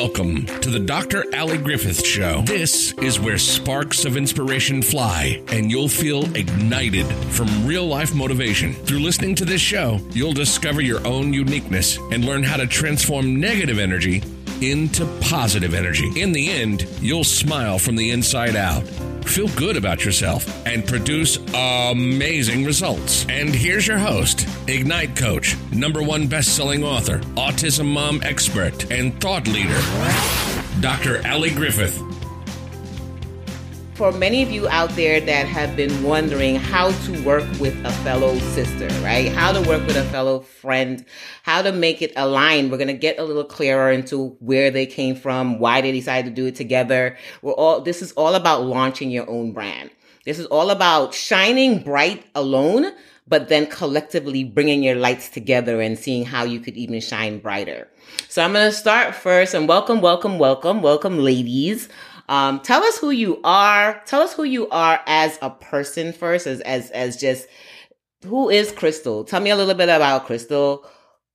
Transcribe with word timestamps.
Welcome 0.00 0.46
to 0.60 0.70
the 0.70 0.78
Dr. 0.78 1.24
Ali 1.36 1.58
Griffith 1.58 2.06
Show. 2.06 2.42
This 2.42 2.92
is 2.98 3.18
where 3.18 3.36
sparks 3.36 4.04
of 4.04 4.16
inspiration 4.16 4.80
fly 4.80 5.42
and 5.48 5.72
you'll 5.72 5.88
feel 5.88 6.22
ignited 6.36 7.04
from 7.32 7.66
real 7.66 7.84
life 7.84 8.14
motivation. 8.14 8.74
Through 8.74 9.00
listening 9.00 9.34
to 9.34 9.44
this 9.44 9.60
show, 9.60 9.98
you'll 10.12 10.34
discover 10.34 10.80
your 10.80 11.04
own 11.04 11.32
uniqueness 11.32 11.98
and 12.12 12.24
learn 12.24 12.44
how 12.44 12.58
to 12.58 12.68
transform 12.68 13.40
negative 13.40 13.80
energy 13.80 14.22
into 14.60 15.04
positive 15.20 15.74
energy. 15.74 16.08
In 16.14 16.30
the 16.30 16.48
end, 16.48 16.86
you'll 17.00 17.24
smile 17.24 17.80
from 17.80 17.96
the 17.96 18.12
inside 18.12 18.54
out 18.54 18.84
feel 19.28 19.48
good 19.48 19.76
about 19.76 20.04
yourself, 20.04 20.46
and 20.66 20.86
produce 20.86 21.38
amazing 21.54 22.64
results. 22.64 23.26
And 23.28 23.54
here's 23.54 23.86
your 23.86 23.98
host, 23.98 24.46
Ignite 24.68 25.16
Coach, 25.16 25.56
number 25.72 26.02
one 26.02 26.26
best-selling 26.26 26.82
author, 26.82 27.18
autism 27.36 27.86
mom 27.92 28.20
expert, 28.22 28.90
and 28.90 29.20
thought 29.20 29.46
leader, 29.46 29.80
Dr. 30.80 31.26
Ali 31.26 31.50
Griffith 31.50 32.07
for 33.98 34.12
many 34.12 34.44
of 34.44 34.50
you 34.52 34.68
out 34.68 34.90
there 34.90 35.20
that 35.20 35.44
have 35.48 35.74
been 35.74 36.04
wondering 36.04 36.54
how 36.54 36.92
to 37.02 37.20
work 37.24 37.42
with 37.58 37.74
a 37.84 37.90
fellow 38.04 38.38
sister, 38.38 38.86
right? 39.02 39.32
How 39.32 39.50
to 39.50 39.60
work 39.68 39.84
with 39.88 39.96
a 39.96 40.04
fellow 40.04 40.38
friend, 40.38 41.04
how 41.42 41.62
to 41.62 41.72
make 41.72 42.00
it 42.00 42.12
align. 42.14 42.70
We're 42.70 42.76
going 42.76 42.86
to 42.86 42.94
get 42.94 43.18
a 43.18 43.24
little 43.24 43.42
clearer 43.42 43.90
into 43.90 44.36
where 44.38 44.70
they 44.70 44.86
came 44.86 45.16
from, 45.16 45.58
why 45.58 45.80
they 45.80 45.90
decided 45.90 46.28
to 46.28 46.40
do 46.40 46.46
it 46.46 46.54
together. 46.54 47.16
We're 47.42 47.54
all, 47.54 47.80
this 47.80 48.00
is 48.00 48.12
all 48.12 48.36
about 48.36 48.62
launching 48.62 49.10
your 49.10 49.28
own 49.28 49.50
brand. 49.50 49.90
This 50.24 50.38
is 50.38 50.46
all 50.46 50.70
about 50.70 51.12
shining 51.12 51.82
bright 51.82 52.24
alone, 52.36 52.92
but 53.26 53.48
then 53.48 53.66
collectively 53.66 54.44
bringing 54.44 54.84
your 54.84 54.94
lights 54.94 55.28
together 55.28 55.80
and 55.80 55.98
seeing 55.98 56.24
how 56.24 56.44
you 56.44 56.60
could 56.60 56.76
even 56.76 57.00
shine 57.00 57.40
brighter. 57.40 57.88
So 58.28 58.44
I'm 58.44 58.52
going 58.52 58.70
to 58.70 58.76
start 58.76 59.16
first 59.16 59.54
and 59.54 59.66
welcome, 59.66 60.00
welcome, 60.00 60.38
welcome, 60.38 60.82
welcome 60.82 61.18
ladies. 61.18 61.88
Um, 62.28 62.60
tell 62.60 62.82
us 62.82 62.98
who 62.98 63.10
you 63.10 63.40
are. 63.42 64.02
Tell 64.04 64.20
us 64.20 64.34
who 64.34 64.44
you 64.44 64.68
are 64.68 65.00
as 65.06 65.38
a 65.40 65.50
person 65.50 66.12
first, 66.12 66.46
as 66.46 66.60
as 66.60 66.90
as 66.90 67.16
just 67.16 67.46
who 68.24 68.50
is 68.50 68.70
Crystal. 68.72 69.24
Tell 69.24 69.40
me 69.40 69.50
a 69.50 69.56
little 69.56 69.74
bit 69.74 69.88
about 69.88 70.26
Crystal. 70.26 70.86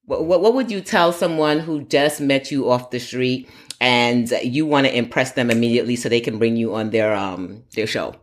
What, 0.06 0.26
what, 0.26 0.42
what 0.42 0.54
would 0.54 0.70
you 0.70 0.82
tell 0.82 1.14
someone 1.14 1.60
who 1.60 1.84
just 1.84 2.20
met 2.20 2.52
you 2.52 2.70
off 2.70 2.92
the 2.92 3.00
street 3.00 3.50
and 3.80 4.30
you 4.44 4.66
want 4.66 4.86
to 4.86 4.96
impress 4.96 5.32
them 5.32 5.50
immediately 5.50 5.96
so 5.96 6.10
they 6.10 6.20
can 6.20 6.38
bring 6.38 6.58
you 6.58 6.76
on 6.76 6.90
their 6.92 7.16
um 7.16 7.64
their 7.74 7.88
show? 7.88 8.16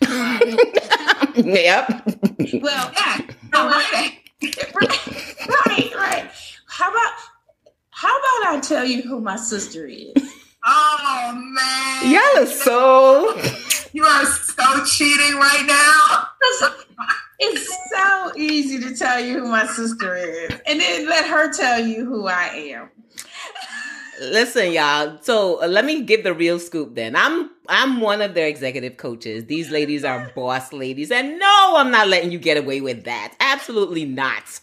yep. 0.02 0.10
Well, 1.36 2.92
yeah. 2.94 3.20
right. 3.52 4.18
right, 4.74 5.94
right. 5.94 6.30
How 6.66 6.90
about 6.90 7.12
how 7.90 8.08
about 8.08 8.56
I 8.56 8.60
tell 8.62 8.84
you 8.84 9.02
who 9.02 9.20
my 9.20 9.36
sister 9.36 9.86
is? 9.86 10.12
Oh 10.70 11.32
man. 11.34 12.12
Y'all 12.12 12.42
are 12.42 12.46
so 12.46 13.34
You 13.92 14.04
are 14.04 14.26
so 14.26 14.84
cheating 14.84 15.36
right 15.38 15.64
now. 15.66 16.28
it's 17.38 17.90
so 17.90 18.32
easy 18.36 18.78
to 18.80 18.94
tell 18.94 19.18
you 19.18 19.40
who 19.40 19.48
my 19.48 19.66
sister 19.66 20.14
is. 20.14 20.50
And 20.66 20.78
then 20.78 21.08
let 21.08 21.26
her 21.26 21.50
tell 21.50 21.84
you 21.84 22.04
who 22.04 22.26
I 22.26 22.48
am. 22.74 22.90
Listen, 24.20 24.72
y'all. 24.72 25.18
So 25.22 25.62
uh, 25.62 25.68
let 25.68 25.86
me 25.86 26.02
give 26.02 26.22
the 26.22 26.34
real 26.34 26.58
scoop 26.58 26.94
then. 26.94 27.16
I'm 27.16 27.50
I'm 27.68 28.00
one 28.02 28.20
of 28.20 28.34
their 28.34 28.46
executive 28.46 28.98
coaches. 28.98 29.46
These 29.46 29.70
ladies 29.70 30.04
are 30.04 30.30
boss 30.34 30.72
ladies. 30.74 31.10
And 31.10 31.38
no, 31.38 31.74
I'm 31.78 31.90
not 31.90 32.08
letting 32.08 32.30
you 32.30 32.38
get 32.38 32.58
away 32.58 32.82
with 32.82 33.04
that. 33.04 33.34
Absolutely 33.40 34.04
not. 34.04 34.60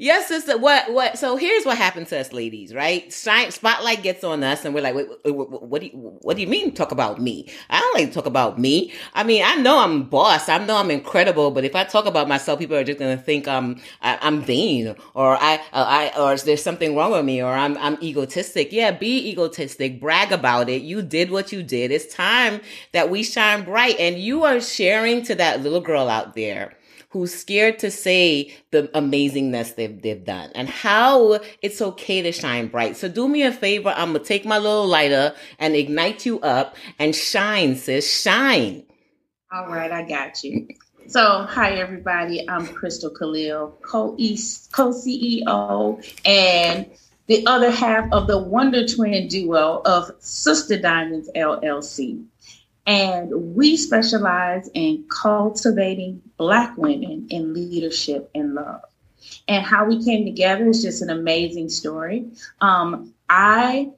Yes, 0.00 0.28
sister. 0.28 0.56
What? 0.56 0.94
What? 0.94 1.18
So 1.18 1.36
here's 1.36 1.66
what 1.66 1.76
happened 1.76 2.06
to 2.06 2.18
us, 2.18 2.32
ladies. 2.32 2.74
Right? 2.74 3.12
Spotlight 3.12 4.02
gets 4.02 4.24
on 4.24 4.42
us, 4.42 4.64
and 4.64 4.74
we're 4.74 4.80
like, 4.80 4.94
wait, 4.94 5.08
wait, 5.26 5.36
wait, 5.36 5.48
what 5.50 5.80
do 5.82 5.88
you? 5.88 5.92
What 5.92 6.36
do 6.36 6.40
you 6.40 6.48
mean? 6.48 6.72
Talk 6.72 6.90
about 6.90 7.20
me? 7.20 7.46
I 7.68 7.80
don't 7.80 7.94
like 7.94 8.08
to 8.08 8.14
talk 8.14 8.24
about 8.24 8.58
me. 8.58 8.94
I 9.12 9.24
mean, 9.24 9.42
I 9.44 9.56
know 9.56 9.78
I'm 9.80 10.04
boss. 10.04 10.48
I 10.48 10.56
know 10.64 10.78
I'm 10.78 10.90
incredible. 10.90 11.50
But 11.50 11.66
if 11.66 11.76
I 11.76 11.84
talk 11.84 12.06
about 12.06 12.28
myself, 12.28 12.58
people 12.58 12.76
are 12.76 12.82
just 12.82 12.98
gonna 12.98 13.18
think 13.18 13.46
I'm 13.46 13.78
I, 14.00 14.16
am 14.26 14.40
vain, 14.40 14.96
or 15.12 15.36
I, 15.36 15.56
uh, 15.74 15.84
I, 15.86 16.12
or 16.18 16.34
there's 16.38 16.62
something 16.62 16.96
wrong 16.96 17.12
with 17.12 17.26
me, 17.26 17.42
or 17.42 17.52
I'm 17.52 17.76
I'm 17.76 18.02
egotistic. 18.02 18.72
Yeah, 18.72 18.92
be 18.92 19.30
egotistic. 19.30 20.00
Brag 20.00 20.32
about 20.32 20.70
it. 20.70 20.80
You 20.80 21.02
did 21.02 21.30
what 21.30 21.52
you 21.52 21.62
did. 21.62 21.90
It's 21.90 22.06
time 22.06 22.62
that 22.92 23.10
we 23.10 23.22
shine 23.22 23.64
bright, 23.66 24.00
and 24.00 24.16
you 24.16 24.44
are 24.44 24.62
sharing 24.62 25.22
to 25.24 25.34
that 25.34 25.62
little 25.62 25.82
girl 25.82 26.08
out 26.08 26.34
there 26.34 26.72
who's 27.10 27.34
scared 27.34 27.78
to 27.80 27.90
say 27.90 28.54
the 28.70 28.84
amazingness 28.94 29.74
they've, 29.74 30.00
they've 30.00 30.24
done 30.24 30.50
and 30.54 30.68
how 30.68 31.40
it's 31.60 31.82
okay 31.82 32.22
to 32.22 32.32
shine 32.32 32.68
bright. 32.68 32.96
So 32.96 33.08
do 33.08 33.28
me 33.28 33.42
a 33.42 33.52
favor. 33.52 33.92
I'm 33.96 34.12
going 34.12 34.22
to 34.22 34.28
take 34.28 34.44
my 34.44 34.58
little 34.58 34.86
lighter 34.86 35.34
and 35.58 35.74
ignite 35.76 36.24
you 36.24 36.40
up 36.40 36.76
and 36.98 37.14
shine, 37.14 37.76
sis. 37.76 38.10
Shine. 38.10 38.84
All 39.52 39.66
right. 39.66 39.90
I 39.90 40.02
got 40.08 40.42
you. 40.44 40.68
So, 41.08 41.44
hi 41.48 41.72
everybody. 41.72 42.48
I'm 42.48 42.68
Crystal 42.68 43.10
Khalil, 43.10 43.76
co-CEO 43.82 44.30
and 46.24 46.86
the 47.26 47.44
other 47.46 47.70
half 47.70 48.12
of 48.12 48.28
the 48.28 48.38
Wonder 48.38 48.86
Twin 48.86 49.26
duo 49.26 49.82
of 49.84 50.12
Sister 50.20 50.78
Diamonds 50.78 51.28
LLC. 51.34 52.24
And 52.86 53.54
we 53.54 53.76
specialize 53.76 54.68
in 54.74 55.04
cultivating 55.08 56.22
Black 56.36 56.76
women 56.76 57.28
in 57.30 57.54
leadership 57.54 58.30
and 58.34 58.54
love. 58.54 58.82
And 59.46 59.64
how 59.64 59.84
we 59.84 60.04
came 60.04 60.24
together 60.24 60.68
is 60.68 60.82
just 60.82 61.02
an 61.02 61.10
amazing 61.10 61.68
story. 61.68 62.30
Um, 62.60 63.14
I, 63.28 63.90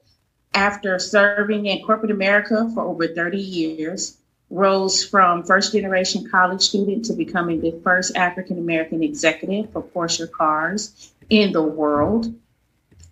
after 0.53 0.99
serving 0.99 1.65
in 1.65 1.83
corporate 1.85 2.11
America 2.11 2.69
for 2.73 2.83
over 2.83 3.07
30 3.07 3.37
years, 3.37 4.17
rose 4.49 5.03
from 5.03 5.43
first 5.43 5.71
generation 5.73 6.29
college 6.29 6.61
student 6.61 7.05
to 7.05 7.13
becoming 7.13 7.59
the 7.59 7.71
first 7.83 8.15
African 8.15 8.59
American 8.59 9.01
executive 9.01 9.71
for 9.71 9.81
Porsche 9.81 10.29
cars 10.31 11.11
in 11.29 11.51
the 11.51 11.63
world. 11.63 12.33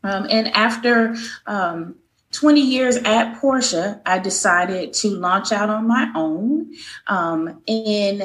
Um, 0.03 0.27
and 0.29 0.47
after 0.49 1.15
um, 1.47 1.95
20 2.31 2.61
years 2.61 2.95
at 2.97 3.35
Porsche, 3.35 4.01
I 4.05 4.19
decided 4.19 4.93
to 4.93 5.09
launch 5.09 5.51
out 5.51 5.69
on 5.69 5.87
my 5.87 6.09
own 6.15 6.73
um, 7.07 7.61
in 7.67 8.21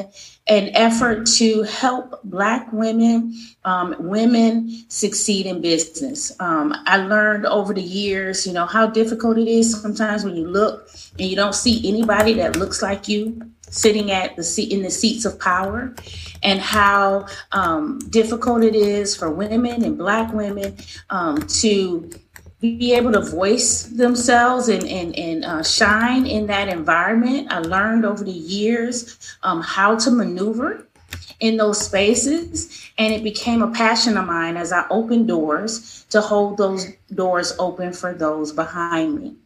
an 0.46 0.70
effort 0.74 1.26
to 1.26 1.62
help 1.62 2.22
Black 2.22 2.72
women, 2.72 3.34
um, 3.64 3.96
women 3.98 4.70
succeed 4.88 5.46
in 5.46 5.60
business. 5.60 6.32
Um, 6.40 6.72
I 6.86 6.98
learned 6.98 7.46
over 7.46 7.74
the 7.74 7.82
years, 7.82 8.46
you 8.46 8.52
know, 8.52 8.66
how 8.66 8.86
difficult 8.86 9.38
it 9.38 9.48
is 9.48 9.80
sometimes 9.80 10.24
when 10.24 10.36
you 10.36 10.46
look 10.46 10.88
and 11.18 11.28
you 11.28 11.34
don't 11.34 11.54
see 11.54 11.88
anybody 11.88 12.34
that 12.34 12.56
looks 12.56 12.82
like 12.82 13.08
you 13.08 13.40
sitting 13.68 14.12
at 14.12 14.36
the 14.36 14.44
seat 14.44 14.72
in 14.72 14.82
the 14.82 14.90
seats 14.90 15.24
of 15.24 15.38
power 15.40 15.94
and 16.42 16.60
how 16.60 17.26
um, 17.52 17.98
difficult 18.10 18.62
it 18.62 18.76
is 18.76 19.16
for 19.16 19.30
women 19.30 19.82
and 19.82 19.98
black 19.98 20.32
women 20.32 20.76
um, 21.10 21.42
to 21.48 22.08
be 22.60 22.94
able 22.94 23.12
to 23.12 23.20
voice 23.20 23.84
themselves 23.84 24.68
and, 24.68 24.84
and, 24.84 25.16
and 25.16 25.44
uh, 25.44 25.62
shine 25.62 26.26
in 26.26 26.46
that 26.46 26.68
environment. 26.68 27.48
I 27.50 27.58
learned 27.58 28.04
over 28.04 28.24
the 28.24 28.30
years 28.30 29.36
um, 29.42 29.60
how 29.60 29.96
to 29.96 30.10
maneuver 30.10 30.86
in 31.40 31.58
those 31.58 31.78
spaces, 31.78 32.90
and 32.96 33.12
it 33.12 33.22
became 33.22 33.60
a 33.60 33.70
passion 33.72 34.16
of 34.16 34.24
mine 34.24 34.56
as 34.56 34.72
I 34.72 34.86
opened 34.88 35.28
doors 35.28 36.06
to 36.10 36.20
hold 36.20 36.56
those 36.56 36.86
doors 37.14 37.54
open 37.58 37.92
for 37.92 38.14
those 38.14 38.52
behind 38.52 39.20
me. 39.20 39.36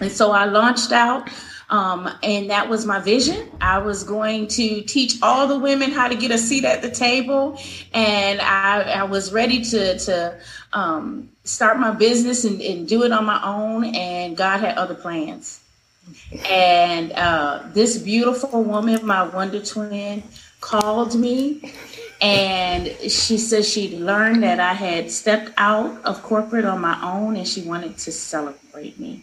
And 0.00 0.10
so 0.10 0.30
I 0.30 0.46
launched 0.46 0.92
out 0.92 1.28
um, 1.70 2.08
and 2.22 2.48
that 2.50 2.68
was 2.68 2.86
my 2.86 2.98
vision. 2.98 3.50
I 3.60 3.78
was 3.78 4.02
going 4.02 4.46
to 4.48 4.80
teach 4.82 5.20
all 5.22 5.46
the 5.46 5.58
women 5.58 5.90
how 5.90 6.08
to 6.08 6.14
get 6.14 6.30
a 6.30 6.38
seat 6.38 6.64
at 6.64 6.80
the 6.80 6.90
table, 6.90 7.60
and 7.92 8.40
I, 8.40 8.82
I 8.82 9.02
was 9.04 9.32
ready 9.32 9.62
to 9.64 9.98
to 9.98 10.38
um, 10.72 11.30
start 11.48 11.78
my 11.78 11.90
business 11.90 12.44
and, 12.44 12.60
and, 12.60 12.86
do 12.86 13.02
it 13.04 13.12
on 13.12 13.24
my 13.24 13.40
own. 13.42 13.84
And 13.84 14.36
God 14.36 14.60
had 14.60 14.76
other 14.76 14.94
plans. 14.94 15.60
And 16.48 17.12
uh, 17.12 17.62
this 17.72 17.98
beautiful 17.98 18.62
woman, 18.62 19.04
my 19.04 19.22
wonder 19.22 19.64
twin, 19.64 20.22
called 20.60 21.14
me 21.14 21.72
and 22.20 22.88
she 23.02 23.38
said 23.38 23.64
she'd 23.64 23.92
learned 24.00 24.42
that 24.42 24.58
I 24.58 24.72
had 24.72 25.08
stepped 25.10 25.52
out 25.56 26.04
of 26.04 26.20
corporate 26.22 26.64
on 26.64 26.80
my 26.80 26.98
own 27.00 27.36
and 27.36 27.46
she 27.46 27.62
wanted 27.62 27.96
to 27.98 28.10
celebrate 28.10 28.98
me 28.98 29.22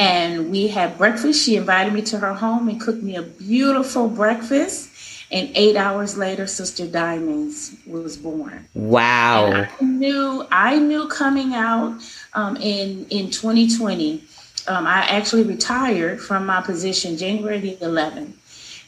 and 0.00 0.50
we 0.50 0.68
had 0.68 0.96
breakfast. 0.96 1.44
She 1.44 1.56
invited 1.56 1.92
me 1.92 2.02
to 2.02 2.18
her 2.18 2.32
home 2.32 2.68
and 2.68 2.80
cooked 2.80 3.02
me 3.02 3.16
a 3.16 3.22
beautiful 3.22 4.08
breakfast. 4.08 4.89
And 5.32 5.50
eight 5.54 5.76
hours 5.76 6.16
later, 6.16 6.46
Sister 6.46 6.86
Diamonds 6.86 7.76
was 7.86 8.16
born. 8.16 8.66
Wow! 8.74 9.52
And 9.52 9.68
I 9.80 9.84
knew 9.84 10.46
I 10.50 10.78
knew 10.78 11.06
coming 11.08 11.54
out 11.54 12.00
um, 12.34 12.56
in 12.56 13.06
in 13.10 13.30
2020. 13.30 14.24
Um, 14.66 14.86
I 14.86 15.02
actually 15.02 15.44
retired 15.44 16.20
from 16.20 16.46
my 16.46 16.60
position 16.60 17.16
January 17.16 17.58
the 17.58 17.76
11th, 17.76 18.32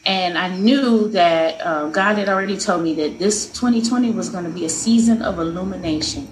and 0.05 0.37
I 0.37 0.55
knew 0.55 1.09
that 1.09 1.61
uh, 1.61 1.89
God 1.91 2.17
had 2.17 2.29
already 2.29 2.59
told 2.59 2.83
me 2.83 2.95
that 2.95 3.19
this 3.19 3.47
2020 3.53 4.11
was 4.11 4.29
going 4.29 4.45
to 4.45 4.51
be 4.51 4.65
a 4.65 4.69
season 4.69 5.23
of 5.23 5.39
illumination. 5.39 6.29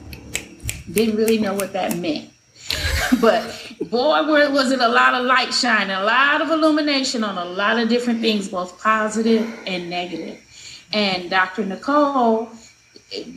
Didn't 0.93 1.17
really 1.17 1.39
know 1.39 1.55
what 1.55 1.73
that 1.73 1.97
meant 1.97 2.31
but 3.21 3.60
boy, 3.89 4.51
was 4.51 4.73
it 4.73 4.81
a 4.81 4.89
lot 4.89 5.15
of 5.15 5.25
light 5.25 5.55
shining, 5.55 5.91
a 5.91 6.05
lot 6.05 6.43
of 6.43 6.51
illumination 6.51 7.25
on 7.25 7.39
a 7.39 7.45
lot 7.45 7.79
of 7.79 7.89
different 7.89 8.21
things, 8.21 8.49
both 8.49 8.81
positive 8.83 9.49
and 9.67 9.89
negative. 9.89 10.39
And 10.93 11.31
Dr. 11.31 11.65
Nicole, 11.65 12.51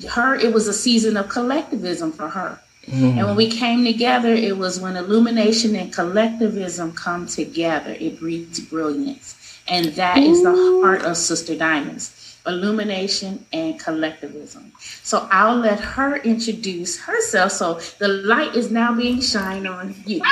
her, 0.10 0.36
it 0.36 0.54
was 0.54 0.68
a 0.68 0.74
season 0.74 1.18
of 1.18 1.30
collectivism 1.30 2.12
for 2.12 2.28
her. 2.30 2.60
Mm. 2.88 3.18
And 3.18 3.28
when 3.28 3.36
we 3.36 3.50
came 3.50 3.86
together, 3.86 4.34
it 4.34 4.58
was 4.58 4.80
when 4.80 4.98
illumination 4.98 5.76
and 5.76 5.94
collectivism 5.94 6.92
come 6.92 7.28
together, 7.28 7.96
it 7.98 8.20
breeds 8.20 8.60
brilliance. 8.60 9.40
And 9.68 9.86
that 9.94 10.18
Ooh. 10.18 10.32
is 10.32 10.44
the 10.44 10.82
heart 10.82 11.04
of 11.04 11.16
Sister 11.16 11.56
Diamonds 11.56 12.23
illumination 12.46 13.46
and 13.54 13.80
collectivism. 13.80 14.72
So 14.80 15.28
I'll 15.32 15.58
let 15.58 15.80
her 15.80 16.18
introduce 16.18 17.00
herself. 17.00 17.52
So 17.52 17.80
the 18.00 18.08
light 18.08 18.56
is 18.56 18.72
now 18.72 18.94
being 18.94 19.22
shined 19.22 19.68
on 19.68 19.96
you. 20.06 20.22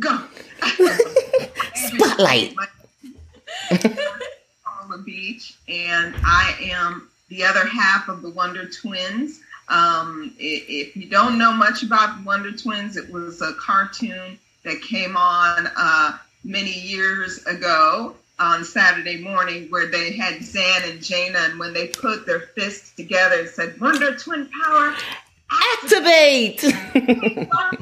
Go. 0.00 0.18
Spotlight. 1.74 2.54
Paula 4.64 4.98
Beach, 5.04 5.56
and 5.68 6.14
I 6.24 6.56
am 6.60 7.08
the 7.28 7.44
other 7.44 7.66
half 7.66 8.08
of 8.08 8.22
the 8.22 8.30
Wonder 8.30 8.68
Twins. 8.68 9.40
Um, 9.68 10.34
if 10.38 10.96
you 10.96 11.08
don't 11.08 11.38
know 11.38 11.52
much 11.52 11.82
about 11.82 12.18
the 12.18 12.24
Wonder 12.24 12.52
Twins, 12.52 12.96
it 12.96 13.10
was 13.10 13.42
a 13.42 13.52
cartoon 13.54 14.38
that 14.64 14.80
came 14.82 15.16
on 15.16 15.68
uh, 15.76 16.18
many 16.44 16.72
years 16.72 17.44
ago 17.46 18.14
on 18.38 18.64
Saturday 18.64 19.18
morning 19.18 19.68
where 19.70 19.86
they 19.86 20.12
had 20.12 20.42
Zan 20.42 20.82
and 20.84 21.00
Jayna, 21.00 21.50
and 21.50 21.58
when 21.58 21.72
they 21.72 21.88
put 21.88 22.26
their 22.26 22.40
fists 22.40 22.94
together, 22.94 23.36
it 23.40 23.50
said 23.50 23.80
Wonder 23.80 24.16
Twin 24.16 24.48
Power. 24.64 24.94
Activate! 25.82 26.64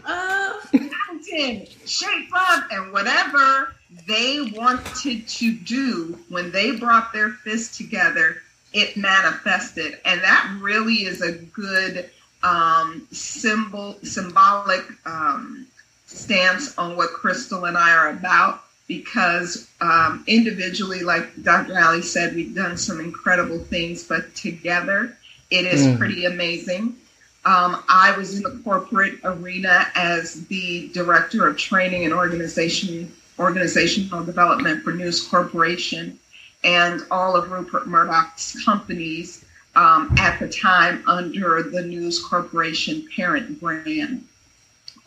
of 0.03 0.73
mountain, 0.75 1.67
shape 1.87 2.31
up, 2.35 2.65
and 2.71 2.93
whatever 2.93 3.75
they 4.07 4.53
wanted 4.57 5.27
to 5.29 5.53
do 5.53 6.19
when 6.29 6.51
they 6.51 6.73
brought 6.73 7.13
their 7.13 7.31
fists 7.31 7.77
together 7.77 8.43
it 8.73 8.97
manifested. 8.97 9.99
And 10.05 10.21
that 10.23 10.59
really 10.61 11.05
is 11.05 11.23
a 11.23 11.33
good 11.33 12.11
um, 12.43 13.07
symbol, 13.11 13.99
symbolic 14.03 14.85
um, 15.07 15.67
stance 16.11 16.77
on 16.77 16.97
what 16.97 17.11
Crystal 17.11 17.65
and 17.67 17.79
I 17.79 17.93
are 17.93 18.11
about 18.11 18.65
because 18.89 19.69
um, 19.81 20.25
individually, 20.27 21.03
like 21.03 21.43
Dr. 21.43 21.79
Ali 21.79 22.03
said, 22.03 22.35
we've 22.35 22.55
done 22.55 22.77
some 22.77 22.99
incredible 22.99 23.61
things, 23.61 24.03
but 24.03 24.35
together 24.35 25.17
it 25.51 25.65
is 25.65 25.87
mm. 25.87 25.97
pretty 25.97 26.25
amazing. 26.25 26.97
Um, 27.45 27.83
I 27.89 28.15
was 28.19 28.37
in 28.37 28.43
the 28.43 28.61
corporate 28.65 29.19
arena 29.25 29.87
as 29.95 30.47
the 30.49 30.89
director 30.89 31.47
of 31.47 31.57
training 31.57 32.05
and 32.05 32.13
organization 32.13 33.13
organizational 33.39 34.23
development 34.23 34.83
for 34.83 34.93
News 34.93 35.27
Corporation 35.27 36.19
and 36.63 37.01
all 37.11 37.37
of 37.37 37.51
Rupert 37.51 37.87
Murdoch's 37.87 38.63
companies 38.65 39.45
um, 39.77 40.15
at 40.19 40.39
the 40.39 40.49
time 40.49 41.03
under 41.07 41.63
the 41.63 41.83
News 41.83 42.23
Corporation 42.23 43.09
parent 43.17 43.59
brand. 43.61 44.27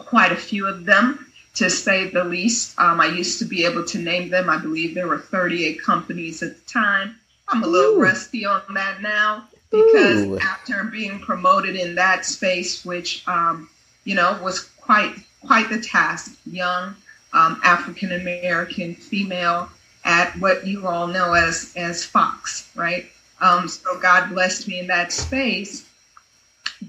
Quite 0.06 0.32
a 0.32 0.38
few 0.38 0.68
of 0.68 0.86
them, 0.86 1.32
to 1.56 1.70
say 1.70 2.10
the 2.10 2.24
least. 2.24 2.78
Um, 2.80 3.00
I 3.00 3.08
used 3.08 3.40
to 3.40 3.46
be 3.46 3.66
able 3.66 3.86
to 3.86 4.00
name 4.00 4.30
them. 4.30 4.50
I 4.50 4.58
believe 4.58 4.96
there 4.96 5.08
were 5.08 5.20
38 5.20 5.82
companies 5.82 6.44
at 6.44 6.56
the 6.56 6.72
time. 6.72 7.16
I'm 7.48 7.64
a 7.64 7.68
little 7.68 7.96
Ooh. 7.96 8.02
rusty 8.02 8.46
on 8.46 8.62
that 8.74 9.02
now 9.02 9.48
because 9.70 10.22
Ooh. 10.22 10.40
after 10.40 10.84
being 10.86 11.20
promoted 11.20 11.76
in 11.76 11.96
that 11.96 12.26
space, 12.26 12.86
which 12.86 13.28
um, 13.28 13.70
you 14.06 14.16
know 14.16 14.40
was 14.42 14.62
quite 14.82 15.16
quite 15.46 15.70
the 15.70 15.82
task, 15.82 16.38
young 16.46 16.96
um, 17.34 17.60
African 17.64 18.12
American 18.14 18.96
female 18.96 19.70
at 20.06 20.38
what 20.40 20.66
you 20.66 20.88
all 20.88 21.08
know 21.08 21.34
as 21.34 21.74
as 21.76 22.06
Fox, 22.06 22.70
right? 22.76 23.08
Um, 23.42 23.68
so 23.68 24.00
God 24.00 24.30
blessed 24.30 24.68
me 24.68 24.80
in 24.80 24.88
that 24.88 25.12
space. 25.12 25.86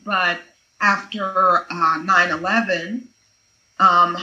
But 0.04 0.40
after 0.80 1.66
uh, 1.70 1.98
9/11, 1.98 3.04
um, 3.78 4.16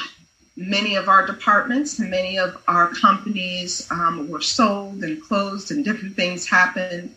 many 0.56 0.96
of 0.96 1.08
our 1.08 1.26
departments 1.26 1.98
many 2.00 2.38
of 2.38 2.62
our 2.68 2.90
companies 2.90 3.88
um, 3.92 4.30
were 4.30 4.42
sold 4.42 5.04
and 5.04 5.22
closed, 5.22 5.72
and 5.72 5.84
different 5.84 6.16
things 6.16 6.48
happened. 6.48 7.16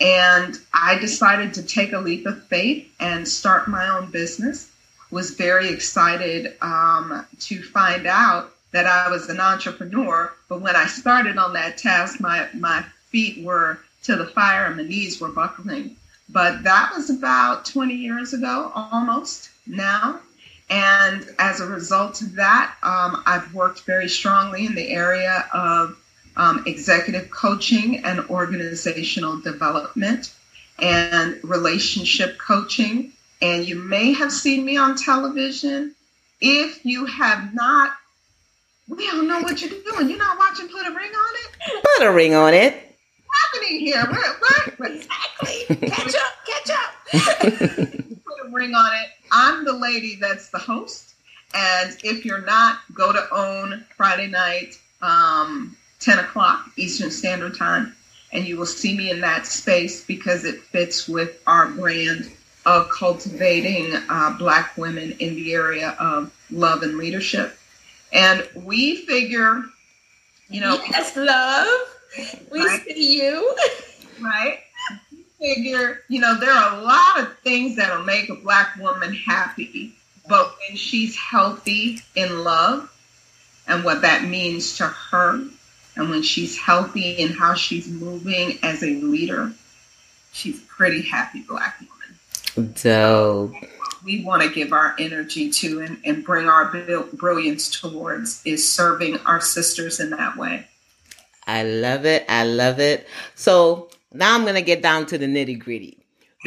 And 0.00 0.58
I 0.74 0.98
decided 0.98 1.54
to 1.54 1.62
take 1.62 1.92
a 1.92 1.98
leap 1.98 2.26
of 2.26 2.46
faith 2.48 2.92
and 3.00 3.26
start 3.26 3.68
my 3.68 3.88
own 3.88 4.10
business. 4.10 4.70
Was 5.10 5.30
very 5.30 5.68
excited 5.68 6.56
um, 6.60 7.26
to 7.40 7.62
find 7.62 8.06
out 8.06 8.52
that 8.72 8.86
I 8.86 9.08
was 9.08 9.28
an 9.28 9.40
entrepreneur. 9.40 10.32
But 10.48 10.60
when 10.60 10.76
I 10.76 10.86
started 10.86 11.38
on 11.38 11.54
that 11.54 11.78
task, 11.78 12.20
my, 12.20 12.48
my 12.52 12.84
feet 13.10 13.42
were 13.42 13.78
to 14.02 14.16
the 14.16 14.26
fire 14.26 14.66
and 14.66 14.76
my 14.76 14.82
knees 14.82 15.20
were 15.20 15.28
buckling. 15.28 15.96
But 16.28 16.64
that 16.64 16.92
was 16.94 17.10
about 17.10 17.64
20 17.66 17.94
years 17.94 18.32
ago, 18.32 18.72
almost 18.74 19.50
now. 19.66 20.20
And 20.68 21.28
as 21.38 21.60
a 21.60 21.66
result 21.66 22.20
of 22.22 22.34
that, 22.34 22.74
um, 22.82 23.22
I've 23.26 23.54
worked 23.54 23.82
very 23.82 24.08
strongly 24.08 24.66
in 24.66 24.74
the 24.74 24.90
area 24.90 25.46
of 25.52 25.96
um, 26.36 26.64
executive 26.66 27.30
coaching 27.30 28.04
and 28.04 28.20
organizational 28.28 29.40
development 29.40 30.34
and 30.80 31.38
relationship 31.44 32.38
coaching. 32.38 33.12
And 33.40 33.66
you 33.66 33.76
may 33.76 34.12
have 34.12 34.32
seen 34.32 34.64
me 34.64 34.76
on 34.76 34.96
television. 34.96 35.94
If 36.40 36.84
you 36.84 37.06
have 37.06 37.54
not 37.54 37.92
we 38.88 39.04
don't 39.06 39.26
know 39.26 39.40
what 39.40 39.60
you're 39.60 39.70
doing. 39.70 40.08
You're 40.08 40.18
not 40.18 40.38
watching 40.38 40.68
Put 40.68 40.86
a 40.86 40.90
Ring 40.90 41.10
on 41.10 41.34
It? 41.34 41.82
Put 41.96 42.06
a 42.06 42.12
ring 42.12 42.34
on 42.34 42.54
it. 42.54 42.85
Happening 43.42 43.80
here? 43.80 44.06
What? 44.06 44.78
what? 44.78 44.90
Exactly. 44.90 45.88
catch 45.88 46.14
up, 46.14 46.32
catch 46.46 46.70
up. 46.70 46.92
Put 48.24 48.46
a 48.46 48.50
ring 48.50 48.74
on 48.74 48.94
it. 48.94 49.08
I'm 49.32 49.64
the 49.64 49.72
lady 49.72 50.16
that's 50.16 50.48
the 50.50 50.58
host. 50.58 51.14
And 51.54 51.96
if 52.02 52.24
you're 52.24 52.42
not, 52.42 52.80
go 52.94 53.12
to 53.12 53.26
OWN 53.32 53.84
Friday 53.96 54.26
night, 54.26 54.78
um, 55.02 55.76
10 56.00 56.18
o'clock 56.18 56.70
Eastern 56.76 57.10
Standard 57.10 57.56
Time, 57.56 57.94
and 58.32 58.46
you 58.46 58.58
will 58.58 58.66
see 58.66 58.96
me 58.96 59.10
in 59.10 59.20
that 59.20 59.46
space 59.46 60.04
because 60.04 60.44
it 60.44 60.60
fits 60.60 61.08
with 61.08 61.42
our 61.46 61.68
brand 61.68 62.30
of 62.66 62.90
cultivating 62.90 63.94
uh, 64.08 64.36
Black 64.38 64.76
women 64.76 65.12
in 65.20 65.36
the 65.36 65.54
area 65.54 65.96
of 66.00 66.32
love 66.50 66.82
and 66.82 66.98
leadership. 66.98 67.56
And 68.12 68.46
we 68.54 68.96
figure, 69.06 69.64
you 70.50 70.60
know, 70.60 70.78
yes, 70.90 71.16
love, 71.16 71.66
we 72.50 72.55
right? 72.55 72.55
see 72.55 72.55
you, 72.96 73.56
right? 74.20 74.60
Figure, 75.38 76.02
you 76.08 76.20
know, 76.20 76.38
there 76.38 76.50
are 76.50 76.78
a 76.78 76.82
lot 76.82 77.20
of 77.20 77.38
things 77.40 77.76
that'll 77.76 78.04
make 78.04 78.28
a 78.30 78.34
black 78.34 78.76
woman 78.76 79.12
happy, 79.12 79.94
but 80.28 80.54
when 80.68 80.76
she's 80.76 81.16
healthy 81.16 82.00
in 82.14 82.42
love 82.42 82.92
and 83.68 83.84
what 83.84 84.02
that 84.02 84.24
means 84.24 84.76
to 84.78 84.86
her, 84.86 85.44
and 85.96 86.10
when 86.10 86.22
she's 86.22 86.58
healthy 86.58 87.12
in 87.12 87.32
how 87.32 87.54
she's 87.54 87.88
moving 87.88 88.58
as 88.62 88.82
a 88.82 89.00
leader, 89.00 89.52
she's 90.32 90.58
a 90.58 90.66
pretty 90.66 91.02
happy 91.02 91.42
black 91.42 91.78
woman. 91.80 92.72
Dope 92.82 93.54
we 94.06 94.22
want 94.22 94.40
to 94.40 94.48
give 94.48 94.72
our 94.72 94.94
energy 94.98 95.50
to 95.50 95.80
and, 95.80 95.98
and 96.04 96.24
bring 96.24 96.48
our 96.48 96.70
brilliance 97.14 97.80
towards 97.80 98.40
is 98.46 98.66
serving 98.66 99.18
our 99.26 99.40
sisters 99.40 99.98
in 99.98 100.10
that 100.10 100.36
way. 100.36 100.66
I 101.46 101.62
love 101.62 102.04
it. 102.04 102.24
I 102.28 102.44
love 102.44 102.80
it. 102.80 103.06
So 103.34 103.90
now 104.12 104.34
I'm 104.34 104.44
gonna 104.44 104.62
get 104.62 104.82
down 104.82 105.06
to 105.06 105.18
the 105.18 105.26
nitty 105.26 105.58
gritty. 105.58 106.06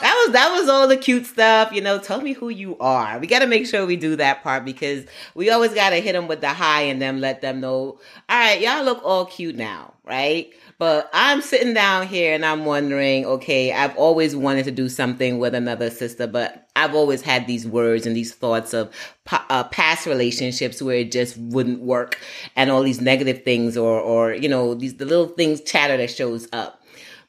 that 0.00 0.24
was 0.26 0.32
that 0.32 0.50
was 0.52 0.68
all 0.68 0.86
the 0.86 0.96
cute 0.96 1.26
stuff, 1.26 1.72
you 1.72 1.80
know. 1.80 1.98
Tell 1.98 2.20
me 2.20 2.32
who 2.32 2.48
you 2.48 2.76
are. 2.78 3.18
We 3.18 3.26
got 3.26 3.38
to 3.38 3.46
make 3.46 3.66
sure 3.66 3.86
we 3.86 3.96
do 3.96 4.16
that 4.16 4.42
part 4.42 4.64
because 4.64 5.06
we 5.34 5.50
always 5.50 5.72
got 5.72 5.90
to 5.90 5.96
hit 5.96 6.12
them 6.12 6.28
with 6.28 6.40
the 6.40 6.48
high 6.48 6.82
and 6.82 7.00
them 7.00 7.20
let 7.20 7.40
them 7.40 7.60
know. 7.60 7.98
All 8.28 8.38
right, 8.38 8.60
y'all 8.60 8.84
look 8.84 9.00
all 9.02 9.24
cute 9.26 9.56
now, 9.56 9.94
right? 10.04 10.50
But 10.78 11.08
I'm 11.14 11.40
sitting 11.40 11.72
down 11.72 12.06
here 12.06 12.34
and 12.34 12.44
I'm 12.44 12.66
wondering, 12.66 13.24
okay, 13.24 13.72
I've 13.72 13.96
always 13.96 14.36
wanted 14.36 14.64
to 14.66 14.70
do 14.70 14.88
something 14.90 15.38
with 15.38 15.54
another 15.54 15.88
sister, 15.88 16.26
but 16.26 16.65
I've 16.76 16.94
always 16.94 17.22
had 17.22 17.46
these 17.46 17.66
words 17.66 18.06
and 18.06 18.14
these 18.14 18.34
thoughts 18.34 18.74
of 18.74 18.94
uh, 19.32 19.64
past 19.64 20.06
relationships 20.06 20.80
where 20.80 20.96
it 20.96 21.10
just 21.10 21.36
wouldn't 21.38 21.80
work 21.80 22.20
and 22.54 22.70
all 22.70 22.82
these 22.82 23.00
negative 23.00 23.42
things 23.42 23.76
or, 23.76 23.98
or, 23.98 24.34
you 24.34 24.48
know, 24.48 24.74
these, 24.74 24.96
the 24.96 25.06
little 25.06 25.28
things 25.28 25.60
chatter 25.62 25.96
that 25.96 26.10
shows 26.10 26.46
up. 26.52 26.82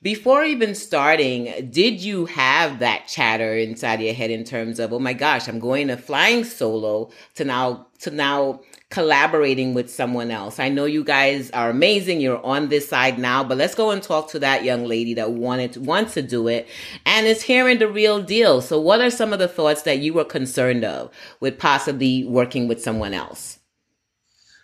Before 0.03 0.43
even 0.43 0.75
starting, 0.75 1.69
did 1.71 1.99
you 2.01 2.27
have 2.27 2.79
that 2.79 3.07
chatter 3.07 3.57
inside 3.57 3.99
your 3.99 4.13
head 4.13 4.29
in 4.29 4.43
terms 4.43 4.79
of, 4.79 4.93
oh 4.93 4.99
my 4.99 5.13
gosh, 5.13 5.47
I'm 5.47 5.59
going 5.59 5.87
to 5.87 5.97
flying 5.97 6.43
solo 6.43 7.09
to 7.33 7.43
now 7.43 7.87
to 7.99 8.11
now 8.11 8.61
collaborating 8.89 9.74
with 9.74 9.89
someone 9.89 10.32
else. 10.32 10.60
I 10.60 10.70
know 10.70 10.86
you 10.86 11.03
guys 11.03 11.51
are 11.51 11.70
amazing. 11.70 12.22
You're 12.22 12.44
on 12.46 12.70
this 12.70 12.88
side 12.88 13.20
now, 13.20 13.44
but 13.44 13.58
let's 13.58 13.75
go 13.75 13.91
and 13.91 14.01
talk 14.01 14.32
to 14.32 14.39
that 14.39 14.63
young 14.63 14.86
lady 14.86 15.13
that 15.15 15.32
wanted 15.32 15.74
to, 15.74 15.82
wants 15.82 16.13
to 16.13 16.22
do 16.22 16.48
it 16.48 16.67
and 17.06 17.27
is 17.27 17.41
hearing 17.41 17.79
the 17.79 17.89
real 17.89 18.22
deal. 18.22 18.62
So 18.62 18.79
what 18.79 19.01
are 19.01 19.10
some 19.10 19.34
of 19.34 19.39
the 19.39 19.48
thoughts 19.48 19.82
that 19.82 20.00
you 20.00 20.13
were 20.13 20.24
concerned 20.24 20.86
of 20.86 21.12
with 21.41 21.60
possibly 21.60 22.24
working 22.24 22.67
with 22.67 22.82
someone 22.82 23.13
else? 23.13 23.60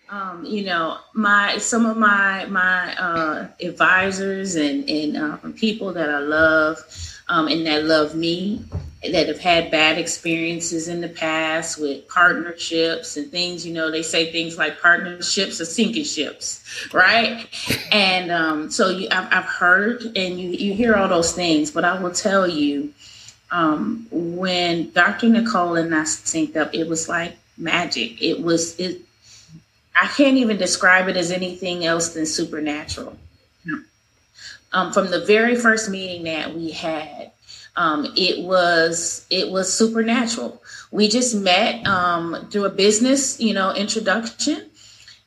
Um, 0.10 0.46
you 0.46 0.64
know, 0.64 1.00
my 1.16 1.58
some 1.58 1.86
of 1.86 1.98
my 1.98 2.46
my 2.46 2.96
uh, 2.98 3.48
advisors 3.62 4.56
and 4.56 4.88
and 4.88 5.18
um, 5.18 5.54
people 5.54 5.92
that 5.94 6.10
I 6.10 6.20
love 6.20 6.78
um, 7.30 7.48
and 7.48 7.66
that 7.66 7.86
love 7.86 8.14
me 8.14 8.64
that 9.12 9.28
have 9.28 9.40
had 9.40 9.70
bad 9.70 9.98
experiences 9.98 10.88
in 10.88 11.02
the 11.02 11.10
past 11.10 11.80
with 11.80 12.08
partnerships 12.08 13.18
and 13.18 13.30
things. 13.30 13.66
You 13.66 13.74
know, 13.74 13.92
they 13.92 14.04
say 14.04 14.32
things 14.32 14.58
like 14.58 14.82
partnerships 14.82 15.60
are 15.60 15.66
sinking 15.66 16.06
ships, 16.06 16.64
right? 16.94 17.48
And 17.92 18.32
um, 18.32 18.72
so 18.72 18.90
you, 18.90 19.08
I've, 19.12 19.28
I've, 19.32 19.44
heard 19.44 20.04
and 20.16 20.40
you, 20.40 20.50
you 20.50 20.74
hear 20.74 20.96
all 20.96 21.08
those 21.08 21.34
things, 21.34 21.70
but 21.70 21.84
I 21.84 22.02
will 22.02 22.12
tell 22.12 22.48
you, 22.48 22.94
um, 23.52 24.08
when 24.10 24.92
Dr. 24.92 25.30
Nicole 25.30 25.76
and 25.76 25.94
I 25.94 26.04
synced 26.04 26.56
up, 26.56 26.74
it 26.74 26.88
was 26.88 27.08
like 27.08 27.36
magic. 27.58 28.22
It 28.22 28.42
was 28.42 28.80
it. 28.80 29.02
I 29.96 30.08
can't 30.08 30.38
even 30.38 30.58
describe 30.58 31.08
it 31.08 31.18
as 31.18 31.30
anything 31.30 31.86
else 31.86 32.10
than 32.14 32.26
supernatural. 32.26 33.18
Um, 34.72 34.92
from 34.92 35.12
the 35.12 35.24
very 35.26 35.56
first 35.56 35.88
meeting 35.92 36.24
that 36.24 36.56
we 36.56 36.72
had, 36.72 37.33
um, 37.76 38.12
it 38.16 38.44
was 38.44 39.26
it 39.30 39.50
was 39.50 39.74
supernatural. 39.74 40.62
We 40.92 41.08
just 41.08 41.36
met 41.36 41.86
um, 41.88 42.48
through 42.52 42.66
a 42.66 42.70
business, 42.70 43.40
you 43.40 43.54
know, 43.54 43.74
introduction, 43.74 44.70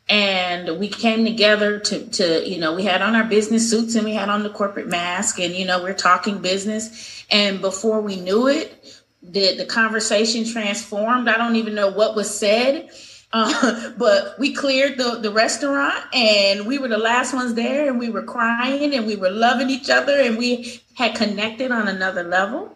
and 0.08 0.78
we 0.78 0.88
came 0.88 1.24
together 1.24 1.80
to 1.80 2.06
to 2.10 2.48
you 2.48 2.58
know 2.58 2.74
we 2.74 2.84
had 2.84 3.02
on 3.02 3.16
our 3.16 3.24
business 3.24 3.68
suits 3.68 3.94
and 3.96 4.04
we 4.04 4.14
had 4.14 4.28
on 4.28 4.42
the 4.44 4.50
corporate 4.50 4.86
mask, 4.88 5.40
and 5.40 5.54
you 5.54 5.64
know 5.64 5.82
we're 5.82 5.94
talking 5.94 6.40
business, 6.40 7.24
and 7.30 7.60
before 7.60 8.00
we 8.00 8.16
knew 8.20 8.46
it, 8.46 9.02
the 9.22 9.56
the 9.56 9.66
conversation 9.66 10.44
transformed. 10.44 11.28
I 11.28 11.36
don't 11.36 11.56
even 11.56 11.74
know 11.74 11.90
what 11.90 12.14
was 12.14 12.32
said. 12.36 12.90
Uh, 13.32 13.90
but 13.98 14.38
we 14.38 14.52
cleared 14.52 14.96
the, 14.98 15.18
the 15.20 15.30
restaurant 15.30 15.94
and 16.14 16.66
we 16.66 16.78
were 16.78 16.88
the 16.88 16.98
last 16.98 17.34
ones 17.34 17.54
there 17.54 17.88
and 17.88 17.98
we 17.98 18.08
were 18.08 18.22
crying 18.22 18.94
and 18.94 19.06
we 19.06 19.16
were 19.16 19.30
loving 19.30 19.70
each 19.70 19.90
other 19.90 20.20
and 20.20 20.38
we 20.38 20.80
had 20.94 21.14
connected 21.14 21.70
on 21.70 21.88
another 21.88 22.22
level. 22.22 22.72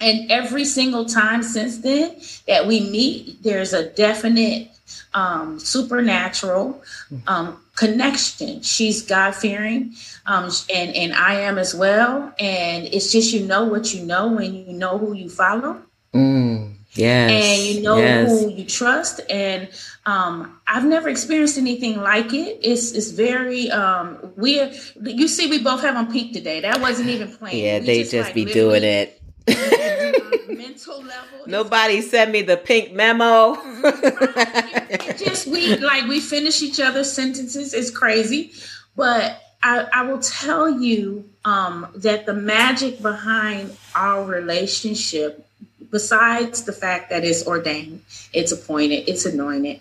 And 0.00 0.30
every 0.30 0.64
single 0.64 1.04
time 1.04 1.42
since 1.42 1.78
then 1.78 2.16
that 2.46 2.66
we 2.66 2.80
meet, 2.80 3.42
there's 3.42 3.74
a 3.74 3.90
definite 3.90 4.70
um, 5.12 5.58
supernatural 5.58 6.82
um, 7.26 7.60
connection. 7.76 8.62
She's 8.62 9.02
God 9.02 9.34
fearing, 9.34 9.94
um, 10.26 10.50
and 10.72 10.94
and 10.94 11.14
I 11.14 11.34
am 11.40 11.58
as 11.58 11.74
well. 11.74 12.32
And 12.38 12.86
it's 12.86 13.12
just 13.12 13.32
you 13.32 13.46
know 13.46 13.64
what 13.64 13.92
you 13.92 14.04
know 14.04 14.28
when 14.28 14.54
you 14.54 14.72
know 14.72 14.98
who 14.98 15.14
you 15.14 15.28
follow. 15.28 15.82
Mm, 16.14 16.74
yes, 16.92 17.30
and 17.30 17.62
you 17.76 17.82
know 17.82 17.96
yes. 17.96 18.28
who 18.28 18.50
you 18.50 18.64
trust. 18.64 19.20
And 19.30 19.68
um, 20.06 20.60
I've 20.66 20.84
never 20.84 21.08
experienced 21.08 21.58
anything 21.58 22.00
like 22.00 22.32
it. 22.32 22.58
It's 22.62 22.92
it's 22.92 23.10
very 23.10 23.70
um, 23.70 24.32
weird. 24.36 24.74
You 25.02 25.28
see, 25.28 25.48
we 25.48 25.62
both 25.62 25.82
have 25.82 25.96
on 25.96 26.10
peak 26.10 26.32
today. 26.32 26.60
That 26.60 26.80
wasn't 26.80 27.08
even 27.08 27.28
planned. 27.36 27.56
Yeah, 27.56 27.78
we 27.80 27.86
they 27.86 27.98
just, 28.00 28.12
just 28.12 28.28
like, 28.28 28.34
be 28.34 28.44
doing 28.44 28.84
it. 28.84 29.16
mental 30.48 30.98
level. 30.98 31.46
Nobody 31.46 32.00
sent 32.00 32.30
me 32.30 32.42
the 32.42 32.56
pink 32.56 32.92
memo. 32.92 33.56
it 33.64 35.18
just 35.18 35.46
we 35.46 35.76
like 35.78 36.06
we 36.06 36.20
finish 36.20 36.62
each 36.62 36.80
other's 36.80 37.10
sentences. 37.10 37.74
It's 37.74 37.90
crazy, 37.90 38.52
but 38.96 39.40
I, 39.62 39.86
I 39.92 40.02
will 40.02 40.20
tell 40.20 40.80
you 40.80 41.28
um, 41.44 41.88
that 41.96 42.26
the 42.26 42.34
magic 42.34 43.02
behind 43.02 43.76
our 43.94 44.24
relationship 44.24 45.46
besides 45.90 46.64
the 46.64 46.72
fact 46.72 47.10
that 47.10 47.24
it's 47.24 47.46
ordained, 47.46 48.02
it's 48.32 48.52
appointed, 48.52 49.08
it's 49.08 49.26
anointed, 49.26 49.80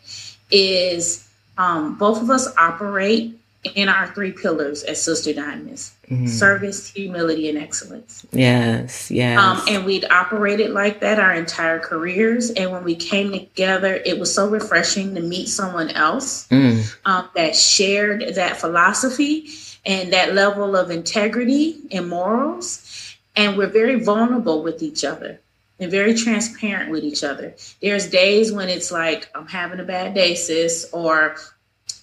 is 0.51 1.27
um, 1.57 1.97
both 1.97 2.21
of 2.21 2.29
us 2.29 2.47
operate 2.57 3.35
in 3.75 3.89
our 3.89 4.07
three 4.07 4.31
pillars 4.31 4.83
as 4.83 5.01
Sister 5.03 5.33
Diamonds 5.33 5.93
mm-hmm. 6.09 6.27
service, 6.27 6.89
humility, 6.89 7.49
and 7.49 7.57
excellence. 7.57 8.25
Yes, 8.31 9.11
yes. 9.11 9.37
Um, 9.37 9.61
and 9.67 9.85
we'd 9.85 10.05
operated 10.05 10.71
like 10.71 11.01
that 11.01 11.19
our 11.19 11.33
entire 11.33 11.79
careers. 11.79 12.51
And 12.51 12.71
when 12.71 12.83
we 12.83 12.95
came 12.95 13.31
together, 13.31 14.01
it 14.05 14.17
was 14.17 14.33
so 14.33 14.49
refreshing 14.49 15.13
to 15.15 15.21
meet 15.21 15.47
someone 15.47 15.89
else 15.89 16.47
mm. 16.47 16.95
um, 17.05 17.29
that 17.35 17.55
shared 17.55 18.35
that 18.35 18.57
philosophy 18.57 19.49
and 19.85 20.13
that 20.13 20.33
level 20.33 20.75
of 20.75 20.89
integrity 20.89 21.81
and 21.91 22.09
morals. 22.09 23.17
And 23.35 23.57
we're 23.57 23.67
very 23.67 23.95
vulnerable 24.03 24.63
with 24.63 24.81
each 24.81 25.03
other 25.03 25.39
and 25.79 25.89
very 25.89 26.13
transparent 26.13 26.91
with 26.91 27.03
each 27.03 27.23
other. 27.23 27.55
There's 27.81 28.07
days 28.07 28.51
when 28.51 28.69
it's 28.69 28.91
like, 28.91 29.29
I'm 29.33 29.47
having 29.47 29.79
a 29.79 29.83
bad 29.83 30.13
day, 30.13 30.35
sis, 30.35 30.89
or 30.91 31.35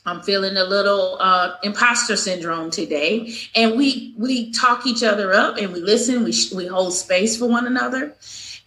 I'm 0.06 0.22
feeling 0.22 0.56
a 0.56 0.64
little 0.64 1.16
uh, 1.20 1.56
imposter 1.64 2.16
syndrome 2.16 2.70
today, 2.70 3.34
and 3.56 3.76
we 3.76 4.14
we 4.16 4.52
talk 4.52 4.86
each 4.86 5.02
other 5.02 5.32
up 5.34 5.58
and 5.58 5.72
we 5.72 5.80
listen. 5.80 6.22
We 6.22 6.32
we 6.54 6.66
hold 6.66 6.94
space 6.94 7.36
for 7.36 7.46
one 7.46 7.66
another, 7.66 8.14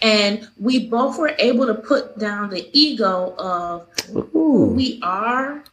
and 0.01 0.49
we 0.59 0.87
both 0.87 1.17
were 1.17 1.35
able 1.39 1.65
to 1.67 1.75
put 1.75 2.19
down 2.19 2.49
the 2.49 2.69
ego 2.77 3.33
of 3.37 3.87
who 4.33 4.65
we 4.65 4.99
are 5.01 5.63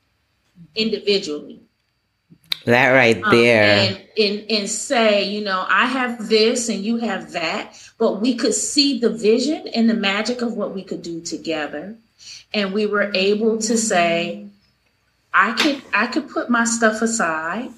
individually. 0.77 1.66
That 2.67 2.91
right 2.91 3.23
um, 3.23 3.31
there. 3.31 3.63
Um, 3.63 3.97
and, 3.97 4.09
and, 4.19 4.51
and 4.51 4.71
say, 4.71 5.31
you 5.31 5.41
know, 5.43 5.65
I 5.69 5.87
have 5.87 6.29
this 6.29 6.69
and 6.69 6.85
you 6.85 6.97
have 6.97 7.33
that, 7.33 7.81
but 7.97 8.21
we 8.21 8.35
could 8.35 8.55
see 8.55 8.99
the 8.99 9.11
vision 9.11 9.69
and 9.69 9.89
the 9.89 9.95
magic 9.95 10.43
of 10.43 10.55
what 10.55 10.75
we 10.75 10.83
could 10.83 11.01
do 11.01 11.21
together. 11.21 11.97
And 12.53 12.73
we 12.73 12.87
were 12.87 13.13
able 13.15 13.59
to 13.59 13.79
say, 13.79 14.47
I 15.33 15.53
could 15.53 15.83
I 15.93 16.07
could 16.07 16.29
put 16.29 16.51
my 16.51 16.65
stuff 16.65 17.03
aside 17.03 17.71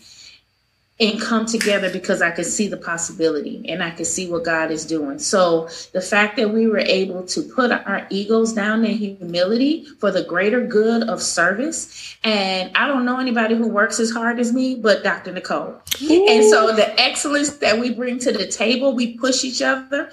and 1.00 1.20
come 1.20 1.46
together 1.46 1.90
because 1.90 2.20
I 2.20 2.32
could 2.32 2.46
see 2.46 2.66
the 2.66 2.76
possibility 2.76 3.64
and 3.68 3.82
I 3.82 3.90
could 3.90 4.06
see 4.06 4.28
what 4.28 4.44
God 4.44 4.70
is 4.72 4.84
doing. 4.84 5.18
So 5.18 5.68
the 5.92 6.00
fact 6.00 6.36
that 6.36 6.50
we 6.50 6.66
were 6.66 6.78
able 6.78 7.24
to 7.26 7.42
put 7.42 7.70
our 7.70 8.06
egos 8.10 8.52
down 8.52 8.84
in 8.84 8.96
humility 8.96 9.84
for 10.00 10.10
the 10.10 10.24
greater 10.24 10.66
good 10.66 11.08
of 11.08 11.22
service. 11.22 12.16
And 12.24 12.76
I 12.76 12.88
don't 12.88 13.04
know 13.04 13.20
anybody 13.20 13.54
who 13.54 13.68
works 13.68 14.00
as 14.00 14.10
hard 14.10 14.40
as 14.40 14.52
me, 14.52 14.74
but 14.74 15.04
Dr. 15.04 15.32
Nicole. 15.32 15.80
Ooh. 16.02 16.26
And 16.28 16.44
so 16.44 16.74
the 16.74 16.98
excellence 17.00 17.50
that 17.58 17.78
we 17.78 17.94
bring 17.94 18.18
to 18.20 18.32
the 18.32 18.46
table, 18.46 18.92
we 18.94 19.16
push 19.16 19.44
each 19.44 19.62
other 19.62 20.10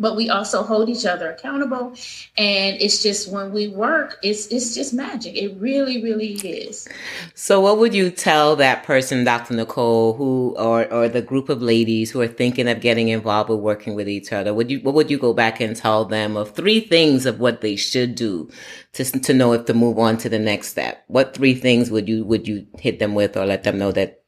but 0.00 0.16
we 0.16 0.30
also 0.30 0.62
hold 0.62 0.88
each 0.88 1.04
other 1.04 1.30
accountable. 1.30 1.92
And 2.38 2.80
it's 2.80 3.02
just 3.02 3.30
when 3.30 3.52
we 3.52 3.68
work 3.68 4.18
it's 4.22 4.46
it's 4.46 4.74
just 4.74 4.94
magic. 4.94 5.36
It 5.36 5.54
really 5.60 6.02
really 6.02 6.32
is. 6.32 6.88
So 7.34 7.60
what 7.60 7.78
would 7.78 7.94
you 7.94 8.10
tell 8.10 8.56
that 8.56 8.82
person 8.82 9.24
dr 9.24 9.52
nicole 9.54 10.14
who 10.14 10.56
or 10.58 10.90
or 10.92 11.08
the 11.08 11.22
group 11.22 11.50
of 11.50 11.60
ladies 11.60 12.10
who 12.10 12.20
are 12.22 12.26
thinking 12.26 12.66
of 12.68 12.80
getting 12.80 13.08
involved 13.08 13.50
with 13.50 13.60
working 13.60 13.94
with 13.94 14.08
each 14.08 14.32
other? 14.32 14.54
Would 14.54 14.70
you 14.70 14.80
what 14.80 14.94
would 14.94 15.10
you 15.10 15.18
go 15.18 15.34
back 15.34 15.60
and 15.60 15.76
tell 15.76 16.06
them 16.06 16.36
of 16.36 16.52
three 16.52 16.80
things 16.80 17.26
of 17.26 17.38
what 17.38 17.60
they 17.60 17.76
should 17.76 18.14
do 18.14 18.48
to 18.94 19.04
to 19.04 19.34
know 19.34 19.52
if 19.52 19.66
to 19.66 19.74
move 19.74 19.98
on 19.98 20.16
to 20.18 20.30
the 20.30 20.38
next 20.38 20.68
step? 20.68 21.04
What 21.08 21.34
three 21.34 21.54
things 21.54 21.90
would 21.90 22.08
you 22.08 22.24
would 22.24 22.48
you 22.48 22.66
hit 22.78 22.98
them 22.98 23.14
with 23.14 23.36
or 23.36 23.44
let 23.44 23.64
them 23.64 23.78
know 23.78 23.92
that? 23.92 24.22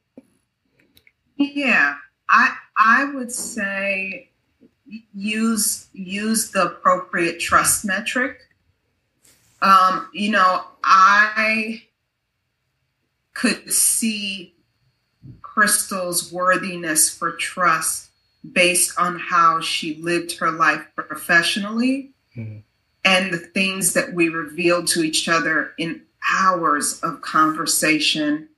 Yeah. 1.35 1.95
I 2.29 2.55
i 2.77 3.05
would 3.13 3.31
say 3.31 4.32
use 5.13 5.87
use 5.93 6.51
the 6.51 6.65
appropriate 6.65 7.39
trust 7.39 7.85
metric. 7.85 8.39
Um, 9.61 10.09
you 10.13 10.31
know, 10.31 10.63
I 10.83 11.83
could 13.33 13.71
see 13.71 14.53
Crystal's 15.41 16.31
worthiness 16.31 17.09
for 17.09 17.31
trust 17.31 18.09
based 18.51 18.99
on 18.99 19.19
how 19.19 19.61
she 19.61 19.95
lived 19.95 20.37
her 20.37 20.51
life 20.51 20.85
professionally 20.95 22.11
mm-hmm. 22.35 22.57
and 23.05 23.33
the 23.33 23.37
things 23.37 23.93
that 23.93 24.13
we 24.13 24.29
revealed 24.29 24.87
to 24.87 25.01
each 25.01 25.29
other 25.29 25.73
in 25.77 26.01
hours 26.37 26.99
of 27.01 27.21
conversation 27.21 28.49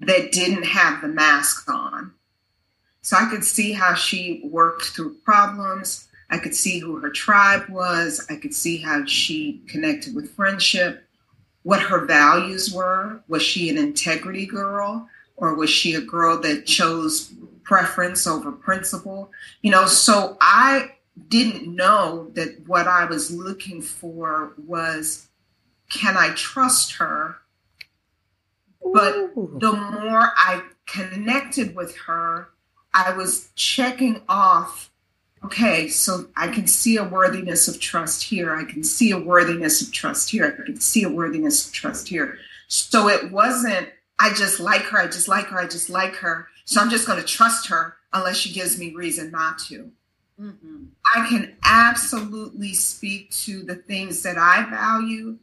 that 0.00 0.32
didn't 0.32 0.64
have 0.64 1.02
the 1.02 1.08
mask 1.08 1.68
on. 1.70 2.12
So 3.02 3.16
I 3.16 3.28
could 3.30 3.44
see 3.44 3.72
how 3.72 3.94
she 3.94 4.40
worked 4.44 4.84
through 4.86 5.14
problems. 5.24 6.08
I 6.30 6.38
could 6.38 6.54
see 6.54 6.78
who 6.78 6.96
her 6.96 7.10
tribe 7.10 7.68
was. 7.68 8.24
I 8.30 8.36
could 8.36 8.54
see 8.54 8.76
how 8.76 9.04
she 9.04 9.62
connected 9.66 10.14
with 10.14 10.30
friendship, 10.30 11.04
what 11.62 11.82
her 11.82 12.04
values 12.04 12.72
were. 12.72 13.22
Was 13.28 13.42
she 13.42 13.68
an 13.68 13.78
integrity 13.78 14.46
girl 14.46 15.08
or 15.36 15.54
was 15.54 15.70
she 15.70 15.94
a 15.94 16.00
girl 16.00 16.38
that 16.42 16.66
chose 16.66 17.32
preference 17.70 18.26
over 18.26 18.50
principle. 18.50 19.30
You 19.62 19.70
know, 19.70 19.86
so 19.86 20.36
I 20.40 20.92
didn't 21.28 21.72
know 21.72 22.28
that 22.34 22.66
what 22.66 22.88
I 22.88 23.04
was 23.04 23.30
looking 23.30 23.80
for 23.80 24.54
was 24.66 25.28
can 25.88 26.16
I 26.16 26.30
trust 26.34 26.96
her? 26.96 27.36
But 28.92 29.14
Ooh. 29.14 29.56
the 29.60 29.72
more 29.72 30.32
I 30.36 30.62
connected 30.86 31.76
with 31.76 31.96
her, 31.98 32.48
I 32.94 33.12
was 33.12 33.50
checking 33.54 34.22
off 34.28 34.90
okay, 35.44 35.88
so 35.88 36.26
I 36.36 36.48
can 36.48 36.66
see 36.66 36.96
a 36.96 37.04
worthiness 37.04 37.68
of 37.68 37.80
trust 37.80 38.22
here. 38.22 38.54
I 38.54 38.64
can 38.64 38.82
see 38.82 39.10
a 39.10 39.18
worthiness 39.18 39.80
of 39.82 39.92
trust 39.92 40.30
here. 40.30 40.44
I 40.46 40.66
can 40.66 40.80
see 40.80 41.02
a 41.02 41.08
worthiness 41.08 41.66
of 41.66 41.72
trust 41.72 42.08
here. 42.08 42.38
So 42.68 43.08
it 43.08 43.30
wasn't, 43.32 43.88
I 44.18 44.32
just 44.34 44.60
like 44.60 44.82
her, 44.82 44.98
I 44.98 45.06
just 45.06 45.28
like 45.28 45.46
her, 45.46 45.58
I 45.58 45.66
just 45.66 45.90
like 45.90 46.14
her. 46.16 46.48
So 46.64 46.80
I'm 46.80 46.90
just 46.90 47.06
going 47.06 47.18
to 47.18 47.26
trust 47.26 47.68
her 47.68 47.96
unless 48.12 48.36
she 48.36 48.52
gives 48.52 48.78
me 48.78 48.94
reason 48.94 49.30
not 49.30 49.58
to. 49.60 49.90
Mhm. 50.40 50.88
I 51.14 51.26
can 51.28 51.56
absolutely 51.64 52.74
speak 52.74 53.30
to 53.44 53.62
the 53.62 53.74
things 53.74 54.22
that 54.22 54.38
I 54.38 54.68
value 54.68 55.38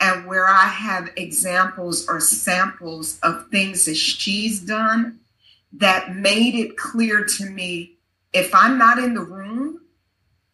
and 0.00 0.26
where 0.26 0.48
I 0.48 0.66
have 0.66 1.10
examples 1.16 2.08
or 2.08 2.20
samples 2.20 3.18
of 3.22 3.48
things 3.50 3.84
that 3.84 3.96
she's 3.96 4.60
done 4.60 5.20
that 5.74 6.14
made 6.14 6.54
it 6.54 6.76
clear 6.76 7.24
to 7.24 7.46
me 7.46 7.96
if 8.32 8.54
I'm 8.54 8.78
not 8.78 8.98
in 8.98 9.14
the 9.14 9.22
room, 9.22 9.80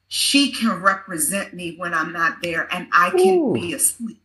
she 0.09 0.53
can 0.53 0.81
represent 0.83 1.55
me 1.55 1.77
when 1.77 1.95
I'm 1.95 2.13
not 2.13 2.43
there 2.43 2.69
and 2.73 2.89
I 2.93 3.11
can 3.11 3.39
Ooh. 3.39 3.53
be 3.53 3.75
asleep. 3.75 4.23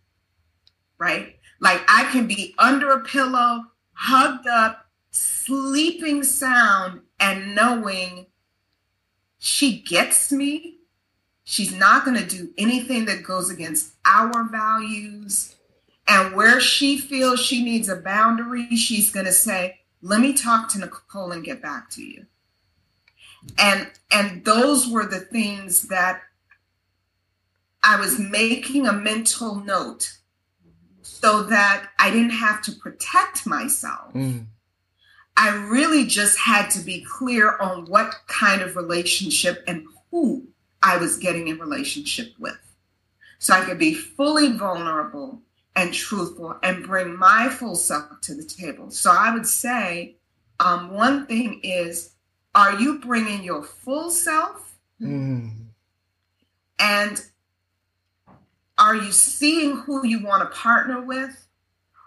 Right? 0.98 1.38
Like 1.60 1.82
I 1.88 2.06
can 2.12 2.28
be 2.28 2.56
under 2.58 2.92
a 2.92 3.04
pillow, 3.04 3.66
hugged 3.94 4.48
up, 4.48 4.88
sleeping 5.12 6.24
sound, 6.24 7.02
and 7.20 7.56
knowing 7.56 8.28
she 9.40 9.82
gets 9.82 10.32
me. 10.32 10.78
She's 11.44 11.74
not 11.74 12.06
going 12.06 12.18
to 12.18 12.26
do 12.26 12.52
anything 12.58 13.06
that 13.06 13.24
goes 13.24 13.50
against 13.50 13.94
our 14.06 14.46
values. 14.46 15.56
And 16.08 16.34
where 16.34 16.60
she 16.60 16.98
feels 16.98 17.42
she 17.42 17.64
needs 17.64 17.90
a 17.90 17.98
boundary, 17.98 18.76
she's 18.76 19.12
going 19.12 19.26
to 19.26 19.34
say, 19.34 19.80
"Let 20.04 20.22
me 20.22 20.34
talk 20.34 20.70
to 20.70 20.80
Nicole 20.80 21.32
and 21.32 21.44
get 21.44 21.62
back 21.62 21.90
to 21.92 22.04
you." 22.04 22.28
And 23.58 23.90
and 24.12 24.46
those 24.46 24.88
were 24.88 25.06
the 25.06 25.22
things 25.22 25.84
that 25.84 26.22
I 27.84 28.00
was 28.00 28.20
making 28.20 28.88
a 28.88 28.94
mental 28.94 29.56
note 29.56 30.18
so 31.02 31.44
that 31.44 31.90
I 32.00 32.12
didn't 32.12 32.32
have 32.32 32.62
to 32.64 32.72
protect 32.74 33.46
myself. 33.46 34.14
Mm. 34.14 34.46
I 35.36 35.50
really 35.68 36.06
just 36.06 36.38
had 36.38 36.70
to 36.72 36.80
be 36.80 37.02
clear 37.02 37.58
on 37.58 37.86
what 37.86 38.16
kind 38.28 38.62
of 38.62 38.76
relationship 38.76 39.64
and 39.68 39.86
who 40.12 40.48
I 40.82 40.98
was 40.98 41.18
getting 41.18 41.48
in 41.48 41.60
relationship 41.60 42.34
with. 42.38 42.58
So 43.40 43.54
I 43.54 43.66
could 43.66 43.80
be 43.80 43.94
fully 43.94 44.56
vulnerable 44.56 45.42
and 45.76 45.94
truthful 45.94 46.58
and 46.64 46.84
bring 46.84 47.16
my 47.16 47.50
full 47.50 47.76
self 47.76 48.22
to 48.22 48.36
the 48.36 48.44
table. 48.44 48.92
So 48.92 49.12
I 49.12 49.34
would 49.34 49.48
say 49.48 50.16
um, 50.60 50.92
one 50.92 51.26
thing 51.26 51.60
is 51.64 52.12
are 52.56 52.80
you 52.80 53.00
bringing 53.00 53.44
your 53.44 53.64
full 53.64 54.12
self? 54.12 54.70
Mm. 55.02 55.52
and 56.80 57.26
are 58.78 58.96
you 58.96 59.12
seeing 59.12 59.76
who 59.76 60.06
you 60.06 60.24
want 60.24 60.44
to 60.44 60.58
partner 60.58 61.02
with? 61.02 61.48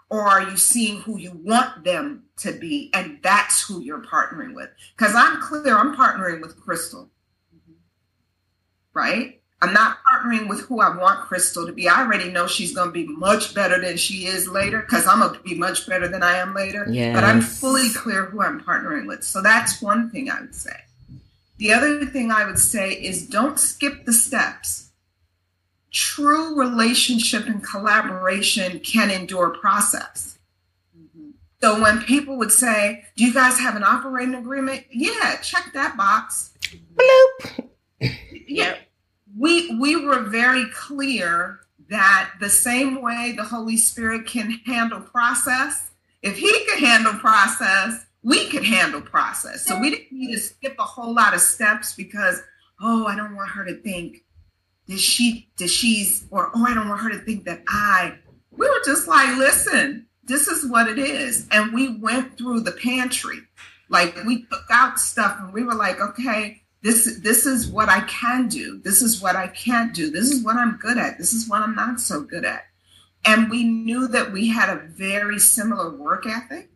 Or 0.09 0.21
are 0.21 0.49
you 0.49 0.57
seeing 0.57 1.01
who 1.01 1.19
you 1.19 1.31
want 1.43 1.83
them 1.83 2.23
to 2.37 2.53
be? 2.53 2.89
And 2.93 3.19
that's 3.21 3.61
who 3.61 3.81
you're 3.81 4.01
partnering 4.01 4.55
with. 4.55 4.69
Because 4.95 5.13
i'm 5.15 5.41
clear 5.41 5.77
i'm 5.77 5.95
partnering 5.95 6.41
with 6.41 6.59
crystal. 6.59 7.09
Right 8.93 9.37
i'm 9.61 9.73
not 9.73 9.97
partnering 10.11 10.47
with 10.47 10.61
who 10.61 10.79
i 10.81 10.95
want 10.95 11.19
crystal 11.21 11.65
to 11.65 11.73
be 11.73 11.87
i 11.87 12.01
already 12.01 12.31
know 12.31 12.47
she's 12.47 12.73
going 12.73 12.89
to 12.89 12.93
be 12.93 13.07
much 13.07 13.53
better 13.53 13.79
than 13.81 13.97
she 13.97 14.25
is 14.25 14.47
later 14.47 14.81
because 14.81 15.05
i'm 15.07 15.19
going 15.19 15.33
to 15.33 15.39
be 15.41 15.55
much 15.55 15.87
better 15.87 16.07
than 16.07 16.23
i 16.23 16.37
am 16.37 16.53
later 16.53 16.85
but 17.13 17.23
i'm 17.23 17.41
fully 17.41 17.89
clear 17.89 18.25
who 18.25 18.41
i'm 18.41 18.61
partnering 18.61 19.07
with 19.07 19.23
so 19.23 19.41
that's 19.41 19.81
one 19.81 20.09
thing 20.09 20.29
i 20.29 20.39
would 20.41 20.55
say 20.55 20.75
the 21.57 21.71
other 21.73 22.05
thing 22.05 22.31
i 22.31 22.45
would 22.45 22.59
say 22.59 22.91
is 22.91 23.27
don't 23.27 23.59
skip 23.59 24.05
the 24.05 24.13
steps 24.13 24.87
true 25.91 26.55
relationship 26.55 27.47
and 27.47 27.63
collaboration 27.63 28.79
can 28.79 29.09
endure 29.09 29.49
process. 29.49 30.37
Mhm. 30.95 31.33
So 31.61 31.81
when 31.81 32.01
people 32.03 32.37
would 32.37 32.51
say, 32.51 33.05
"Do 33.15 33.25
you 33.25 33.33
guys 33.33 33.57
have 33.59 33.75
an 33.75 33.83
operating 33.83 34.35
agreement?" 34.35 34.85
Yeah, 34.91 35.37
check 35.37 35.71
that 35.73 35.97
box. 35.97 36.51
Bloop. 36.95 37.69
Yeah. 38.47 38.75
We 39.37 39.77
we 39.79 39.95
were 39.95 40.23
very 40.23 40.65
clear 40.73 41.59
that 41.89 42.31
the 42.39 42.49
same 42.49 43.01
way 43.01 43.33
the 43.35 43.43
Holy 43.43 43.77
Spirit 43.77 44.25
can 44.25 44.51
handle 44.65 45.01
process, 45.01 45.91
if 46.21 46.37
he 46.37 46.65
could 46.65 46.79
handle 46.79 47.13
process, 47.13 48.05
we 48.23 48.47
could 48.49 48.65
handle 48.65 49.01
process. 49.01 49.65
So 49.65 49.79
we 49.79 49.91
didn't 49.91 50.11
need 50.11 50.33
to 50.33 50.39
skip 50.39 50.75
a 50.79 50.83
whole 50.83 51.13
lot 51.13 51.33
of 51.33 51.39
steps 51.39 51.93
because, 51.95 52.41
oh, 52.81 53.05
I 53.05 53.15
don't 53.15 53.35
want 53.35 53.51
her 53.51 53.63
to 53.65 53.75
think 53.75 54.23
that 54.87 54.99
she 54.99 55.49
that 55.59 55.69
she's 55.69 56.25
or 56.31 56.51
oh, 56.53 56.65
I 56.65 56.73
don't 56.73 56.89
want 56.89 57.01
her 57.01 57.09
to 57.11 57.19
think 57.19 57.45
that 57.45 57.63
I. 57.67 58.17
We 58.51 58.67
were 58.67 58.81
just 58.85 59.07
like, 59.07 59.37
listen, 59.37 60.07
this 60.23 60.47
is 60.47 60.69
what 60.69 60.87
it 60.89 60.97
is. 60.97 61.47
And 61.51 61.73
we 61.73 61.97
went 61.99 62.37
through 62.37 62.61
the 62.61 62.71
pantry. 62.71 63.39
Like 63.89 64.17
we 64.25 64.43
took 64.43 64.65
out 64.69 64.99
stuff 64.99 65.37
and 65.39 65.53
we 65.53 65.63
were 65.63 65.75
like, 65.75 66.01
okay, 66.01 66.61
this 66.81 67.19
this 67.21 67.45
is 67.45 67.67
what 67.67 67.89
I 67.89 68.01
can 68.01 68.47
do. 68.47 68.79
This 68.83 69.01
is 69.01 69.21
what 69.21 69.35
I 69.35 69.47
can't 69.47 69.93
do. 69.93 70.11
This 70.11 70.29
is 70.31 70.43
what 70.43 70.57
I'm 70.57 70.77
good 70.77 70.97
at. 70.97 71.17
This 71.17 71.33
is 71.33 71.49
what 71.49 71.61
I'm 71.61 71.75
not 71.75 71.99
so 71.99 72.21
good 72.21 72.45
at. 72.45 72.65
And 73.25 73.49
we 73.49 73.63
knew 73.63 74.07
that 74.09 74.31
we 74.31 74.47
had 74.47 74.69
a 74.69 74.83
very 74.87 75.39
similar 75.39 75.89
work 75.89 76.25
ethic. 76.27 76.69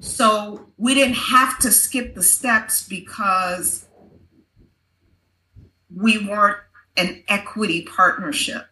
So 0.00 0.68
we 0.76 0.94
didn't 0.94 1.14
have 1.14 1.58
to 1.60 1.70
skip 1.70 2.14
the 2.14 2.22
steps 2.22 2.86
because 2.86 3.86
we 5.94 6.26
weren't 6.26 6.58
an 6.96 7.22
equity 7.28 7.82
partnership. 7.82 8.66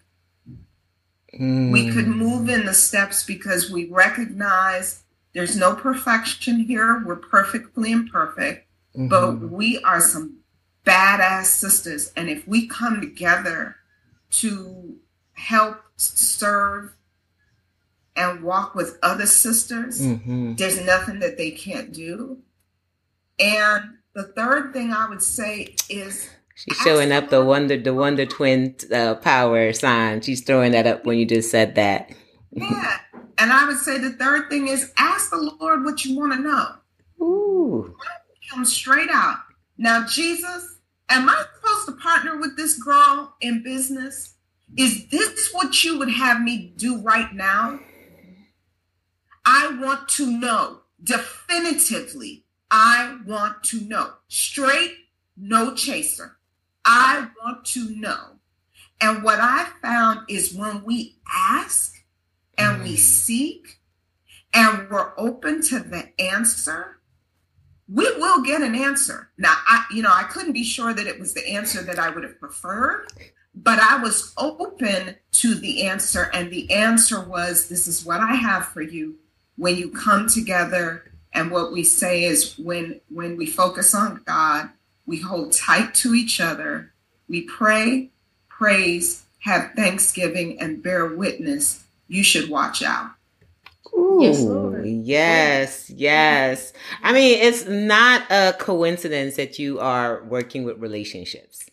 We 1.33 1.91
could 1.91 2.07
Mm. 2.07 2.17
move 2.17 2.49
in 2.49 2.65
the 2.65 2.75
steps 2.75 3.23
because 3.23 3.71
we 3.71 3.87
recognize 3.87 5.03
there's 5.35 5.57
no 5.57 5.75
perfection 5.75 6.61
here. 6.61 7.03
We're 7.05 7.17
perfectly 7.17 7.93
imperfect 7.93 8.66
but 8.97 9.33
Mhm. 9.41 9.51
we 9.51 9.79
are 9.83 10.01
some 10.01 10.39
badass 10.85 11.47
sisters 11.47 12.13
and 12.17 12.29
if 12.31 12.47
we 12.49 12.67
come 12.67 13.01
together 13.01 13.77
to 14.31 14.97
help 15.35 15.83
serve 15.97 16.93
and 18.15 18.43
walk 18.43 18.75
with 18.75 18.99
other 19.03 19.27
sisters 19.27 20.01
Mhm. 20.01 20.57
there's 20.57 20.81
nothing 20.81 21.19
that 21.21 21.37
they 21.37 21.51
can't 21.51 21.93
do 21.93 22.39
and 23.39 23.83
the 24.15 24.23
third 24.25 24.73
thing 24.73 24.93
i 24.93 25.07
would 25.09 25.23
say 25.23 25.75
is 25.89 26.29
She's 26.59 26.79
showing 26.79 27.13
up 27.13 27.29
the 27.29 27.45
wonder, 27.45 27.77
the 27.77 27.93
wonder 27.93 28.25
twin 28.25 28.75
uh, 28.91 29.17
power 29.17 29.75
sign. 29.75 30.23
She's 30.23 30.41
throwing 30.43 30.73
that 30.73 30.87
up 30.87 31.05
when 31.05 31.19
you 31.19 31.27
just 31.27 31.51
said 31.51 31.75
that. 31.75 32.13
yeah 32.51 32.97
and 33.37 33.53
i 33.53 33.67
would 33.67 33.77
say 33.79 33.99
the 33.99 34.13
third 34.13 34.49
thing 34.49 34.69
is 34.69 34.91
ask 34.97 35.29
the 35.31 35.37
lord 35.61 35.85
what 35.85 36.03
you 36.07 36.17
want 36.17 36.33
to 36.33 36.39
know 36.39 36.67
Ooh. 37.21 37.95
Come 38.51 38.65
straight 38.65 39.11
out. 39.13 39.39
Now, 39.79 40.07
Jesus, 40.07 40.79
am 41.09 41.29
I 41.29 41.45
supposed 41.55 41.87
to 41.87 42.03
partner 42.03 42.39
with 42.39 42.57
this 42.57 42.83
girl 42.83 43.35
in 43.41 43.63
business? 43.63 44.35
Is 44.77 45.07
this 45.09 45.53
what 45.53 45.85
you 45.85 45.99
would 45.99 46.11
have 46.11 46.41
me 46.41 46.73
do 46.77 47.01
right 47.03 47.33
now? 47.33 47.79
I 49.45 49.79
want 49.81 50.09
to 50.11 50.27
know 50.27 50.81
definitively. 51.03 52.45
I 52.71 53.19
want 53.27 53.63
to 53.65 53.81
know. 53.83 54.15
Straight, 54.29 54.95
no 55.37 55.75
chaser. 55.75 56.37
I 56.85 57.29
want 57.43 57.65
to 57.67 57.91
know. 57.91 58.39
And 59.01 59.23
what 59.23 59.39
I 59.41 59.69
found 59.83 60.21
is 60.29 60.55
when 60.55 60.83
we 60.85 61.17
ask 61.33 61.95
and 62.59 62.83
we 62.83 62.95
Mm. 62.95 62.99
seek 62.99 63.81
and 64.53 64.89
we're 64.91 65.13
open 65.19 65.63
to 65.63 65.81
the 65.81 66.19
answer, 66.21 67.01
we 67.89 68.05
will 68.17 68.43
get 68.43 68.63
an 68.63 68.75
answer. 68.75 69.31
Now, 69.39 69.55
I, 69.67 69.85
you 69.93 70.03
know, 70.03 70.13
I 70.13 70.25
couldn't 70.25 70.53
be 70.53 70.65
sure 70.65 70.93
that 70.93 71.07
it 71.07 71.21
was 71.21 71.35
the 71.35 71.49
answer 71.49 71.83
that 71.83 71.99
I 71.99 72.11
would 72.11 72.25
have 72.25 72.41
preferred, 72.41 73.07
but 73.55 73.79
I 73.79 74.03
was 74.03 74.33
open 74.37 75.17
to 75.33 75.55
the 75.55 75.87
answer, 75.87 76.31
and 76.35 76.51
the 76.51 76.71
answer 76.73 77.21
was, 77.21 77.69
"This 77.69 77.87
is 77.87 78.05
what 78.05 78.21
I 78.21 78.35
have 78.35 78.69
for 78.69 78.83
you." 78.83 79.17
When 79.57 79.77
you 79.77 79.91
come 79.91 80.29
together, 80.29 81.11
and 81.33 81.51
what 81.51 81.73
we 81.73 81.85
say 81.85 82.25
is, 82.25 82.59
when 82.59 83.01
when 83.09 83.37
we 83.37 83.47
focus 83.47 83.95
on 83.95 84.23
God, 84.27 84.71
we 85.07 85.21
hold 85.21 85.53
tight 85.53 85.95
to 85.97 86.15
each 86.15 86.41
other, 86.41 86.93
we 87.29 87.43
pray, 87.43 88.11
praise, 88.49 89.25
have 89.41 89.73
thanksgiving, 89.75 90.61
and 90.61 90.83
bear 90.83 91.07
witness. 91.07 91.85
You 92.09 92.23
should 92.23 92.51
watch 92.51 92.83
out. 92.83 93.13
Ooh, 93.95 94.19
yes, 94.23 94.41
Lord. 94.41 94.87
yes, 94.87 95.85
mm-hmm. 95.85 95.95
yes. 95.99 96.73
I 97.03 97.13
mean, 97.13 97.39
it's 97.41 97.67
not 97.67 98.23
a 98.31 98.55
coincidence 98.59 99.37
that 99.37 99.59
you 99.59 99.79
are 99.81 100.25
working 100.25 100.65
with 100.65 100.79
relationships. 100.79 101.69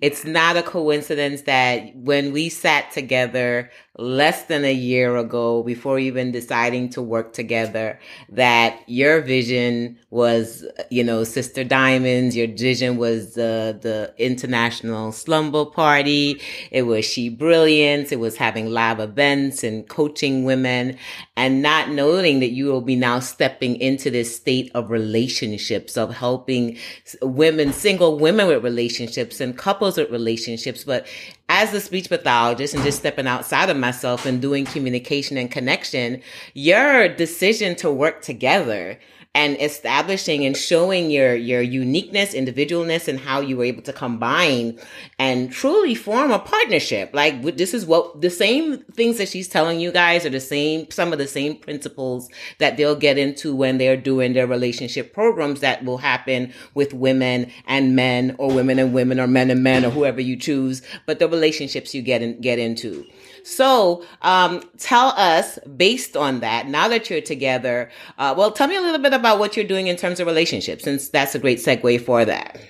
It's 0.00 0.24
not 0.24 0.56
a 0.56 0.62
coincidence 0.62 1.42
that 1.42 1.94
when 1.94 2.32
we 2.32 2.48
sat 2.48 2.90
together 2.90 3.70
less 3.96 4.44
than 4.44 4.64
a 4.64 4.72
year 4.72 5.16
ago, 5.16 5.62
before 5.62 5.98
even 5.98 6.32
deciding 6.32 6.88
to 6.90 7.02
work 7.02 7.32
together, 7.32 7.98
that 8.28 8.80
your 8.86 9.20
vision 9.20 9.96
was, 10.10 10.64
you 10.90 11.04
know, 11.04 11.22
Sister 11.22 11.62
Diamonds. 11.62 12.36
Your 12.36 12.48
vision 12.48 12.96
was 12.96 13.34
the, 13.34 13.78
the 13.80 14.12
international 14.18 15.12
slumber 15.12 15.64
party. 15.64 16.40
It 16.72 16.82
was 16.82 17.04
She 17.04 17.28
Brilliance. 17.28 18.10
It 18.10 18.18
was 18.18 18.36
having 18.36 18.66
live 18.66 18.98
events 18.98 19.62
and 19.62 19.88
coaching 19.88 20.44
women 20.44 20.98
and 21.36 21.62
not 21.62 21.90
knowing 21.90 22.40
that 22.40 22.50
you 22.50 22.66
will 22.66 22.80
be 22.80 22.96
now 22.96 23.20
stepping 23.20 23.76
into 23.80 24.10
this 24.10 24.34
state 24.34 24.70
of 24.74 24.90
relationships, 24.90 25.96
of 25.96 26.14
helping 26.14 26.76
women, 27.22 27.72
single 27.72 28.18
women 28.18 28.48
with 28.48 28.64
relationships 28.64 29.40
and 29.40 29.56
couples 29.56 29.96
with 29.96 30.10
relationships. 30.10 30.84
But 30.84 31.06
as 31.48 31.74
a 31.74 31.80
speech 31.80 32.08
pathologist 32.08 32.74
and 32.74 32.82
just 32.82 32.98
stepping 32.98 33.26
outside 33.26 33.70
of 33.70 33.76
myself 33.76 34.26
and 34.26 34.40
doing 34.40 34.64
communication 34.64 35.36
and 35.36 35.50
connection, 35.50 36.22
your 36.54 37.08
decision 37.08 37.76
to 37.76 37.90
work 37.90 38.22
together 38.22 38.98
and 39.34 39.60
establishing 39.60 40.44
and 40.46 40.56
showing 40.56 41.10
your 41.10 41.34
your 41.34 41.60
uniqueness 41.60 42.34
individualness 42.34 43.08
and 43.08 43.18
how 43.18 43.40
you 43.40 43.56
were 43.56 43.64
able 43.64 43.82
to 43.82 43.92
combine 43.92 44.78
and 45.18 45.50
truly 45.50 45.94
form 45.94 46.30
a 46.30 46.38
partnership. 46.38 47.10
Like 47.12 47.42
this 47.56 47.74
is 47.74 47.84
what 47.84 48.20
the 48.20 48.30
same 48.30 48.78
things 48.92 49.18
that 49.18 49.28
she's 49.28 49.48
telling 49.48 49.80
you 49.80 49.90
guys 49.90 50.24
are 50.24 50.30
the 50.30 50.40
same 50.40 50.88
some 50.90 51.12
of 51.12 51.18
the 51.18 51.26
same 51.26 51.56
principles 51.56 52.28
that 52.58 52.76
they'll 52.76 52.94
get 52.94 53.18
into 53.18 53.54
when 53.54 53.78
they're 53.78 53.96
doing 53.96 54.34
their 54.34 54.46
relationship 54.46 55.12
programs 55.12 55.60
that 55.60 55.84
will 55.84 55.98
happen 55.98 56.52
with 56.74 56.94
women 56.94 57.50
and 57.66 57.96
men 57.96 58.36
or 58.38 58.52
women 58.52 58.78
and 58.78 58.94
women 58.94 59.18
or 59.18 59.26
men 59.26 59.50
and 59.50 59.64
men 59.64 59.84
or 59.84 59.90
whoever 59.90 60.20
you 60.20 60.36
choose 60.36 60.80
but 61.06 61.18
the 61.18 61.28
relationships 61.28 61.94
you 61.94 62.02
get 62.02 62.22
in, 62.22 62.40
get 62.40 62.58
into. 62.58 63.04
So, 63.46 64.04
um, 64.22 64.62
tell 64.78 65.08
us 65.08 65.58
based 65.76 66.16
on 66.16 66.40
that, 66.40 66.66
now 66.66 66.88
that 66.88 67.10
you're 67.10 67.20
together, 67.20 67.90
uh, 68.16 68.34
well, 68.36 68.50
tell 68.50 68.68
me 68.68 68.76
a 68.76 68.80
little 68.80 69.00
bit 69.00 69.12
about 69.12 69.23
what 69.32 69.56
you're 69.56 69.66
doing 69.66 69.86
in 69.86 69.96
terms 69.96 70.20
of 70.20 70.26
relationships, 70.26 70.84
since 70.84 71.08
that's 71.08 71.34
a 71.34 71.38
great 71.38 71.58
segue 71.58 72.00
for 72.02 72.24
that. 72.24 72.60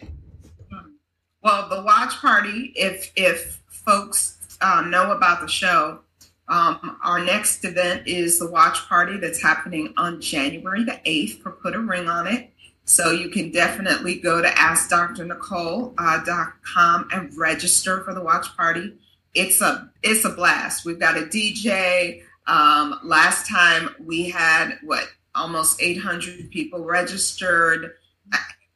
Well, 1.43 1.69
the 1.69 1.83
watch 1.83 2.15
party, 2.21 2.73
if, 2.75 3.13
if 3.17 3.61
folks 3.69 4.39
uh, 4.61 4.83
know 4.83 5.13
about 5.13 5.41
the 5.41 5.49
show, 5.49 6.01
um, 6.49 6.99
our 7.03 7.25
next 7.25 7.65
event 7.65 8.07
is 8.07 8.39
the 8.39 8.51
watch 8.51 8.79
party 8.89 9.17
that's 9.19 9.43
happening 9.43 9.93
on 9.97 10.21
January 10.21 10.85
the 10.85 11.01
8th 11.07 11.43
for 11.43 11.51
Put 11.51 11.75
a 11.75 11.81
Ring 11.81 12.09
on 12.09 12.27
It. 12.27 12.51
So 12.87 13.11
you 13.11 13.31
can 13.31 13.51
definitely 13.51 14.21
go 14.21 14.41
to 14.43 14.49
AskDrNicole.com 14.49 15.95
uh, 15.99 17.05
and 17.13 17.37
register 17.37 18.05
for 18.05 18.15
the 18.15 18.23
watch 18.23 18.55
party 18.57 18.97
it's 19.35 19.61
a 19.61 19.91
it's 20.03 20.25
a 20.25 20.31
blast. 20.31 20.85
We've 20.85 20.99
got 20.99 21.17
a 21.17 21.23
DJ. 21.23 22.23
Um, 22.47 23.01
last 23.03 23.49
time 23.49 23.95
we 24.05 24.29
had 24.29 24.79
what 24.83 25.09
almost 25.35 25.83
800 25.83 26.51
people 26.51 26.85
registered. 26.85 27.93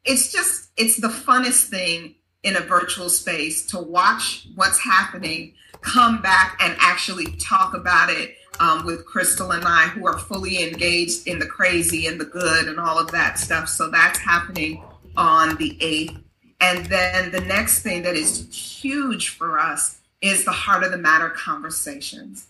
It's 0.05 0.33
just 0.33 0.71
it's 0.77 1.01
the 1.01 1.09
funnest 1.09 1.69
thing 1.69 2.15
in 2.43 2.57
a 2.57 2.61
virtual 2.61 3.09
space 3.09 3.67
to 3.67 3.79
watch 3.79 4.47
what's 4.55 4.79
happening, 4.79 5.55
come 5.81 6.23
back 6.23 6.57
and 6.61 6.77
actually 6.79 7.27
talk 7.37 7.75
about 7.75 8.11
it 8.11 8.37
um, 8.61 8.87
with 8.87 9.05
Crystal 9.05 9.53
and 9.53 9.65
I, 9.65 9.89
who 9.89 10.07
are 10.07 10.19
fully 10.19 10.63
engaged 10.63 11.27
in 11.27 11.39
the 11.39 11.47
crazy 11.47 12.07
and 12.07 12.21
the 12.21 12.25
good 12.25 12.69
and 12.69 12.79
all 12.79 12.99
of 12.99 13.11
that 13.11 13.39
stuff. 13.39 13.69
So 13.69 13.91
that's 13.91 14.19
happening 14.19 14.83
on 15.17 15.57
the 15.57 15.77
8th. 15.81 16.23
And 16.61 16.87
then 16.87 17.31
the 17.31 17.41
next 17.41 17.81
thing 17.83 18.03
that 18.03 18.17
is 18.17 18.49
huge 18.53 19.31
for 19.31 19.59
us 19.59 19.99
is 20.21 20.45
the 20.45 20.53
Heart 20.53 20.85
of 20.85 20.91
the 20.91 20.99
Matter 20.99 21.31
conversations. 21.31 22.49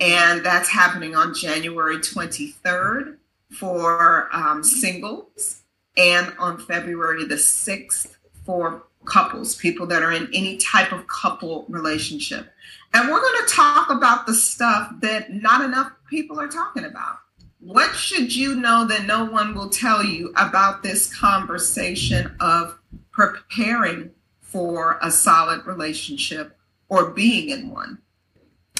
And 0.00 0.44
that's 0.44 0.70
happening 0.70 1.14
on 1.14 1.34
January 1.34 1.98
23rd 1.98 3.16
for 3.50 4.28
um, 4.32 4.62
singles 4.62 5.62
and 5.96 6.32
on 6.38 6.58
February 6.58 7.24
the 7.24 7.34
6th 7.34 8.16
for 8.44 8.84
couples, 9.04 9.56
people 9.56 9.86
that 9.86 10.02
are 10.02 10.12
in 10.12 10.28
any 10.34 10.56
type 10.56 10.92
of 10.92 11.06
couple 11.06 11.66
relationship. 11.68 12.52
And 12.92 13.08
we're 13.08 13.20
going 13.20 13.46
to 13.46 13.54
talk 13.54 13.90
about 13.90 14.26
the 14.26 14.34
stuff 14.34 14.92
that 15.00 15.32
not 15.32 15.64
enough 15.64 15.92
people 16.08 16.40
are 16.40 16.48
talking 16.48 16.84
about. 16.84 17.18
What 17.60 17.94
should 17.94 18.34
you 18.34 18.54
know 18.54 18.86
that 18.86 19.04
no 19.04 19.24
one 19.24 19.54
will 19.54 19.68
tell 19.68 20.02
you 20.02 20.32
about 20.36 20.82
this 20.82 21.14
conversation 21.14 22.34
of 22.40 22.78
preparing 23.12 24.10
for 24.40 24.98
a 25.02 25.10
solid 25.10 25.66
relationship 25.66 26.56
or 26.88 27.10
being 27.10 27.50
in 27.50 27.70
one? 27.70 27.98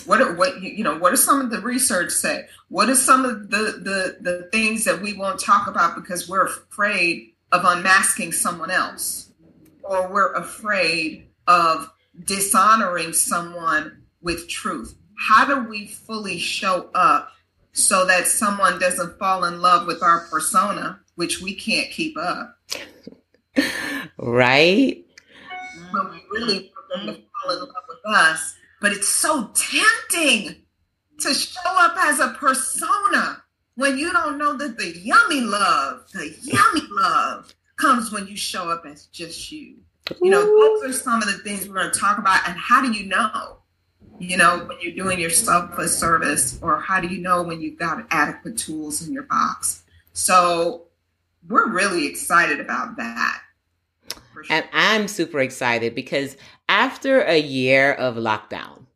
What 0.07 0.21
are, 0.21 0.35
what 0.35 0.63
you 0.63 0.85
know? 0.85 0.99
What 0.99 1.11
does 1.11 1.25
some 1.25 1.41
of 1.41 1.51
the 1.51 1.61
research 1.61 2.11
say? 2.13 2.47
What 2.69 2.89
are 2.89 2.95
some 2.95 3.25
of 3.25 3.51
the 3.51 3.79
the 3.83 4.17
the 4.21 4.49
things 4.53 4.85
that 4.85 5.01
we 5.01 5.13
won't 5.13 5.41
talk 5.41 5.67
about 5.67 5.95
because 5.95 6.29
we're 6.29 6.47
afraid 6.47 7.33
of 7.53 7.65
unmasking 7.65 8.33
someone 8.33 8.71
else, 8.71 9.31
or 9.83 10.13
we're 10.13 10.33
afraid 10.35 11.29
of 11.47 11.91
dishonoring 12.25 13.13
someone 13.13 14.03
with 14.23 14.49
truth? 14.49 14.97
How 15.19 15.45
do 15.45 15.69
we 15.69 15.87
fully 15.87 16.39
show 16.39 16.91
up 16.95 17.33
so 17.73 18.07
that 18.07 18.27
someone 18.27 18.79
doesn't 18.79 19.19
fall 19.19 19.45
in 19.45 19.61
love 19.61 19.87
with 19.87 20.03
our 20.03 20.27
persona, 20.31 21.01
which 21.17 21.41
we 21.41 21.55
can't 21.55 21.91
keep 21.91 22.17
up? 22.17 22.57
Right. 24.23 25.03
When 25.93 26.11
we 26.11 26.23
really 26.31 26.73
fall 26.75 27.53
in 27.53 27.61
love 27.61 27.69
with 27.89 27.99
us, 28.07 28.55
but 28.81 28.93
it's 28.93 29.09
so 29.09 29.51
tempting 29.55 30.57
to 31.19 31.35
show 31.35 31.61
up 31.67 31.97
as 31.99 32.19
a 32.19 32.29
persona 32.39 33.43
when 33.75 33.99
you 33.99 34.13
don't 34.13 34.39
know 34.39 34.57
that 34.57 34.79
the 34.79 34.99
yummy 34.99 35.41
love, 35.41 36.11
the 36.13 36.35
yummy 36.43 36.87
love 36.91 37.55
comes 37.77 38.13
when 38.13 38.27
you 38.27 38.37
show 38.37 38.69
up 38.71 38.85
as 38.87 39.07
just 39.07 39.51
you. 39.53 39.77
You 40.21 40.31
know, 40.31 40.45
those 40.45 40.91
are 40.91 40.93
some 40.93 41.23
of 41.23 41.29
the 41.29 41.39
things 41.39 41.69
we're 41.69 41.75
going 41.75 41.93
to 41.93 41.99
talk 41.99 42.19
about. 42.19 42.47
And 42.49 42.59
how 42.59 42.83
do 42.83 42.93
you 42.93 43.07
know? 43.07 43.59
You 44.19 44.37
know, 44.37 44.67
when 44.67 44.77
you're 44.83 44.95
doing 44.95 45.19
yourself 45.19 45.79
a 45.79 45.89
service, 45.89 46.59
or 46.61 46.79
how 46.79 47.01
do 47.01 47.09
you 47.09 47.19
know 47.19 47.43
when 47.43 47.61
you've 47.61 47.79
got 47.79 48.07
adequate 48.11 48.59
tools 48.59 49.07
in 49.07 49.15
your 49.15 49.23
box? 49.23 49.83
So 50.13 50.89
we're 51.49 51.71
really 51.71 52.07
excited 52.07 52.61
about 52.61 52.97
that. 52.99 53.41
Sure. 54.35 54.45
And 54.51 54.69
I'm 54.73 55.09
super 55.09 55.41
excited 55.41 55.95
because 55.95 56.37
after 56.71 57.23
a 57.23 57.37
year 57.37 57.93
of 57.93 58.15
lockdown, 58.15 58.87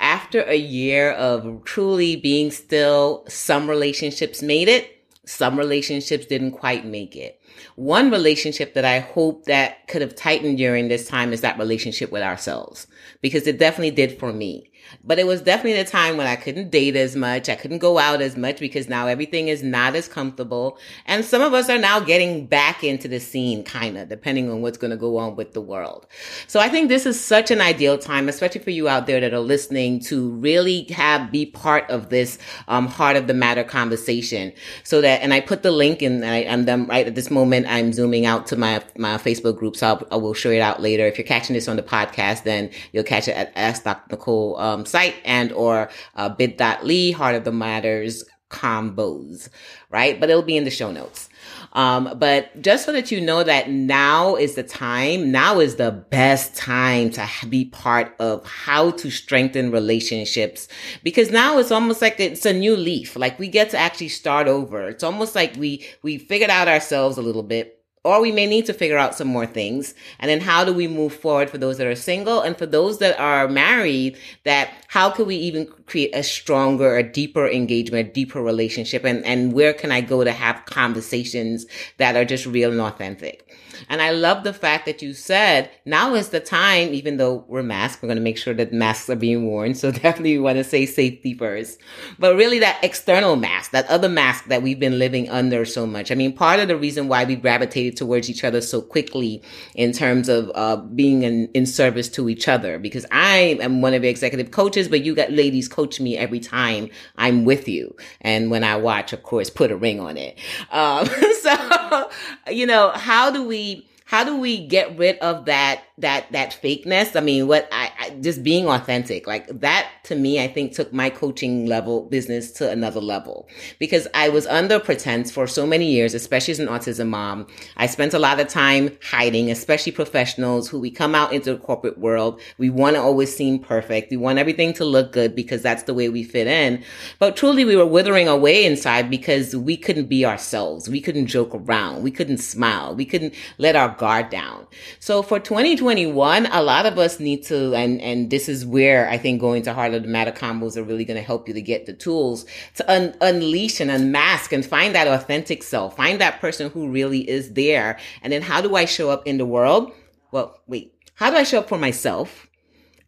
after 0.00 0.40
a 0.44 0.56
year 0.56 1.10
of 1.12 1.62
truly 1.62 2.16
being 2.16 2.50
still, 2.50 3.22
some 3.28 3.68
relationships 3.68 4.40
made 4.40 4.66
it, 4.66 5.04
some 5.26 5.58
relationships 5.58 6.24
didn't 6.24 6.52
quite 6.52 6.86
make 6.86 7.14
it. 7.14 7.38
One 7.76 8.10
relationship 8.10 8.72
that 8.72 8.86
I 8.86 9.00
hope 9.00 9.44
that 9.44 9.86
could 9.88 10.00
have 10.00 10.16
tightened 10.16 10.56
during 10.56 10.88
this 10.88 11.06
time 11.06 11.34
is 11.34 11.42
that 11.42 11.58
relationship 11.58 12.10
with 12.10 12.22
ourselves 12.22 12.86
because 13.20 13.46
it 13.46 13.58
definitely 13.58 13.90
did 13.90 14.18
for 14.18 14.32
me. 14.32 14.71
But 15.04 15.18
it 15.18 15.26
was 15.26 15.42
definitely 15.42 15.82
the 15.82 15.88
time 15.88 16.16
when 16.16 16.26
I 16.26 16.36
couldn't 16.36 16.70
date 16.70 16.96
as 16.96 17.16
much. 17.16 17.48
I 17.48 17.54
couldn't 17.54 17.78
go 17.78 17.98
out 17.98 18.20
as 18.22 18.36
much 18.36 18.60
because 18.60 18.88
now 18.88 19.06
everything 19.06 19.48
is 19.48 19.62
not 19.62 19.94
as 19.94 20.08
comfortable. 20.08 20.78
And 21.06 21.24
some 21.24 21.42
of 21.42 21.54
us 21.54 21.68
are 21.68 21.78
now 21.78 22.00
getting 22.00 22.46
back 22.46 22.84
into 22.84 23.08
the 23.08 23.20
scene, 23.20 23.64
kind 23.64 23.98
of, 23.98 24.08
depending 24.08 24.50
on 24.50 24.62
what's 24.62 24.78
going 24.78 24.90
to 24.90 24.96
go 24.96 25.18
on 25.18 25.36
with 25.36 25.52
the 25.52 25.60
world. 25.60 26.06
So 26.46 26.60
I 26.60 26.68
think 26.68 26.88
this 26.88 27.06
is 27.06 27.22
such 27.22 27.50
an 27.50 27.60
ideal 27.60 27.98
time, 27.98 28.28
especially 28.28 28.60
for 28.60 28.70
you 28.70 28.88
out 28.88 29.06
there 29.06 29.20
that 29.20 29.32
are 29.32 29.40
listening 29.40 30.00
to 30.00 30.30
really 30.30 30.84
have, 30.90 31.30
be 31.30 31.46
part 31.46 31.88
of 31.90 32.08
this, 32.10 32.38
um, 32.68 32.86
heart 32.86 33.16
of 33.16 33.26
the 33.26 33.34
matter 33.34 33.64
conversation. 33.64 34.52
So 34.84 35.00
that, 35.00 35.22
and 35.22 35.32
I 35.32 35.40
put 35.40 35.62
the 35.62 35.70
link 35.70 36.02
in, 36.02 36.24
I, 36.24 36.42
am 36.42 36.64
them 36.64 36.86
right 36.86 37.06
at 37.06 37.14
this 37.14 37.30
moment. 37.30 37.66
I'm 37.68 37.92
zooming 37.92 38.26
out 38.26 38.46
to 38.48 38.56
my, 38.56 38.82
my 38.96 39.16
Facebook 39.18 39.58
group. 39.58 39.76
So 39.76 39.86
I'll, 39.88 40.06
I 40.10 40.16
will 40.16 40.34
show 40.34 40.50
it 40.50 40.60
out 40.60 40.80
later. 40.80 41.06
If 41.06 41.18
you're 41.18 41.26
catching 41.26 41.54
this 41.54 41.68
on 41.68 41.76
the 41.76 41.82
podcast, 41.82 42.44
then 42.44 42.70
you'll 42.92 43.04
catch 43.04 43.28
it 43.28 43.36
at 43.36 43.52
Ask 43.56 43.84
Dr. 43.84 44.16
Nicole, 44.16 44.56
um, 44.58 44.81
um, 44.82 44.86
site 44.86 45.14
and 45.24 45.52
or 45.52 45.90
uh, 46.16 46.28
bit.ly 46.28 47.12
heart 47.12 47.34
of 47.34 47.44
the 47.44 47.52
matters 47.52 48.24
convos, 48.50 49.48
right? 49.90 50.20
But 50.20 50.28
it'll 50.28 50.42
be 50.42 50.56
in 50.56 50.64
the 50.64 50.70
show 50.70 50.92
notes. 50.92 51.28
Um, 51.72 52.16
but 52.18 52.60
just 52.60 52.84
so 52.84 52.92
that 52.92 53.10
you 53.10 53.18
know 53.20 53.42
that 53.42 53.70
now 53.70 54.36
is 54.36 54.54
the 54.54 54.62
time, 54.62 55.32
now 55.32 55.58
is 55.58 55.76
the 55.76 55.90
best 55.90 56.54
time 56.54 57.10
to 57.12 57.26
be 57.48 57.64
part 57.64 58.14
of 58.18 58.44
how 58.44 58.90
to 58.90 59.10
strengthen 59.10 59.70
relationships 59.70 60.68
because 61.02 61.30
now 61.30 61.56
it's 61.56 61.70
almost 61.70 62.02
like 62.02 62.20
it's 62.20 62.44
a 62.44 62.52
new 62.52 62.76
leaf. 62.76 63.16
Like 63.16 63.38
we 63.38 63.48
get 63.48 63.70
to 63.70 63.78
actually 63.78 64.08
start 64.08 64.48
over. 64.48 64.86
It's 64.88 65.02
almost 65.02 65.34
like 65.34 65.56
we, 65.56 65.86
we 66.02 66.18
figured 66.18 66.50
out 66.50 66.68
ourselves 66.68 67.16
a 67.16 67.22
little 67.22 67.42
bit 67.42 67.81
or 68.04 68.20
we 68.20 68.32
may 68.32 68.46
need 68.46 68.66
to 68.66 68.72
figure 68.72 68.98
out 68.98 69.14
some 69.14 69.28
more 69.28 69.46
things. 69.46 69.94
And 70.18 70.28
then 70.28 70.40
how 70.40 70.64
do 70.64 70.72
we 70.72 70.88
move 70.88 71.14
forward 71.14 71.48
for 71.48 71.58
those 71.58 71.78
that 71.78 71.86
are 71.86 71.94
single 71.94 72.40
and 72.40 72.56
for 72.56 72.66
those 72.66 72.98
that 72.98 73.18
are 73.18 73.46
married 73.48 74.18
that 74.44 74.70
how 74.88 75.10
can 75.10 75.26
we 75.26 75.36
even 75.36 75.66
create 75.86 76.10
a 76.14 76.22
stronger, 76.22 76.96
a 76.96 77.02
deeper 77.02 77.48
engagement, 77.48 78.08
a 78.08 78.12
deeper 78.12 78.42
relationship? 78.42 79.04
And, 79.04 79.24
and 79.24 79.52
where 79.52 79.72
can 79.72 79.92
I 79.92 80.00
go 80.00 80.24
to 80.24 80.32
have 80.32 80.64
conversations 80.64 81.66
that 81.98 82.16
are 82.16 82.24
just 82.24 82.46
real 82.46 82.72
and 82.72 82.80
authentic? 82.80 83.48
And 83.88 84.02
I 84.02 84.10
love 84.10 84.44
the 84.44 84.52
fact 84.52 84.86
that 84.86 85.02
you 85.02 85.14
said 85.14 85.70
now 85.84 86.14
is 86.14 86.30
the 86.30 86.40
time, 86.40 86.92
even 86.94 87.16
though 87.16 87.44
we're 87.48 87.62
masked, 87.62 88.02
we're 88.02 88.08
going 88.08 88.16
to 88.16 88.22
make 88.22 88.38
sure 88.38 88.54
that 88.54 88.72
masks 88.72 89.08
are 89.10 89.16
being 89.16 89.46
worn. 89.46 89.74
So 89.82 89.90
definitely 89.90 90.36
we 90.36 90.44
want 90.44 90.58
to 90.58 90.64
say 90.64 90.86
safety 90.86 91.34
first, 91.34 91.80
but 92.16 92.36
really 92.36 92.60
that 92.60 92.78
external 92.84 93.34
mask, 93.34 93.72
that 93.72 93.88
other 93.88 94.08
mask 94.08 94.44
that 94.44 94.62
we've 94.62 94.78
been 94.78 94.96
living 94.96 95.28
under 95.28 95.64
so 95.64 95.88
much. 95.88 96.12
I 96.12 96.14
mean, 96.14 96.36
part 96.36 96.60
of 96.60 96.68
the 96.68 96.76
reason 96.76 97.08
why 97.08 97.24
we 97.24 97.34
gravitated 97.34 97.96
towards 97.96 98.30
each 98.30 98.44
other 98.44 98.60
so 98.60 98.80
quickly 98.80 99.42
in 99.74 99.90
terms 99.90 100.28
of 100.28 100.52
uh, 100.54 100.76
being 100.76 101.24
in, 101.24 101.48
in 101.52 101.66
service 101.66 102.08
to 102.10 102.28
each 102.28 102.46
other, 102.46 102.78
because 102.78 103.04
I 103.10 103.58
am 103.60 103.80
one 103.80 103.92
of 103.92 104.02
the 104.02 104.08
executive 104.08 104.52
coaches, 104.52 104.86
but 104.86 105.04
you 105.04 105.16
got 105.16 105.32
ladies 105.32 105.68
coach 105.68 105.98
me 105.98 106.16
every 106.16 106.38
time 106.38 106.88
I'm 107.16 107.44
with 107.44 107.66
you. 107.66 107.96
And 108.20 108.50
when 108.50 108.62
I 108.62 108.76
watch, 108.76 109.12
of 109.12 109.24
course, 109.24 109.50
put 109.50 109.72
a 109.72 109.76
ring 109.76 109.98
on 109.98 110.16
it. 110.16 110.38
Um, 110.70 111.06
so, 111.42 111.56
you 112.50 112.66
know, 112.66 112.90
how 112.90 113.30
do 113.30 113.46
we, 113.46 113.86
how 114.12 114.22
do 114.22 114.36
we 114.36 114.66
get 114.66 114.98
rid 114.98 115.16
of 115.20 115.46
that 115.46 115.84
that 116.02 116.30
that 116.32 116.58
fakeness. 116.62 117.16
I 117.16 117.20
mean, 117.20 117.48
what 117.48 117.68
I, 117.72 117.90
I, 117.98 118.10
just 118.20 118.42
being 118.42 118.68
authentic, 118.68 119.26
like 119.26 119.46
that 119.60 119.88
to 120.04 120.14
me, 120.14 120.42
I 120.42 120.48
think 120.48 120.74
took 120.74 120.92
my 120.92 121.08
coaching 121.08 121.66
level 121.66 122.02
business 122.02 122.50
to 122.52 122.70
another 122.70 123.00
level 123.00 123.48
because 123.78 124.06
I 124.14 124.28
was 124.28 124.46
under 124.46 124.78
pretense 124.78 125.30
for 125.30 125.46
so 125.46 125.66
many 125.66 125.86
years, 125.90 126.12
especially 126.12 126.52
as 126.52 126.58
an 126.58 126.66
autism 126.66 127.08
mom. 127.08 127.46
I 127.76 127.86
spent 127.86 128.14
a 128.14 128.18
lot 128.18 128.40
of 128.40 128.48
time 128.48 128.98
hiding, 129.02 129.50
especially 129.50 129.92
professionals 129.92 130.68
who 130.68 130.78
we 130.78 130.90
come 130.90 131.14
out 131.14 131.32
into 131.32 131.54
the 131.54 131.60
corporate 131.60 131.98
world. 131.98 132.40
We 132.58 132.68
want 132.68 132.96
to 132.96 133.02
always 133.02 133.34
seem 133.34 133.60
perfect. 133.60 134.10
We 134.10 134.16
want 134.16 134.38
everything 134.38 134.74
to 134.74 134.84
look 134.84 135.12
good 135.12 135.34
because 135.34 135.62
that's 135.62 135.84
the 135.84 135.94
way 135.94 136.08
we 136.08 136.22
fit 136.22 136.46
in. 136.46 136.84
But 137.18 137.36
truly, 137.36 137.64
we 137.64 137.76
were 137.76 137.86
withering 137.86 138.28
away 138.28 138.64
inside 138.66 139.08
because 139.08 139.56
we 139.56 139.76
couldn't 139.76 140.06
be 140.06 140.26
ourselves. 140.26 140.88
We 140.88 141.00
couldn't 141.00 141.28
joke 141.28 141.54
around. 141.54 142.02
We 142.02 142.10
couldn't 142.10 142.38
smile. 142.38 142.94
We 142.94 143.04
couldn't 143.04 143.34
let 143.58 143.76
our 143.76 143.94
guard 144.02 144.30
down. 144.30 144.66
So 144.98 145.22
for 145.22 145.38
2021, 145.38 146.46
a 146.46 146.60
lot 146.60 146.86
of 146.86 146.98
us 146.98 147.20
need 147.20 147.44
to, 147.44 147.72
and, 147.72 148.00
and 148.00 148.30
this 148.30 148.48
is 148.48 148.66
where 148.66 149.08
I 149.08 149.16
think 149.16 149.40
going 149.40 149.62
to 149.62 149.72
Heart 149.72 149.94
of 149.94 150.02
the 150.02 150.08
Matter 150.08 150.32
convos 150.32 150.76
are 150.76 150.82
really 150.82 151.04
going 151.04 151.18
to 151.18 151.22
help 151.22 151.46
you 151.46 151.54
to 151.54 151.62
get 151.62 151.86
the 151.86 151.92
tools 151.92 152.44
to 152.74 152.92
un- 152.92 153.14
unleash 153.20 153.78
and 153.78 153.92
unmask 153.92 154.52
and 154.52 154.66
find 154.66 154.92
that 154.96 155.06
authentic 155.06 155.62
self, 155.62 155.96
find 155.96 156.20
that 156.20 156.40
person 156.40 156.68
who 156.70 156.88
really 156.88 157.30
is 157.30 157.52
there. 157.52 157.96
And 158.22 158.32
then 158.32 158.42
how 158.42 158.60
do 158.60 158.74
I 158.74 158.86
show 158.86 159.08
up 159.08 159.24
in 159.24 159.38
the 159.38 159.46
world? 159.46 159.92
Well, 160.32 160.60
wait, 160.66 160.92
how 161.14 161.30
do 161.30 161.36
I 161.36 161.44
show 161.44 161.60
up 161.60 161.68
for 161.68 161.78
myself? 161.78 162.48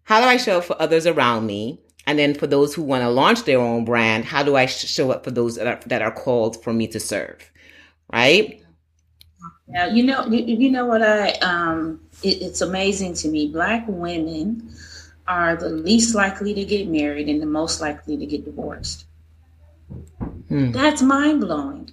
How 0.05 0.21
do 0.21 0.29
I 0.29 0.37
show 0.37 0.59
up 0.59 0.65
for 0.65 0.81
others 0.81 1.09
around 1.09 1.45
me? 1.45 1.81
And 2.07 2.21
then 2.21 2.35
for 2.35 2.47
those 2.47 2.73
who 2.73 2.85
want 2.85 3.03
to 3.03 3.11
launch 3.11 3.43
their 3.43 3.59
own 3.59 3.85
brand, 3.85 4.27
how 4.27 4.45
do 4.45 4.55
I 4.55 4.67
sh- 4.67 4.87
show 4.87 5.11
up 5.11 5.25
for 5.25 5.33
those 5.33 5.57
that 5.57 5.67
are, 5.67 5.81
that 5.89 6.03
are 6.03 6.13
called 6.13 6.63
for 6.63 6.73
me 6.73 6.87
to 6.87 7.01
serve? 7.01 7.51
Right? 8.13 8.64
Yeah, 9.69 9.87
you 9.87 10.03
know, 10.03 10.27
you, 10.27 10.45
you 10.45 10.71
know 10.71 10.85
what 10.85 11.03
I 11.03 11.31
um 11.39 12.01
it, 12.23 12.43
it's 12.43 12.61
amazing 12.61 13.15
to 13.15 13.29
me. 13.29 13.49
Black 13.49 13.85
women 13.89 14.75
are 15.27 15.57
the 15.57 15.71
least 15.71 16.15
likely 16.15 16.53
to 16.55 16.65
get 16.65 16.89
married 16.89 17.29
and 17.29 17.41
the 17.41 17.47
most 17.47 17.81
likely 17.81 18.17
to 18.17 18.27
get 18.27 18.45
divorced. 18.45 19.07
Hmm. 20.49 20.73
That's 20.73 21.01
mind 21.01 21.41
blowing. 21.41 21.93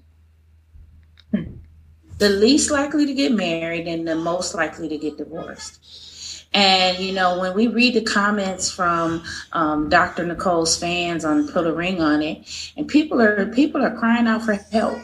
The 1.31 2.29
least 2.29 2.69
likely 2.69 3.07
to 3.07 3.13
get 3.13 3.31
married 3.31 3.87
and 3.87 4.07
the 4.07 4.15
most 4.15 4.53
likely 4.53 4.87
to 4.89 4.97
get 4.97 5.17
divorced. 5.17 6.45
And 6.53 6.99
you 6.99 7.13
know, 7.13 7.39
when 7.39 7.55
we 7.55 7.67
read 7.67 7.93
the 7.93 8.01
comments 8.01 8.69
from 8.69 9.23
um, 9.53 9.89
Dr. 9.89 10.25
Nicole's 10.25 10.77
fans 10.77 11.23
on 11.23 11.47
"Put 11.47 11.65
a 11.65 11.71
Ring 11.71 12.01
on 12.01 12.21
It," 12.21 12.73
and 12.75 12.87
people 12.87 13.21
are 13.21 13.45
people 13.47 13.81
are 13.81 13.97
crying 13.97 14.27
out 14.27 14.43
for 14.43 14.53
help 14.53 14.99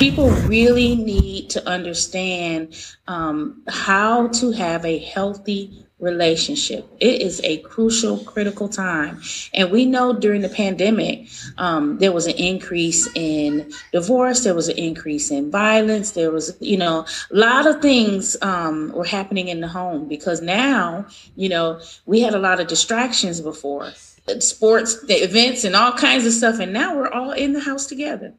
people 0.00 0.30
really 0.48 0.96
need 0.96 1.50
to 1.50 1.68
understand 1.68 2.74
um, 3.06 3.62
how 3.68 4.28
to 4.28 4.50
have 4.50 4.82
a 4.86 4.96
healthy 4.96 5.86
relationship. 5.98 6.88
It 7.00 7.20
is 7.20 7.42
a 7.44 7.58
crucial, 7.58 8.16
critical 8.24 8.66
time. 8.66 9.20
And 9.52 9.70
we 9.70 9.84
know 9.84 10.14
during 10.14 10.40
the 10.40 10.48
pandemic, 10.48 11.28
um, 11.58 11.98
there 11.98 12.12
was 12.12 12.26
an 12.26 12.36
increase 12.36 13.14
in 13.14 13.70
divorce, 13.92 14.42
there 14.42 14.54
was 14.54 14.70
an 14.70 14.78
increase 14.78 15.30
in 15.30 15.50
violence, 15.50 16.12
there 16.12 16.30
was, 16.30 16.56
you 16.60 16.78
know, 16.78 17.04
a 17.30 17.36
lot 17.36 17.66
of 17.66 17.82
things 17.82 18.38
um, 18.40 18.92
were 18.92 19.04
happening 19.04 19.48
in 19.48 19.60
the 19.60 19.68
home 19.68 20.08
because 20.08 20.40
now, 20.40 21.04
you 21.36 21.50
know, 21.50 21.78
we 22.06 22.22
had 22.22 22.32
a 22.32 22.38
lot 22.38 22.58
of 22.58 22.68
distractions 22.68 23.42
before 23.42 23.92
sports, 24.38 25.04
the 25.04 25.22
events, 25.22 25.64
and 25.64 25.76
all 25.76 25.92
kinds 25.92 26.24
of 26.24 26.32
stuff. 26.32 26.58
And 26.58 26.72
now 26.72 26.96
we're 26.96 27.10
all 27.10 27.32
in 27.32 27.52
the 27.52 27.60
house 27.60 27.84
together. 27.84 28.32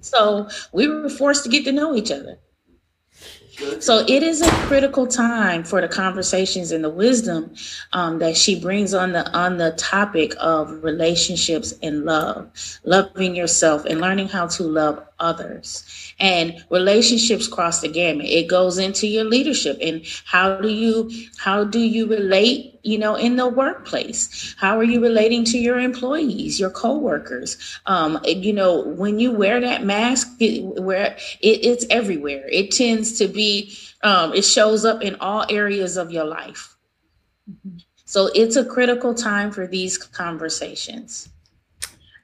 So 0.00 0.48
we 0.72 0.88
were 0.88 1.08
forced 1.08 1.44
to 1.44 1.50
get 1.50 1.64
to 1.64 1.72
know 1.72 1.94
each 1.94 2.10
other. 2.10 2.38
So 3.80 4.04
it 4.06 4.22
is 4.22 4.40
a 4.40 4.50
critical 4.66 5.06
time 5.06 5.64
for 5.64 5.80
the 5.80 5.88
conversations 5.88 6.70
and 6.70 6.84
the 6.84 6.90
wisdom 6.90 7.54
um, 7.92 8.20
that 8.20 8.36
she 8.36 8.60
brings 8.60 8.94
on 8.94 9.12
the 9.12 9.28
on 9.36 9.58
the 9.58 9.72
topic 9.72 10.32
of 10.38 10.84
relationships 10.84 11.74
and 11.82 12.04
love, 12.04 12.50
loving 12.84 13.34
yourself 13.34 13.84
and 13.84 14.00
learning 14.00 14.28
how 14.28 14.46
to 14.46 14.62
love 14.62 15.04
others. 15.20 15.84
And 16.18 16.64
relationships 16.70 17.46
cross 17.46 17.80
the 17.80 17.88
gamut. 17.88 18.26
It 18.26 18.48
goes 18.48 18.78
into 18.78 19.06
your 19.06 19.24
leadership 19.24 19.78
and 19.80 20.04
how 20.24 20.60
do 20.60 20.68
you 20.68 21.10
how 21.38 21.64
do 21.64 21.80
you 21.80 22.06
relate, 22.06 22.78
you 22.82 22.98
know, 22.98 23.14
in 23.14 23.36
the 23.36 23.48
workplace? 23.48 24.54
How 24.58 24.78
are 24.78 24.84
you 24.84 25.00
relating 25.00 25.44
to 25.46 25.58
your 25.58 25.78
employees, 25.78 26.58
your 26.58 26.70
coworkers? 26.70 27.56
Um, 27.86 28.18
you 28.24 28.52
know, 28.52 28.82
when 28.82 29.18
you 29.18 29.32
wear 29.32 29.60
that 29.60 29.84
mask, 29.84 30.28
it, 30.40 30.62
where 30.82 31.16
it, 31.40 31.64
it's 31.64 31.86
everywhere. 31.90 32.48
It 32.50 32.70
tends 32.70 33.18
to 33.18 33.28
be 33.28 33.76
um, 34.02 34.32
it 34.34 34.44
shows 34.44 34.84
up 34.84 35.02
in 35.02 35.16
all 35.16 35.44
areas 35.50 35.96
of 35.96 36.10
your 36.10 36.24
life. 36.24 36.76
So 38.04 38.30
it's 38.34 38.56
a 38.56 38.64
critical 38.64 39.12
time 39.14 39.50
for 39.50 39.66
these 39.66 39.98
conversations. 39.98 41.28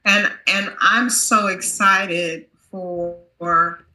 And 0.05 0.31
and 0.47 0.73
I'm 0.79 1.09
so 1.09 1.47
excited 1.47 2.45
for 3.39 3.85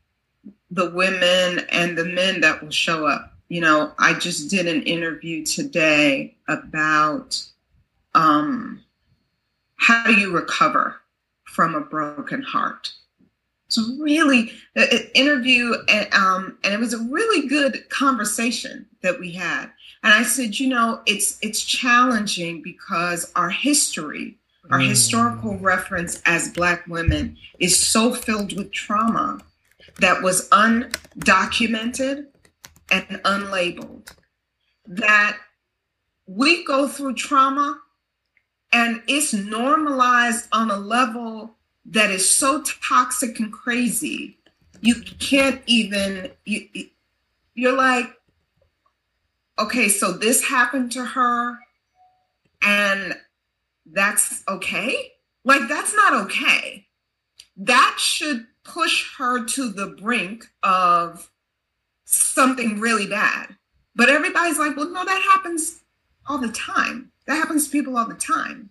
the 0.71 0.91
women 0.91 1.67
and 1.71 1.97
the 1.97 2.05
men 2.05 2.41
that 2.41 2.63
will 2.63 2.71
show 2.71 3.07
up. 3.07 3.35
You 3.49 3.61
know, 3.61 3.93
I 3.99 4.15
just 4.15 4.49
did 4.49 4.67
an 4.67 4.83
interview 4.83 5.45
today 5.45 6.37
about 6.49 7.43
um, 8.15 8.85
how 9.77 10.05
do 10.05 10.15
you 10.15 10.33
recover 10.33 10.97
from 11.45 11.75
a 11.75 11.81
broken 11.81 12.43
heart. 12.43 12.93
It's 13.67 13.79
really 14.01 14.53
an 14.75 14.89
interview, 15.15 15.75
and, 15.89 16.13
um, 16.13 16.59
and 16.65 16.75
it 16.75 16.81
was 16.81 16.93
a 16.93 16.99
really 16.99 17.49
good 17.49 17.89
conversation 17.89 18.87
that 19.03 19.19
we 19.19 19.33
had. 19.33 19.67
And 20.03 20.13
I 20.13 20.23
said, 20.25 20.59
you 20.59 20.69
know, 20.69 21.03
it's 21.07 21.39
it's 21.41 21.63
challenging 21.63 22.63
because 22.63 23.31
our 23.37 23.51
history 23.51 24.40
our 24.71 24.79
mm. 24.79 24.89
historical 24.89 25.59
reference 25.59 26.23
as 26.25 26.53
Black 26.53 26.87
women 26.87 27.37
is 27.59 27.79
so 27.79 28.15
filled 28.15 28.57
with 28.57 28.73
trauma 28.73 29.41
that 29.99 30.23
was 30.23 30.49
undocumented 30.51 32.27
and 32.91 33.07
unlabeled 33.25 34.13
that 34.87 35.37
we 36.27 36.65
go 36.65 36.89
through 36.89 37.15
trauma 37.15 37.81
and 38.73 39.03
it's 39.07 39.33
normalized 39.33 40.49
on 40.53 40.71
a 40.71 40.77
level 40.77 41.57
that 41.85 42.11
is 42.11 42.29
so 42.29 42.63
toxic 42.63 43.39
and 43.41 43.53
crazy 43.53 44.39
you 44.81 44.95
can't 45.19 45.61
even 45.67 46.31
you, 46.45 46.69
you're 47.55 47.77
like 47.77 48.07
okay 49.59 49.89
so 49.89 50.13
this 50.13 50.45
happened 50.45 50.91
to 50.91 51.05
her 51.05 51.59
and 52.63 53.17
that's 53.93 54.43
okay. 54.49 55.13
Like, 55.45 55.69
that's 55.69 55.95
not 55.95 56.15
okay. 56.25 56.87
That 57.57 57.97
should 57.99 58.47
push 58.65 59.17
her 59.17 59.45
to 59.45 59.71
the 59.71 59.89
brink 59.89 60.47
of 60.63 61.31
something 62.05 62.81
really 62.81 63.07
bad. 63.07 63.57
But 63.95 64.09
everybody's 64.09 64.59
like, 64.59 64.77
well, 64.77 64.91
no, 64.91 65.05
that 65.05 65.23
happens 65.23 65.81
all 66.29 66.39
the 66.39 66.53
time. 66.53 67.11
That 67.27 67.37
happens 67.37 67.67
to 67.67 67.71
people 67.71 67.97
all 67.97 68.09
the 68.09 68.15
time. 68.15 68.71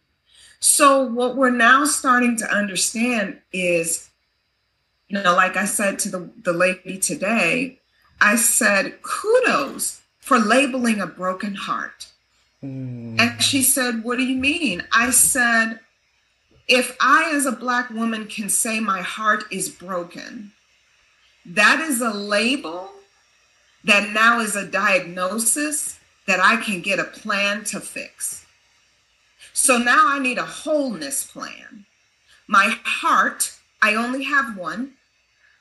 So, 0.60 1.04
what 1.04 1.38
we're 1.38 1.52
now 1.52 1.86
starting 1.86 2.36
to 2.38 2.46
understand 2.46 3.40
is, 3.54 4.10
you 5.08 5.22
know, 5.22 5.34
like 5.34 5.56
I 5.56 5.66
said 5.66 6.00
to 6.00 6.10
the, 6.10 6.30
the 6.44 6.52
lady 6.52 6.98
today, 6.98 7.80
I 8.20 8.36
said, 8.36 9.02
kudos 9.02 10.02
for 10.20 10.38
labeling 10.38 11.00
a 11.00 11.08
broken 11.08 11.56
heart. 11.56 12.09
Mm. 12.64 13.20
And 13.20 13.42
she 13.42 13.62
said, 13.62 14.04
What 14.04 14.18
do 14.18 14.24
you 14.24 14.36
mean? 14.36 14.84
I 14.94 15.12
said, 15.12 15.80
If 16.68 16.96
I, 17.00 17.32
as 17.34 17.46
a 17.46 17.52
Black 17.52 17.90
woman, 17.90 18.28
can 18.28 18.50
say 18.50 18.80
my 18.80 19.02
heart 19.02 19.46
is 19.52 19.70
broken, 19.70 20.52
that 21.46 21.80
is 21.80 22.02
a 22.02 22.12
label 22.12 22.90
that 23.84 24.12
now 24.12 24.40
is 24.40 24.56
a 24.56 24.68
diagnosis 24.68 26.00
that 26.28 26.40
I 26.40 26.58
can 26.58 26.82
get 26.82 27.00
a 27.00 27.06
plan 27.06 27.64
to 27.66 27.80
fix. 27.80 28.46
So 29.54 29.78
now 29.78 30.04
I 30.08 30.20
need 30.20 30.38
a 30.38 30.46
wholeness 30.46 31.26
plan. 31.26 31.86
My 32.48 32.78
heart, 32.84 33.58
I 33.82 33.96
only 33.96 34.24
have 34.24 34.58
one. 34.58 34.94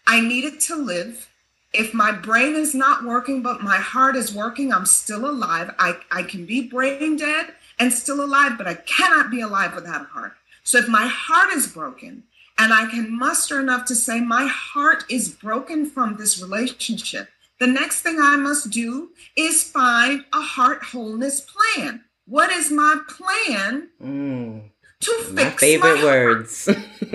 I 0.06 0.20
need 0.20 0.44
it 0.44 0.61
to 0.61 0.76
live. 0.76 1.28
If 1.72 1.92
my 1.92 2.12
brain 2.12 2.54
is 2.54 2.74
not 2.74 3.04
working, 3.04 3.42
but 3.42 3.62
my 3.62 3.76
heart 3.76 4.16
is 4.16 4.35
working, 4.35 4.72
I'm 4.72 4.87
still 4.87 5.28
alive. 5.28 5.74
I, 5.78 5.96
I 6.11 6.22
can 6.22 6.46
be 6.46 6.68
brain 6.68 7.16
dead 7.16 7.54
and 7.78 7.92
still 7.92 8.24
alive, 8.24 8.52
but 8.57 8.66
I 8.66 8.74
cannot 8.74 9.31
be 9.31 9.40
alive 9.40 9.74
without 9.74 10.02
a 10.02 10.04
heart. 10.04 10.33
So 10.64 10.78
if 10.78 10.88
my 10.88 11.07
heart 11.07 11.52
is 11.52 11.66
broken 11.66 12.24
and 12.59 12.72
I 12.72 12.90
can 12.90 13.16
muster 13.16 13.61
enough 13.61 13.85
to 13.87 13.94
say, 13.94 14.20
my 14.20 14.46
heart 14.46 15.04
is 15.11 15.28
broken 15.28 15.87
from 15.87 16.16
this 16.16 16.40
relationship, 16.40 17.28
the 17.59 17.66
next 17.66 18.02
thing 18.02 18.18
I 18.20 18.37
must 18.37 18.70
do 18.70 19.11
is 19.37 19.64
find 19.64 20.24
a 20.33 20.40
heart 20.40 20.83
wholeness 20.83 21.40
plan. 21.40 22.04
What 22.26 22.50
is 22.50 22.70
my 22.70 23.00
plan 23.09 23.88
mm, 24.02 24.62
to 25.00 25.12
fix 25.24 25.37
my 25.37 25.50
favorite 25.50 25.96
my 25.96 26.04
words? 26.04 26.68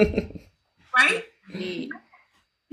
right? 0.96 1.24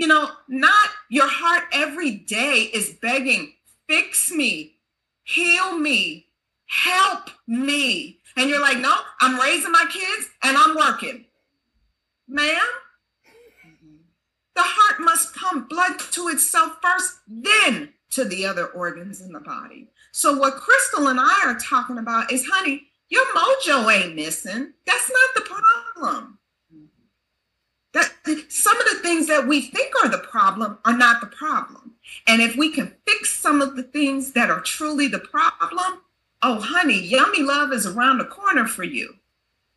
You 0.01 0.07
know, 0.07 0.31
not 0.49 0.89
your 1.11 1.29
heart 1.29 1.65
every 1.75 2.13
day 2.13 2.71
is 2.73 2.97
begging, 3.03 3.53
fix 3.87 4.31
me, 4.31 4.77
heal 5.25 5.77
me, 5.77 6.27
help 6.65 7.29
me. 7.47 8.19
And 8.35 8.49
you're 8.49 8.63
like, 8.63 8.79
no, 8.79 8.97
I'm 9.21 9.39
raising 9.39 9.71
my 9.71 9.85
kids 9.91 10.31
and 10.43 10.57
I'm 10.57 10.75
working. 10.75 11.27
Ma'am, 12.27 12.67
the 14.57 14.63
heart 14.63 15.01
must 15.01 15.37
pump 15.37 15.69
blood 15.69 15.99
to 16.13 16.29
itself 16.29 16.79
first, 16.81 17.19
then 17.29 17.93
to 18.13 18.25
the 18.25 18.47
other 18.47 18.69
organs 18.69 19.21
in 19.21 19.33
the 19.33 19.41
body. 19.41 19.91
So, 20.13 20.35
what 20.39 20.55
Crystal 20.55 21.09
and 21.09 21.21
I 21.21 21.43
are 21.45 21.59
talking 21.59 21.99
about 21.99 22.33
is, 22.33 22.49
honey, 22.51 22.85
your 23.11 23.27
mojo 23.37 23.95
ain't 23.95 24.17
missing. 24.17 24.73
That's 24.87 25.11
not 25.11 25.35
the 25.35 25.57
problem. 25.95 26.39
That 27.93 28.13
some 28.49 28.79
of 28.79 28.85
the 28.91 29.01
things 29.03 29.27
that 29.27 29.47
we 29.47 29.63
think 29.63 29.93
are 30.03 30.09
the 30.09 30.19
problem 30.19 30.79
are 30.85 30.97
not 30.97 31.21
the 31.21 31.27
problem. 31.27 31.95
And 32.27 32.41
if 32.41 32.57
we 32.57 32.73
can 32.73 32.95
fix 33.07 33.33
some 33.33 33.61
of 33.61 33.77
the 33.77 33.83
things 33.83 34.33
that 34.33 34.51
are 34.51 34.61
truly 34.61 35.09
the 35.09 35.19
problem, 35.19 36.03
oh, 36.43 36.61
honey, 36.61 37.01
yummy 37.01 37.43
love 37.43 37.73
is 37.73 37.87
around 37.87 38.19
the 38.19 38.25
corner 38.27 38.67
for 38.67 38.85
you. 38.85 39.15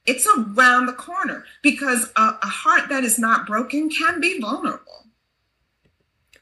It's 0.06 0.28
around 0.28 0.88
the 0.88 0.94
corner 0.94 1.46
because 1.62 2.12
a, 2.16 2.38
a 2.42 2.48
heart 2.48 2.90
that 2.90 3.04
is 3.04 3.18
not 3.18 3.48
broken 3.48 3.90
can 3.90 4.20
be 4.20 4.40
vulnerable. 4.40 5.06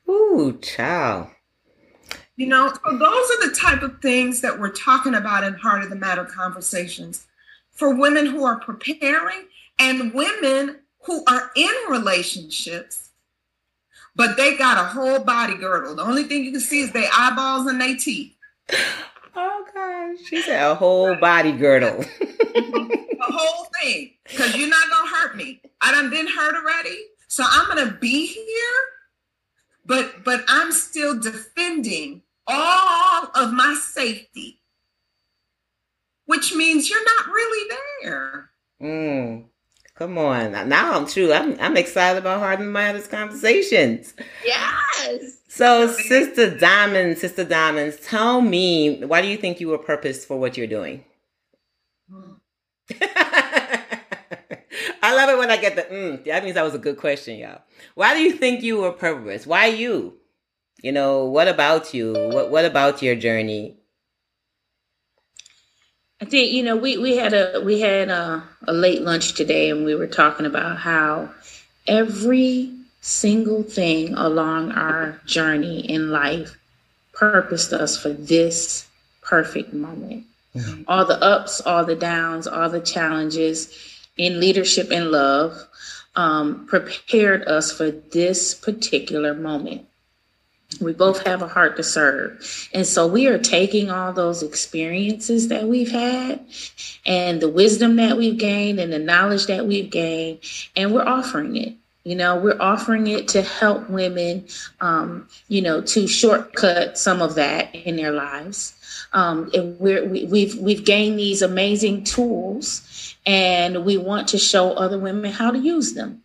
Ooh, 0.09 0.59
child. 0.61 1.27
You 2.35 2.47
know, 2.47 2.73
so 2.73 2.97
those 2.97 3.31
are 3.31 3.47
the 3.47 3.55
type 3.55 3.83
of 3.83 4.01
things 4.01 4.41
that 4.41 4.59
we're 4.59 4.71
talking 4.71 5.13
about 5.13 5.43
in 5.43 5.53
Heart 5.53 5.83
of 5.83 5.89
the 5.89 5.95
Matter 5.95 6.25
conversations 6.25 7.27
for 7.69 7.95
women 7.95 8.25
who 8.25 8.43
are 8.43 8.59
preparing 8.59 9.45
and 9.79 10.13
women 10.13 10.80
who 11.03 11.23
are 11.27 11.51
in 11.55 11.71
relationships, 11.89 13.09
but 14.15 14.37
they 14.37 14.57
got 14.57 14.77
a 14.77 14.87
whole 14.87 15.19
body 15.19 15.55
girdle. 15.55 15.95
The 15.95 16.03
only 16.03 16.23
thing 16.23 16.43
you 16.43 16.51
can 16.51 16.61
see 16.61 16.81
is 16.81 16.91
their 16.91 17.09
eyeballs 17.13 17.67
and 17.67 17.79
their 17.79 17.95
teeth. 17.95 18.35
Oh 19.35 19.65
gosh, 19.73 20.27
she 20.27 20.41
said 20.41 20.69
a 20.69 20.75
whole 20.75 21.15
body 21.15 21.51
girdle. 21.51 22.03
the 22.19 23.17
whole 23.21 23.67
thing, 23.81 24.11
because 24.25 24.55
you're 24.55 24.69
not 24.69 24.89
gonna 24.89 25.09
hurt 25.09 25.35
me. 25.35 25.61
I 25.79 25.91
done 25.91 26.09
been 26.09 26.27
hurt 26.27 26.55
already, 26.55 26.97
so 27.27 27.43
I'm 27.47 27.67
gonna 27.67 27.97
be 27.99 28.27
here, 28.27 28.45
but 29.85 30.23
but 30.23 30.43
I'm 30.47 30.71
still 30.71 31.19
defending 31.19 32.21
all 32.47 33.31
of 33.35 33.53
my 33.53 33.79
safety, 33.81 34.59
which 36.25 36.53
means 36.53 36.89
you're 36.89 37.03
not 37.03 37.27
really 37.27 37.69
there. 38.01 38.49
Mm. 38.81 39.45
Come 40.01 40.17
on. 40.17 40.53
Now 40.67 40.93
I'm 40.93 41.05
true. 41.05 41.31
I'm 41.31 41.55
I'm 41.59 41.77
excited 41.77 42.17
about 42.17 42.39
Heart 42.39 42.61
and 42.61 42.73
Matters 42.73 43.07
conversations. 43.07 44.15
Yes. 44.43 45.37
So 45.47 45.91
Sister 45.91 46.57
Diamond, 46.57 47.19
Sister 47.19 47.43
Diamonds, 47.43 47.97
tell 47.97 48.41
me, 48.41 49.05
why 49.05 49.21
do 49.21 49.27
you 49.27 49.37
think 49.37 49.59
you 49.59 49.67
were 49.67 49.77
purposed 49.77 50.27
for 50.27 50.39
what 50.39 50.57
you're 50.57 50.65
doing? 50.65 51.05
I 52.99 53.85
love 55.03 55.29
it 55.29 55.37
when 55.37 55.51
I 55.51 55.57
get 55.57 55.75
the 55.75 55.83
mm, 55.83 56.25
that 56.25 56.43
means 56.43 56.55
that 56.55 56.63
was 56.63 56.73
a 56.73 56.79
good 56.79 56.97
question, 56.97 57.37
y'all. 57.37 57.61
Why 57.93 58.15
do 58.15 58.21
you 58.21 58.31
think 58.31 58.63
you 58.63 58.77
were 58.77 58.93
purposed? 58.93 59.45
Why 59.45 59.67
you? 59.67 60.17
You 60.81 60.93
know, 60.93 61.25
what 61.25 61.47
about 61.47 61.93
you? 61.93 62.13
What 62.13 62.49
what 62.49 62.65
about 62.65 63.03
your 63.03 63.15
journey? 63.15 63.77
I 66.21 66.25
think 66.25 66.51
you 66.51 66.61
know 66.61 66.75
we 66.75 66.97
we 66.97 67.17
had 67.17 67.33
a 67.33 67.61
we 67.65 67.81
had 67.81 68.09
a, 68.09 68.43
a 68.67 68.73
late 68.73 69.01
lunch 69.01 69.33
today, 69.33 69.71
and 69.71 69.83
we 69.83 69.95
were 69.95 70.07
talking 70.07 70.45
about 70.45 70.77
how 70.77 71.31
every 71.87 72.71
single 73.01 73.63
thing 73.63 74.13
along 74.13 74.71
our 74.73 75.19
journey 75.25 75.79
in 75.79 76.11
life 76.11 76.55
purposed 77.13 77.73
us 77.73 77.97
for 77.97 78.09
this 78.09 78.87
perfect 79.21 79.73
moment. 79.73 80.25
Mm-hmm. 80.55 80.83
All 80.87 81.05
the 81.05 81.19
ups, 81.21 81.61
all 81.61 81.85
the 81.85 81.95
downs, 81.95 82.45
all 82.45 82.69
the 82.69 82.81
challenges 82.81 83.75
in 84.15 84.39
leadership 84.39 84.91
and 84.91 85.09
love 85.09 85.57
um, 86.15 86.67
prepared 86.67 87.47
us 87.47 87.71
for 87.71 87.89
this 87.89 88.53
particular 88.53 89.33
moment. 89.33 89.87
We 90.79 90.93
both 90.93 91.25
have 91.25 91.41
a 91.41 91.47
heart 91.47 91.75
to 91.77 91.83
serve. 91.83 92.69
And 92.73 92.87
so 92.87 93.05
we 93.05 93.27
are 93.27 93.37
taking 93.37 93.91
all 93.91 94.13
those 94.13 94.41
experiences 94.41 95.49
that 95.49 95.67
we've 95.67 95.91
had 95.91 96.45
and 97.05 97.41
the 97.41 97.49
wisdom 97.49 97.97
that 97.97 98.17
we've 98.17 98.37
gained 98.37 98.79
and 98.79 98.91
the 98.91 98.99
knowledge 98.99 99.47
that 99.47 99.67
we've 99.67 99.89
gained, 99.89 100.39
and 100.75 100.93
we're 100.93 101.05
offering 101.05 101.57
it. 101.57 101.75
You 102.03 102.15
know, 102.15 102.35
we're 102.35 102.59
offering 102.59 103.05
it 103.07 103.27
to 103.29 103.43
help 103.43 103.87
women, 103.87 104.47
um, 104.79 105.27
you 105.49 105.61
know, 105.61 105.81
to 105.81 106.07
shortcut 106.07 106.97
some 106.97 107.21
of 107.21 107.35
that 107.35 107.75
in 107.75 107.95
their 107.95 108.11
lives. 108.11 108.73
Um, 109.13 109.51
and 109.53 109.79
we're, 109.79 110.07
we, 110.07 110.25
we've 110.25 110.55
we've 110.57 110.83
gained 110.83 111.19
these 111.19 111.43
amazing 111.43 112.05
tools, 112.05 113.15
and 113.25 113.85
we 113.85 113.97
want 113.97 114.29
to 114.29 114.39
show 114.39 114.71
other 114.71 114.97
women 114.97 115.31
how 115.31 115.51
to 115.51 115.59
use 115.59 115.93
them 115.93 116.20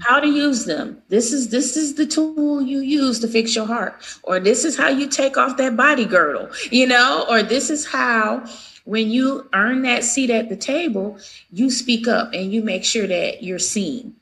how 0.00 0.20
to 0.20 0.28
use 0.28 0.64
them. 0.64 1.02
This 1.08 1.32
is 1.32 1.48
this 1.48 1.76
is 1.76 1.94
the 1.94 2.06
tool 2.06 2.60
you 2.62 2.80
use 2.80 3.20
to 3.20 3.28
fix 3.28 3.54
your 3.54 3.66
heart. 3.66 4.02
Or 4.22 4.40
this 4.40 4.64
is 4.64 4.76
how 4.76 4.88
you 4.88 5.08
take 5.08 5.36
off 5.36 5.56
that 5.56 5.76
body 5.76 6.04
girdle 6.04 6.50
you 6.70 6.86
know? 6.86 7.26
Or 7.28 7.42
this 7.42 7.70
is 7.70 7.86
how 7.86 8.44
when 8.84 9.10
you 9.10 9.48
earn 9.54 9.82
that 9.82 10.04
seat 10.04 10.30
at 10.30 10.48
the 10.48 10.56
table 10.56 11.18
you 11.50 11.70
speak 11.70 12.06
up 12.06 12.32
and 12.32 12.52
you 12.52 12.62
make 12.62 12.84
sure 12.84 13.06
that 13.06 13.42
you're 13.42 13.58
seen. 13.58 14.14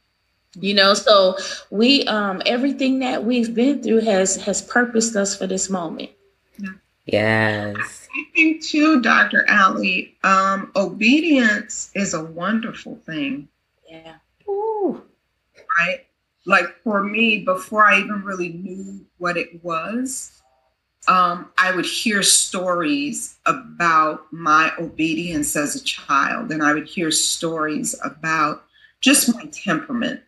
You 0.55 0.75
know 0.75 0.95
so 0.95 1.37
we 1.71 2.05
um 2.07 2.43
everything 2.47 2.99
that 3.01 3.25
we've 3.25 3.55
been 3.55 3.83
through 3.83 4.03
has 4.03 4.37
has 4.37 4.63
purposed 4.63 5.17
us 5.17 5.37
for 5.37 5.47
this 5.47 5.71
moment. 5.71 6.11
Yes. 7.07 7.77
I 8.15 8.25
think 8.35 8.63
too 8.63 9.01
dr 9.01 9.47
ali 9.49 10.17
um 10.23 10.71
obedience 10.77 11.91
is 11.95 12.15
a 12.15 12.23
wonderful 12.23 12.97
thing. 13.07 13.49
Yeah. 13.89 14.15
Ooh 14.49 15.03
right? 15.79 16.07
Like 16.45 16.77
for 16.83 17.05
me, 17.05 17.39
before 17.39 17.87
I 17.87 18.01
even 18.01 18.23
really 18.23 18.51
knew 18.51 19.05
what 19.19 19.37
it 19.37 19.63
was, 19.63 20.43
um, 21.09 21.51
I 21.59 21.75
would 21.75 21.87
hear 21.87 22.23
stories 22.23 23.37
about 23.47 24.33
my 24.33 24.73
obedience 24.79 25.57
as 25.57 25.75
a 25.75 25.83
child, 25.83 26.53
and 26.53 26.63
I 26.63 26.73
would 26.75 26.87
hear 26.87 27.11
stories 27.11 27.99
about 28.05 28.65
just 29.01 29.35
my 29.35 29.47
temperament 29.47 30.21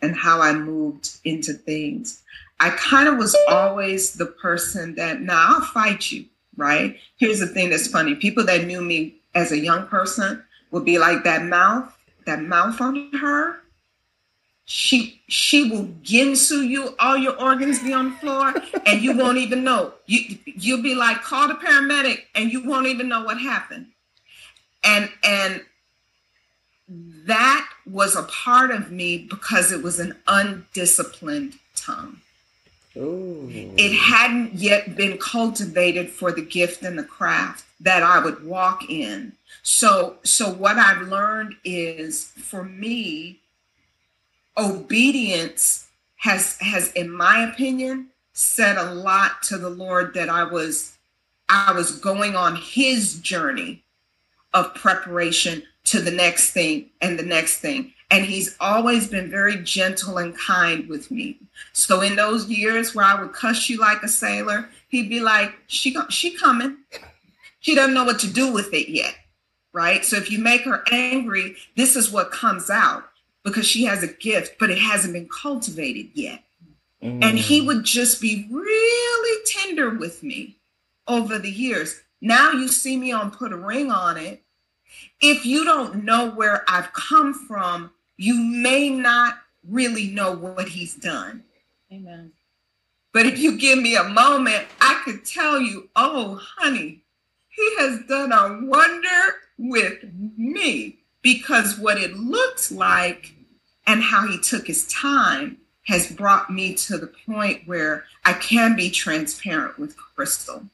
and 0.00 0.16
how 0.16 0.40
I 0.40 0.52
moved 0.54 1.18
into 1.24 1.52
things. 1.52 2.22
I 2.60 2.70
kind 2.70 3.08
of 3.08 3.18
was 3.18 3.36
always 3.48 4.14
the 4.14 4.26
person 4.26 4.94
that, 4.94 5.20
now 5.20 5.34
nah, 5.34 5.54
I'll 5.56 5.60
fight 5.62 6.10
you, 6.10 6.24
right? 6.56 6.98
Here's 7.16 7.40
the 7.40 7.46
thing 7.46 7.68
that's 7.68 7.88
funny 7.88 8.14
people 8.14 8.44
that 8.44 8.66
knew 8.66 8.80
me 8.80 9.16
as 9.34 9.52
a 9.52 9.58
young 9.58 9.86
person 9.88 10.42
would 10.70 10.84
be 10.84 10.98
like, 10.98 11.24
that 11.24 11.44
mouth, 11.44 11.94
that 12.26 12.42
mouth 12.42 12.80
on 12.80 13.10
her, 13.12 13.60
she 14.66 15.20
she 15.28 15.70
will 15.70 15.86
ginsu 16.02 16.66
you, 16.66 16.94
all 16.98 17.16
your 17.16 17.38
organs 17.40 17.82
be 17.82 17.92
on 17.92 18.12
the 18.12 18.16
floor, 18.18 18.54
and 18.86 19.02
you 19.02 19.16
won't 19.16 19.38
even 19.38 19.62
know. 19.62 19.92
You 20.06 20.38
you'll 20.44 20.82
be 20.82 20.94
like, 20.94 21.22
call 21.22 21.48
the 21.48 21.54
paramedic, 21.54 22.22
and 22.34 22.50
you 22.50 22.66
won't 22.66 22.86
even 22.86 23.08
know 23.08 23.24
what 23.24 23.38
happened. 23.38 23.86
And 24.82 25.10
and 25.22 25.60
that 27.26 27.68
was 27.86 28.16
a 28.16 28.22
part 28.24 28.70
of 28.70 28.90
me 28.90 29.18
because 29.18 29.72
it 29.72 29.82
was 29.82 30.00
an 30.00 30.16
undisciplined 30.26 31.54
tongue. 31.76 32.20
Ooh. 32.96 33.48
It 33.50 33.92
hadn't 33.92 34.54
yet 34.54 34.94
been 34.94 35.18
cultivated 35.18 36.10
for 36.10 36.30
the 36.30 36.42
gift 36.42 36.84
and 36.84 36.98
the 36.98 37.04
craft 37.04 37.64
that 37.80 38.02
I 38.02 38.18
would 38.18 38.44
walk 38.44 38.88
in. 38.88 39.32
So 39.62 40.16
so 40.22 40.48
what 40.50 40.78
I've 40.78 41.08
learned 41.08 41.56
is 41.64 42.24
for 42.24 42.64
me 42.64 43.40
obedience 44.56 45.88
has 46.16 46.56
has 46.60 46.92
in 46.92 47.10
my 47.10 47.50
opinion 47.50 48.08
said 48.32 48.76
a 48.76 48.94
lot 48.94 49.42
to 49.42 49.58
the 49.58 49.70
Lord 49.70 50.14
that 50.14 50.28
I 50.28 50.44
was 50.44 50.96
I 51.48 51.72
was 51.72 51.98
going 51.98 52.36
on 52.36 52.56
his 52.56 53.20
journey 53.20 53.84
of 54.52 54.74
preparation 54.74 55.62
to 55.84 56.00
the 56.00 56.10
next 56.10 56.50
thing 56.52 56.90
and 57.02 57.18
the 57.18 57.24
next 57.24 57.58
thing. 57.58 57.92
And 58.10 58.24
he's 58.24 58.56
always 58.60 59.08
been 59.08 59.28
very 59.28 59.56
gentle 59.62 60.18
and 60.18 60.36
kind 60.36 60.88
with 60.88 61.10
me. 61.10 61.38
So 61.72 62.00
in 62.00 62.16
those 62.16 62.48
years 62.48 62.94
where 62.94 63.04
I 63.04 63.20
would 63.20 63.32
cuss 63.32 63.68
you 63.68 63.78
like 63.78 64.02
a 64.02 64.08
sailor, 64.08 64.68
he'd 64.88 65.08
be 65.08 65.20
like, 65.20 65.52
"She 65.66 65.96
she 66.10 66.36
coming. 66.36 66.78
She 67.60 67.74
doesn't 67.74 67.94
know 67.94 68.04
what 68.04 68.20
to 68.20 68.28
do 68.28 68.52
with 68.52 68.72
it 68.72 68.88
yet." 68.88 69.16
Right? 69.72 70.04
So 70.04 70.16
if 70.16 70.30
you 70.30 70.38
make 70.38 70.62
her 70.62 70.84
angry, 70.92 71.56
this 71.76 71.96
is 71.96 72.10
what 72.10 72.30
comes 72.30 72.70
out 72.70 73.04
because 73.44 73.66
she 73.66 73.84
has 73.84 74.02
a 74.02 74.08
gift, 74.08 74.58
but 74.58 74.70
it 74.70 74.78
hasn't 74.78 75.12
been 75.12 75.28
cultivated 75.28 76.10
yet. 76.14 76.42
Mm. 77.02 77.22
And 77.22 77.38
he 77.38 77.60
would 77.60 77.84
just 77.84 78.20
be 78.20 78.48
really 78.50 79.42
tender 79.46 79.90
with 79.90 80.22
me 80.22 80.56
over 81.06 81.38
the 81.38 81.50
years. 81.50 82.00
Now 82.20 82.52
you 82.52 82.68
see 82.68 82.96
me 82.96 83.12
on 83.12 83.30
Put 83.30 83.52
a 83.52 83.56
Ring 83.56 83.92
on 83.92 84.16
It. 84.16 84.42
If 85.20 85.44
you 85.44 85.64
don't 85.64 86.04
know 86.04 86.30
where 86.30 86.64
I've 86.68 86.92
come 86.94 87.34
from, 87.34 87.90
you 88.16 88.34
may 88.34 88.88
not 88.88 89.38
really 89.68 90.08
know 90.08 90.32
what 90.32 90.68
he's 90.68 90.94
done. 90.94 91.44
Amen. 91.92 92.32
But 93.12 93.26
if 93.26 93.38
you 93.38 93.58
give 93.58 93.78
me 93.78 93.96
a 93.96 94.04
moment, 94.04 94.66
I 94.80 95.00
could 95.04 95.24
tell 95.24 95.60
you, 95.60 95.88
oh, 95.94 96.40
honey, 96.56 97.02
he 97.48 97.76
has 97.78 98.00
done 98.08 98.32
a 98.32 98.66
wonder 98.66 99.36
with 99.58 100.04
me 100.36 100.98
because 101.22 101.78
what 101.78 101.98
it 101.98 102.16
looks 102.16 102.72
like 102.72 103.33
and 103.86 104.02
how 104.02 104.26
he 104.26 104.38
took 104.40 104.66
his 104.66 104.86
time 104.88 105.58
has 105.86 106.10
brought 106.10 106.50
me 106.50 106.74
to 106.74 106.96
the 106.96 107.12
point 107.26 107.66
where 107.66 108.04
I 108.24 108.32
can 108.34 108.74
be 108.74 108.90
transparent 108.90 109.78
with 109.78 109.96
Crystal. 109.96 110.64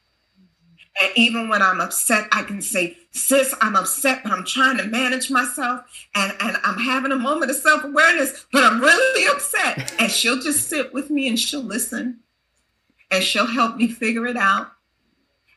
And 1.01 1.11
even 1.15 1.49
when 1.49 1.61
I'm 1.61 1.81
upset, 1.81 2.27
I 2.31 2.43
can 2.43 2.61
say, 2.61 2.97
sis, 3.11 3.55
I'm 3.61 3.75
upset, 3.75 4.23
but 4.23 4.31
I'm 4.31 4.45
trying 4.45 4.77
to 4.77 4.85
manage 4.85 5.31
myself 5.31 5.81
and, 6.15 6.33
and 6.39 6.57
I'm 6.63 6.77
having 6.77 7.11
a 7.11 7.17
moment 7.17 7.51
of 7.51 7.57
self 7.57 7.83
awareness, 7.83 8.45
but 8.51 8.63
I'm 8.63 8.81
really 8.81 9.27
upset. 9.27 9.93
And 9.99 10.11
she'll 10.11 10.41
just 10.41 10.69
sit 10.69 10.93
with 10.93 11.09
me 11.09 11.27
and 11.27 11.39
she'll 11.39 11.63
listen 11.63 12.19
and 13.09 13.23
she'll 13.23 13.47
help 13.47 13.77
me 13.77 13.87
figure 13.87 14.27
it 14.27 14.37
out. 14.37 14.71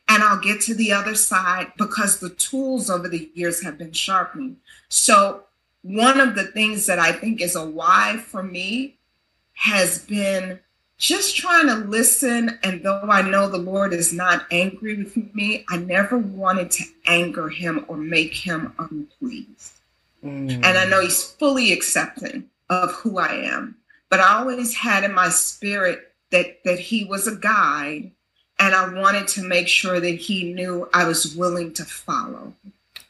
And 0.07 0.21
I'll 0.23 0.39
get 0.39 0.61
to 0.61 0.75
the 0.75 0.91
other 0.91 1.15
side 1.15 1.73
because 1.77 2.19
the 2.19 2.29
tools 2.29 2.89
over 2.89 3.09
the 3.09 3.29
years 3.33 3.63
have 3.63 3.77
been 3.77 3.91
sharpening. 3.91 4.57
So, 4.87 5.44
one 5.85 6.19
of 6.19 6.33
the 6.33 6.45
things 6.45 6.87
that 6.87 6.97
I 6.97 7.11
think 7.11 7.41
is 7.41 7.55
a 7.55 7.63
why 7.63 8.17
for 8.17 8.41
me 8.41 8.97
has 9.53 9.99
been 9.99 10.59
just 10.97 11.37
trying 11.37 11.67
to 11.67 11.75
listen. 11.75 12.57
And 12.63 12.81
though 12.81 13.03
I 13.03 13.21
know 13.21 13.47
the 13.47 13.59
Lord 13.59 13.93
is 13.93 14.11
not 14.11 14.47
angry 14.49 14.97
with 14.97 15.35
me, 15.35 15.63
I 15.69 15.77
never 15.77 16.17
wanted 16.17 16.71
to 16.71 16.85
anger 17.05 17.49
him 17.49 17.85
or 17.87 17.97
make 17.97 18.33
him 18.33 18.73
unpleased. 18.79 19.73
Mm. 20.23 20.55
And 20.55 20.65
I 20.65 20.85
know 20.85 21.01
he's 21.01 21.23
fully 21.23 21.71
accepting 21.71 22.49
of 22.67 22.91
who 22.93 23.19
I 23.19 23.33
am. 23.33 23.75
But 24.09 24.21
I 24.21 24.39
always 24.39 24.73
had 24.73 25.03
in 25.03 25.13
my 25.13 25.29
spirit 25.29 26.13
that 26.31 26.63
that 26.63 26.79
he 26.79 27.05
was 27.05 27.27
a 27.27 27.35
guide 27.35 28.09
and 28.57 28.73
I 28.73 28.91
wanted 28.91 29.27
to 29.29 29.43
make 29.43 29.67
sure 29.67 29.99
that 29.99 30.15
he 30.15 30.51
knew 30.51 30.89
I 30.95 31.05
was 31.05 31.35
willing 31.35 31.73
to 31.73 31.85
follow. 31.85 32.53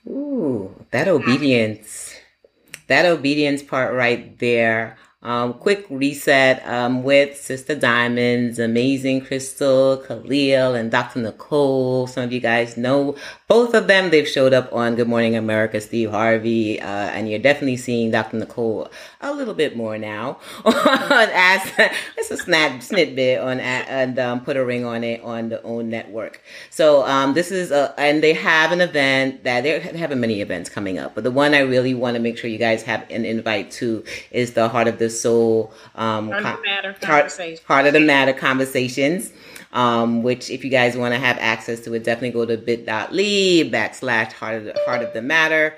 Ooh, 0.07 0.75
that 0.91 1.07
obedience. 1.07 2.13
That 2.87 3.05
obedience 3.05 3.63
part 3.63 3.93
right 3.93 4.37
there 4.39 4.97
um, 5.25 5.55
quick 5.55 5.87
reset 5.89 6.65
um, 6.67 7.01
with 7.01 7.35
Sister 7.35 7.73
Diamonds, 7.73 8.59
Amazing 8.59 9.21
Crystal, 9.21 9.97
Khalil, 9.97 10.75
and 10.75 10.91
Dr. 10.91 11.19
Nicole. 11.19 12.05
Some 12.05 12.25
of 12.25 12.31
you 12.31 12.39
guys 12.39 12.77
know 12.77 13.15
both 13.47 13.73
of 13.73 13.87
them. 13.87 14.09
They've 14.09 14.27
showed 14.27 14.53
up 14.53 14.71
on 14.73 14.95
Good 14.95 15.07
Morning 15.07 15.35
America, 15.35 15.79
Steve 15.79 16.11
Harvey, 16.11 16.81
uh, 16.81 16.85
and 16.87 17.29
you're 17.29 17.39
definitely 17.39 17.77
seeing 17.77 18.11
Dr. 18.11 18.37
Nicole 18.37 18.89
a 19.21 19.33
little 19.33 19.53
bit 19.53 19.75
more 19.75 19.97
now 19.97 20.39
on 20.65 20.73
Ask. 20.75 21.73
It's 22.17 22.31
a 22.31 22.37
snap 22.37 22.81
snippet 22.81 23.39
on 23.39 23.59
and 23.59 24.17
um, 24.17 24.41
put 24.43 24.57
a 24.57 24.65
ring 24.65 24.85
on 24.85 25.03
it 25.03 25.21
on 25.21 25.49
the 25.49 25.61
own 25.63 25.89
network. 25.89 26.41
So 26.69 27.05
um, 27.05 27.33
this 27.33 27.51
is 27.51 27.71
a, 27.71 27.93
and 27.97 28.23
they 28.23 28.33
have 28.33 28.71
an 28.71 28.81
event 28.81 29.43
that 29.43 29.61
they're 29.63 29.79
having 29.79 30.19
many 30.19 30.41
events 30.41 30.69
coming 30.69 30.97
up, 30.97 31.13
but 31.15 31.23
the 31.23 31.31
one 31.31 31.53
I 31.53 31.59
really 31.59 31.93
want 31.93 32.15
to 32.15 32.21
make 32.21 32.37
sure 32.37 32.49
you 32.49 32.57
guys 32.57 32.83
have 32.83 33.05
an 33.09 33.25
invite 33.25 33.71
to 33.71 34.03
is 34.31 34.53
the 34.53 34.69
Heart 34.69 34.87
of 34.87 34.99
the 34.99 35.09
Soul 35.09 35.71
um, 35.95 36.31
Heart, 36.31 36.45
of, 36.45 36.55
the 36.55 36.61
matter 36.63 36.95
heart, 37.05 37.61
heart 37.65 37.85
of 37.85 37.93
the 37.93 37.99
Matter 37.99 38.33
conversations. 38.33 39.31
Um, 39.75 40.23
which 40.23 40.49
if 40.49 40.63
you 40.63 40.71
guys 40.71 40.95
want 40.95 41.13
to 41.13 41.19
have 41.19 41.37
access 41.37 41.81
to 41.81 41.93
it, 41.93 42.05
definitely 42.05 42.31
go 42.31 42.45
to 42.45 42.57
bit.ly 42.57 43.69
backslash 43.69 44.31
heart 44.31 44.55
of 44.55 44.63
the 44.63 44.79
heart 44.85 45.03
of 45.03 45.13
the 45.13 45.21
matter, 45.21 45.75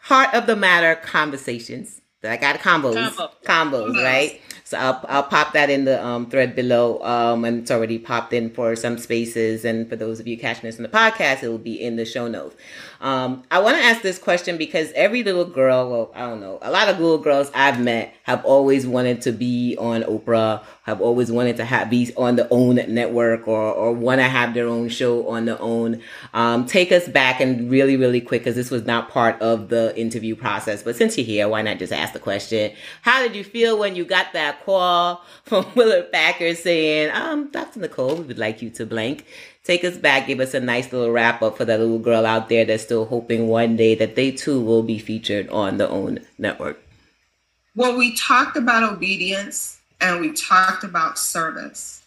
heart 0.00 0.32
of 0.32 0.46
the 0.46 0.54
matter 0.54 0.94
conversations. 0.94 2.00
I 2.22 2.36
got 2.36 2.60
convos, 2.60 2.94
Convo. 2.94 3.30
convos, 3.44 4.02
right? 4.02 4.40
So 4.64 4.76
I'll, 4.78 5.04
I'll 5.08 5.22
pop 5.22 5.52
that 5.52 5.70
in 5.70 5.84
the 5.84 6.04
um, 6.04 6.28
thread 6.28 6.56
below. 6.56 7.00
Um, 7.02 7.44
and 7.44 7.60
it's 7.60 7.70
already 7.70 7.98
popped 7.98 8.32
in 8.32 8.50
for 8.50 8.74
some 8.74 8.98
spaces. 8.98 9.64
And 9.64 9.88
for 9.88 9.96
those 9.96 10.18
of 10.18 10.26
you 10.26 10.36
catching 10.36 10.62
this 10.62 10.76
in 10.76 10.82
the 10.82 10.88
podcast, 10.88 11.42
it 11.42 11.48
will 11.48 11.58
be 11.58 11.80
in 11.80 11.96
the 11.96 12.04
show 12.04 12.26
notes. 12.26 12.56
Um, 13.00 13.44
I 13.50 13.60
want 13.60 13.76
to 13.76 13.82
ask 13.82 14.02
this 14.02 14.18
question 14.18 14.56
because 14.56 14.92
every 14.92 15.22
little 15.22 15.44
girl, 15.44 15.90
well, 15.90 16.12
I 16.14 16.20
don't 16.20 16.40
know, 16.40 16.58
a 16.62 16.70
lot 16.70 16.88
of 16.88 16.98
little 16.98 17.18
girls 17.18 17.50
I've 17.54 17.80
met 17.80 18.14
have 18.22 18.44
always 18.44 18.86
wanted 18.86 19.22
to 19.22 19.32
be 19.32 19.76
on 19.78 20.02
Oprah, 20.02 20.62
have 20.84 21.00
always 21.00 21.30
wanted 21.30 21.56
to 21.58 21.64
have 21.64 21.90
be 21.90 22.12
on 22.16 22.36
the 22.36 22.48
own 22.50 22.76
network 22.88 23.46
or, 23.46 23.72
or 23.72 23.92
want 23.92 24.20
to 24.20 24.24
have 24.24 24.54
their 24.54 24.66
own 24.66 24.88
show 24.88 25.28
on 25.28 25.44
their 25.44 25.60
own. 25.60 26.02
Um, 26.34 26.66
take 26.66 26.92
us 26.92 27.08
back 27.08 27.40
and 27.40 27.70
really, 27.70 27.96
really 27.96 28.20
quick 28.20 28.42
because 28.42 28.56
this 28.56 28.70
was 28.70 28.84
not 28.84 29.10
part 29.10 29.40
of 29.40 29.68
the 29.68 29.98
interview 29.98 30.34
process. 30.34 30.82
But 30.82 30.96
since 30.96 31.16
you're 31.16 31.26
here, 31.26 31.48
why 31.48 31.62
not 31.62 31.78
just 31.78 31.92
ask 31.92 32.12
the 32.12 32.18
question? 32.18 32.72
How 33.02 33.22
did 33.22 33.34
you 33.36 33.44
feel 33.44 33.78
when 33.78 33.96
you 33.96 34.04
got 34.04 34.32
that 34.32 34.64
call 34.64 35.22
from 35.44 35.66
Willard 35.74 36.10
Packard 36.12 36.56
saying, 36.56 37.10
um, 37.14 37.50
Dr. 37.50 37.80
Nicole, 37.80 38.16
we 38.16 38.24
would 38.24 38.38
like 38.38 38.62
you 38.62 38.70
to 38.70 38.86
blank? 38.86 39.26
Take 39.66 39.84
us 39.84 39.96
back, 39.96 40.28
give 40.28 40.40
us 40.40 40.54
a 40.54 40.60
nice 40.60 40.92
little 40.92 41.10
wrap 41.10 41.42
up 41.42 41.56
for 41.56 41.64
that 41.64 41.80
little 41.80 41.98
girl 41.98 42.24
out 42.24 42.48
there 42.48 42.64
that's 42.64 42.84
still 42.84 43.04
hoping 43.04 43.48
one 43.48 43.76
day 43.76 43.94
that 43.96 44.14
they 44.14 44.30
too 44.30 44.60
will 44.60 44.82
be 44.82 44.98
featured 44.98 45.48
on 45.48 45.76
the 45.76 45.88
OWN 45.88 46.20
network? 46.38 46.80
Well, 47.74 47.98
we 47.98 48.16
talked 48.16 48.56
about 48.56 48.90
obedience 48.90 49.80
and 50.00 50.20
we 50.20 50.32
talked 50.32 50.84
about 50.84 51.18
service. 51.18 52.02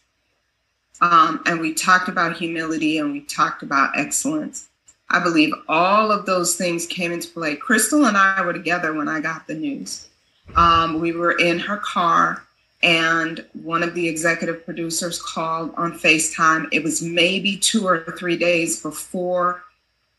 Um, 1.02 1.42
and 1.46 1.60
we 1.60 1.74
talked 1.74 2.10
about 2.10 2.38
humility 2.38 2.98
and 2.98 3.12
we 3.12 3.22
talked 3.22 3.64
about 3.64 3.98
excellence. 3.98 4.70
I 5.10 5.20
believe 5.20 5.54
all 5.68 6.12
of 6.12 6.26
those 6.26 6.56
things 6.56 6.86
came 6.86 7.12
into 7.12 7.30
play. 7.30 7.56
Crystal 7.56 8.06
and 8.06 8.18
I 8.18 8.42
were 8.42 8.54
together 8.54 8.94
when 8.94 9.08
I 9.08 9.20
got 9.20 9.48
the 9.48 9.56
news. 9.56 10.08
Um, 10.56 11.00
we 11.00 11.12
were 11.12 11.32
in 11.34 11.60
her 11.60 11.78
car 11.78 12.44
and 12.82 13.46
one 13.64 13.84
of 13.84 13.94
the 13.94 14.08
executive 14.08 14.66
producers 14.66 15.22
called 15.22 15.74
on 15.76 16.00
FaceTime. 16.00 16.68
It 16.72 16.84
was 16.84 17.02
maybe 17.02 17.58
two 17.58 17.86
or 17.86 18.06
three 18.18 18.38
days 18.38 18.82
before 18.82 19.64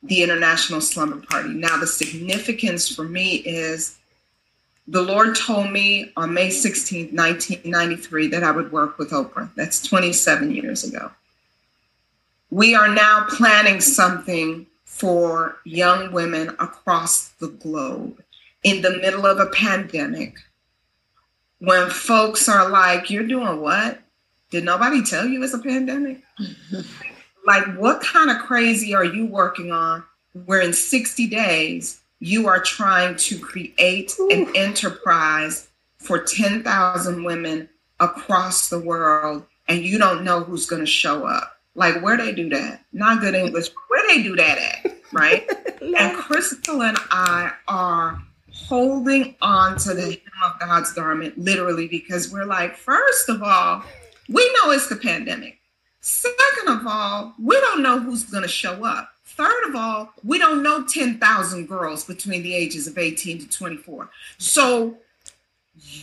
the 0.03 0.23
International 0.23 0.81
Slumber 0.81 1.25
Party. 1.27 1.51
Now, 1.51 1.79
the 1.79 1.87
significance 1.87 2.95
for 2.95 3.05
me 3.05 3.37
is 3.37 3.99
the 4.89 5.03
Lord 5.03 5.37
told 5.37 5.71
me 5.71 6.13
on 6.17 6.35
May 6.35 6.49
16th, 6.49 7.13
1993, 7.15 8.29
that 8.29 8.43
I 8.43 8.51
would 8.51 8.73
work 8.73 8.99
with 8.99 9.11
Oprah. 9.11 9.51
That's 9.55 9.87
27 9.87 10.51
years 10.51 10.85
ago. 10.85 11.11
We 12.51 12.75
are 12.75 12.89
now 12.89 13.27
planning 13.29 13.81
something 13.81 14.67
for 14.85 15.59
young 15.65 16.13
women 16.13 16.49
across 16.59 17.29
the 17.39 17.49
globe 17.49 18.23
in 18.65 18.83
the 18.83 18.99
middle 18.99 19.25
of 19.25 19.39
a 19.39 19.47
pandemic 19.47 20.35
when 21.61 21.89
folks 21.91 22.49
are 22.49 22.69
like, 22.69 23.11
You're 23.11 23.27
doing 23.27 23.61
what? 23.61 24.01
Did 24.51 24.65
nobody 24.65 25.03
tell 25.03 25.27
you 25.27 25.43
it's 25.43 25.55
a 25.55 25.59
pandemic? 25.59 26.23
like, 27.47 27.77
what 27.77 28.03
kind 28.03 28.31
of 28.31 28.39
crazy 28.39 28.95
are 28.95 29.05
you 29.05 29.27
working 29.27 29.71
on 29.71 30.05
where 30.47 30.61
in 30.61 30.73
60 30.73 31.29
days 31.29 32.01
you 32.19 32.49
are 32.49 32.61
trying 32.61 33.17
to 33.17 33.39
create 33.39 34.17
Ooh. 34.19 34.29
an 34.31 34.51
enterprise 34.57 35.69
for 35.99 36.19
10,000 36.19 37.25
women 37.25 37.69
across 38.01 38.69
the 38.69 38.79
world 38.79 39.45
and 39.69 39.83
you 39.85 39.99
don't 39.99 40.25
know 40.25 40.41
who's 40.41 40.67
going 40.67 40.83
to 40.83 40.87
show 40.87 41.27
up? 41.27 41.57
Like, 41.77 42.03
where 42.03 42.17
they 42.17 42.33
do 42.33 42.49
that? 42.51 42.85
Not 42.93 43.21
good 43.21 43.35
English. 43.35 43.69
Where 43.89 44.07
they 44.09 44.23
do 44.23 44.35
that 44.37 44.59
at? 44.59 44.97
Right? 45.13 45.49
and 45.81 46.17
Crystal 46.17 46.83
and 46.83 46.99
I 47.11 47.53
are 47.69 48.21
holding 48.69 49.35
on 49.43 49.77
to 49.79 49.95
the 49.95 50.03
hem 50.03 50.21
of 50.53 50.61
God's 50.61 50.93
garment, 50.93 51.39
literally, 51.39 51.89
because 51.89 52.33
we're 52.33 52.45
like, 52.47 52.77
first 52.77 53.29
of 53.29 53.43
all, 53.43 53.83
we 54.29 54.45
know 54.55 54.71
it's 54.71 54.89
the 54.89 54.97
pandemic. 54.97 55.59
Second 56.01 56.69
of 56.69 56.87
all, 56.87 57.35
we 57.43 57.57
don't 57.61 57.83
know 57.83 57.99
who's 57.99 58.25
going 58.25 58.43
to 58.43 58.49
show 58.49 58.85
up. 58.85 59.11
Third 59.25 59.69
of 59.69 59.75
all, 59.77 60.13
we 60.25 60.39
don't 60.39 60.63
know 60.63 60.85
10,000 60.85 61.67
girls 61.67 62.05
between 62.05 62.43
the 62.43 62.55
ages 62.55 62.87
of 62.87 62.99
18 62.99 63.39
to 63.41 63.49
24. 63.49 64.11
So 64.39 64.97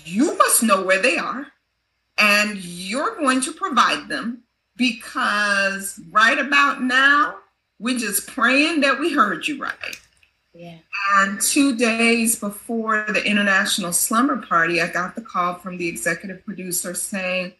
you 0.05 0.35
must 0.37 0.63
know 0.63 0.83
where 0.83 1.01
they 1.01 1.17
are. 1.17 1.47
and 2.17 2.57
you're 2.57 3.15
going 3.15 3.41
to 3.41 3.51
provide 3.53 4.07
them 4.07 4.43
because 4.75 5.99
right 6.11 6.37
about 6.37 6.81
now, 6.81 7.37
we're 7.79 7.99
just 7.99 8.27
praying 8.27 8.81
that 8.81 8.99
we 8.99 9.13
heard 9.13 9.47
you 9.47 9.59
right. 9.61 9.99
Yeah. 10.57 10.77
And 11.13 11.39
two 11.39 11.75
days 11.75 12.39
before 12.39 13.05
the 13.09 13.23
International 13.23 13.93
Slumber 13.93 14.37
Party, 14.37 14.81
I 14.81 14.87
got 14.87 15.13
the 15.13 15.21
call 15.21 15.53
from 15.55 15.77
the 15.77 15.87
executive 15.87 16.43
producer 16.43 16.95
saying, 16.95 17.53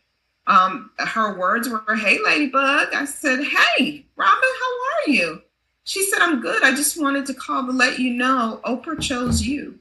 um, 0.47 0.89
her 0.97 1.37
words 1.37 1.69
were, 1.69 1.95
Hey, 1.95 2.17
Ladybug. 2.23 2.93
I 2.95 3.05
said, 3.05 3.43
Hey, 3.43 4.03
Robin, 4.15 4.49
how 4.59 5.11
are 5.11 5.11
you? 5.11 5.41
She 5.83 6.03
said, 6.09 6.21
I'm 6.21 6.41
good. 6.41 6.63
I 6.63 6.71
just 6.71 6.99
wanted 6.99 7.27
to 7.27 7.35
call 7.35 7.67
to 7.67 7.71
let 7.71 7.99
you 7.99 8.13
know 8.13 8.61
Oprah 8.65 8.99
chose 8.99 9.43
you. 9.43 9.77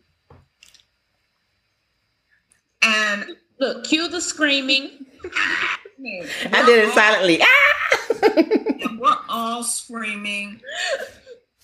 And 2.82 3.24
look, 3.58 3.84
cue 3.84 4.08
the 4.08 4.20
screaming. 4.20 5.06
I 5.24 6.62
did 6.66 6.84
it 6.84 6.92
silently. 6.92 7.40
Ah! 7.40 8.98
we're 9.00 9.16
all 9.30 9.62
screaming. 9.64 10.60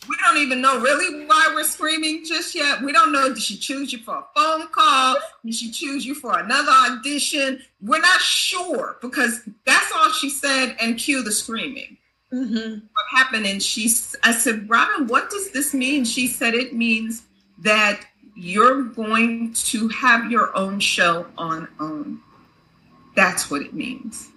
We 0.08 0.16
don't 0.16 0.38
even 0.38 0.60
know 0.60 0.80
really 0.80 1.26
why 1.26 1.52
we're 1.54 1.64
screaming 1.64 2.24
just 2.24 2.54
yet. 2.54 2.82
We 2.82 2.92
don't 2.92 3.12
know. 3.12 3.28
Did 3.28 3.42
she 3.42 3.56
choose 3.56 3.92
you 3.92 4.00
for 4.00 4.16
a 4.16 4.24
phone 4.34 4.66
call? 4.68 5.16
Did 5.44 5.54
she 5.54 5.70
choose 5.70 6.04
you 6.04 6.14
for 6.14 6.38
another 6.38 6.72
audition? 6.72 7.62
We're 7.80 8.00
not 8.00 8.20
sure 8.20 8.96
because 9.00 9.48
that's 9.64 9.92
all 9.94 10.10
she 10.10 10.28
said 10.28 10.76
and 10.80 10.98
cue 10.98 11.22
the 11.22 11.30
screaming. 11.30 11.98
Mm-hmm. 12.32 12.86
What 12.92 13.04
happened? 13.10 13.46
And 13.46 13.62
she, 13.62 13.84
I 14.22 14.32
said, 14.32 14.68
Robin, 14.68 15.06
what 15.06 15.30
does 15.30 15.50
this 15.52 15.74
mean? 15.74 16.04
She 16.04 16.26
said, 16.26 16.54
it 16.54 16.74
means 16.74 17.24
that 17.58 18.00
you're 18.34 18.82
going 18.82 19.52
to 19.52 19.88
have 19.88 20.30
your 20.30 20.56
own 20.56 20.80
show 20.80 21.26
on 21.36 21.68
OWN. 21.78 22.20
That's 23.14 23.50
what 23.50 23.62
it 23.62 23.74
means. 23.74 24.30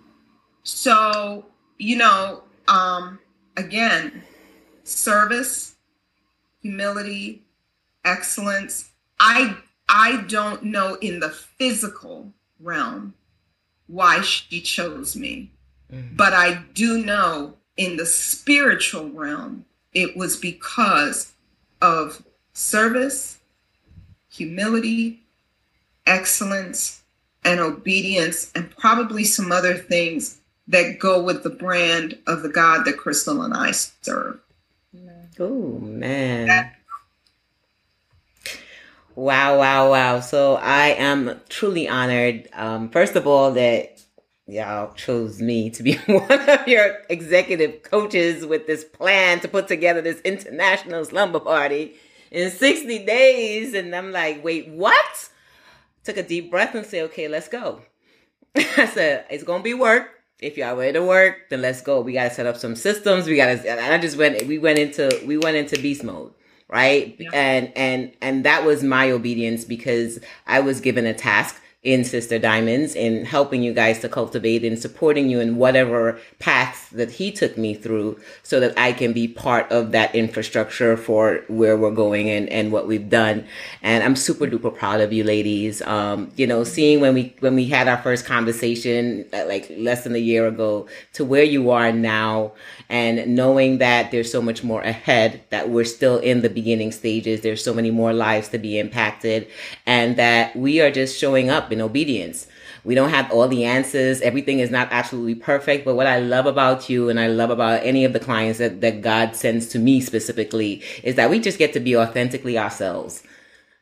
So, 0.63 1.45
you 1.77 1.97
know, 1.97 2.43
um, 2.67 3.19
again, 3.55 4.21
service, 4.85 5.75
humility, 6.61 7.43
excellence. 8.03 8.91
I 9.19 9.57
I 9.87 10.23
don't 10.27 10.63
know 10.63 10.95
in 11.01 11.19
the 11.19 11.29
physical 11.29 12.31
realm 12.59 13.13
why 13.87 14.21
she 14.21 14.61
chose 14.61 15.15
me. 15.15 15.51
Mm-hmm. 15.91 16.15
But 16.15 16.33
I 16.33 16.63
do 16.73 17.03
know 17.03 17.55
in 17.77 17.97
the 17.97 18.05
spiritual 18.05 19.09
realm 19.09 19.65
it 19.93 20.15
was 20.17 20.37
because 20.37 21.33
of 21.81 22.23
service, 22.53 23.39
humility, 24.29 25.21
excellence, 26.05 27.03
and 27.43 27.59
obedience, 27.59 28.51
and 28.55 28.75
probably 28.75 29.23
some 29.23 29.51
other 29.51 29.75
things 29.75 30.39
that 30.67 30.99
go 30.99 31.21
with 31.21 31.43
the 31.43 31.49
brand 31.49 32.17
of 32.25 32.41
the 32.41 32.49
God 32.49 32.85
that 32.85 32.97
Crystal 32.97 33.43
and 33.43 33.53
I 33.53 33.71
serve. 33.71 34.39
Oh, 35.39 35.79
man. 35.79 36.71
Wow, 39.15 39.57
wow, 39.59 39.91
wow. 39.91 40.19
So 40.19 40.55
I 40.55 40.89
am 40.89 41.39
truly 41.49 41.87
honored. 41.87 42.47
Um, 42.53 42.89
first 42.89 43.15
of 43.15 43.27
all, 43.27 43.51
that 43.53 44.01
y'all 44.47 44.93
chose 44.93 45.41
me 45.41 45.69
to 45.71 45.83
be 45.83 45.95
one 46.05 46.49
of 46.49 46.67
your 46.67 46.97
executive 47.09 47.83
coaches 47.83 48.45
with 48.45 48.67
this 48.67 48.83
plan 48.83 49.39
to 49.41 49.47
put 49.47 49.67
together 49.67 50.01
this 50.01 50.21
international 50.21 51.03
slumber 51.05 51.39
party 51.39 51.95
in 52.31 52.51
60 52.51 53.05
days. 53.05 53.73
And 53.73 53.95
I'm 53.95 54.11
like, 54.11 54.43
wait, 54.43 54.69
what? 54.69 55.29
Took 56.03 56.17
a 56.17 56.23
deep 56.23 56.51
breath 56.51 56.75
and 56.75 56.85
said, 56.85 57.05
okay, 57.05 57.27
let's 57.27 57.47
go. 57.47 57.81
I 58.55 58.85
said, 58.85 59.25
it's 59.29 59.43
going 59.43 59.61
to 59.61 59.63
be 59.63 59.73
work. 59.73 60.14
If 60.39 60.57
y'all 60.57 60.75
ready 60.75 60.93
to 60.93 61.03
work, 61.03 61.49
then 61.49 61.61
let's 61.61 61.81
go. 61.81 62.01
We 62.01 62.13
got 62.13 62.25
to 62.29 62.33
set 62.33 62.45
up 62.45 62.57
some 62.57 62.75
systems. 62.75 63.25
We 63.25 63.37
got 63.37 63.61
to, 63.61 63.69
and 63.69 63.93
I 63.93 63.97
just 63.97 64.17
went, 64.17 64.45
we 64.47 64.57
went 64.57 64.79
into, 64.79 65.21
we 65.25 65.37
went 65.37 65.57
into 65.57 65.81
beast 65.81 66.03
mode 66.03 66.33
right 66.67 67.15
yeah. 67.19 67.29
and 67.33 67.71
and 67.75 68.11
and 68.21 68.43
that 68.43 68.65
was 68.65 68.83
my 68.83 69.11
obedience 69.11 69.63
because 69.63 70.19
i 70.47 70.59
was 70.59 70.81
given 70.81 71.05
a 71.05 71.13
task 71.13 71.61
in 71.85 72.03
Sister 72.03 72.39
Diamonds 72.39 72.95
in 72.95 73.25
helping 73.25 73.61
you 73.61 73.71
guys 73.71 73.99
to 73.99 74.09
cultivate 74.09 74.65
and 74.65 74.77
supporting 74.77 75.29
you 75.29 75.39
in 75.39 75.55
whatever 75.57 76.19
paths 76.39 76.89
that 76.89 77.11
he 77.11 77.31
took 77.31 77.59
me 77.59 77.75
through 77.75 78.19
so 78.41 78.59
that 78.59 78.77
I 78.77 78.91
can 78.91 79.13
be 79.13 79.27
part 79.27 79.71
of 79.71 79.91
that 79.91 80.13
infrastructure 80.15 80.97
for 80.97 81.41
where 81.47 81.77
we're 81.77 81.91
going 81.91 82.27
and, 82.27 82.49
and 82.49 82.71
what 82.71 82.87
we've 82.87 83.07
done. 83.07 83.45
And 83.83 84.03
I'm 84.03 84.15
super 84.15 84.47
duper 84.47 84.75
proud 84.75 84.99
of 84.99 85.13
you 85.13 85.23
ladies. 85.23 85.83
Um, 85.83 86.31
you 86.35 86.47
know, 86.47 86.63
seeing 86.63 87.01
when 87.01 87.13
we, 87.13 87.35
when 87.39 87.53
we 87.53 87.65
had 87.65 87.87
our 87.87 88.01
first 88.01 88.25
conversation 88.25 89.23
uh, 89.31 89.45
like 89.47 89.71
less 89.77 90.03
than 90.03 90.15
a 90.15 90.19
year 90.19 90.47
ago 90.47 90.87
to 91.13 91.23
where 91.23 91.43
you 91.43 91.69
are 91.69 91.91
now 91.91 92.53
and 92.89 93.35
knowing 93.35 93.79
that 93.79 94.11
there's 94.11 94.31
so 94.31 94.41
much 94.41 94.63
more 94.63 94.81
ahead, 94.81 95.43
that 95.49 95.69
we're 95.69 95.85
still 95.85 96.17
in 96.19 96.41
the 96.41 96.49
beginning 96.49 96.91
stages. 96.91 97.41
There's 97.41 97.63
so 97.63 97.73
many 97.73 97.91
more 97.91 98.13
lives 98.13 98.49
to 98.49 98.57
be 98.57 98.77
impacted 98.79 99.47
and 99.85 100.15
that 100.17 100.55
we 100.55 100.81
are 100.81 100.91
just 100.91 101.17
showing 101.17 101.49
up 101.49 101.71
in 101.71 101.81
obedience. 101.81 102.47
We 102.83 102.93
don't 102.93 103.09
have 103.09 103.31
all 103.31 103.47
the 103.47 103.65
answers. 103.65 104.21
Everything 104.21 104.59
is 104.59 104.69
not 104.69 104.87
absolutely 104.91 105.35
perfect. 105.35 105.85
But 105.85 105.95
what 105.95 106.05
I 106.05 106.19
love 106.19 106.45
about 106.45 106.87
you 106.87 107.09
and 107.09 107.19
I 107.19 107.27
love 107.27 107.49
about 107.49 107.83
any 107.83 108.05
of 108.05 108.13
the 108.13 108.19
clients 108.19 108.59
that, 108.59 108.81
that 108.81 109.01
God 109.01 109.35
sends 109.35 109.67
to 109.69 109.79
me 109.79 109.99
specifically 110.01 110.83
is 111.03 111.15
that 111.15 111.31
we 111.31 111.39
just 111.39 111.57
get 111.57 111.73
to 111.73 111.79
be 111.79 111.97
authentically 111.97 112.59
ourselves. 112.59 113.23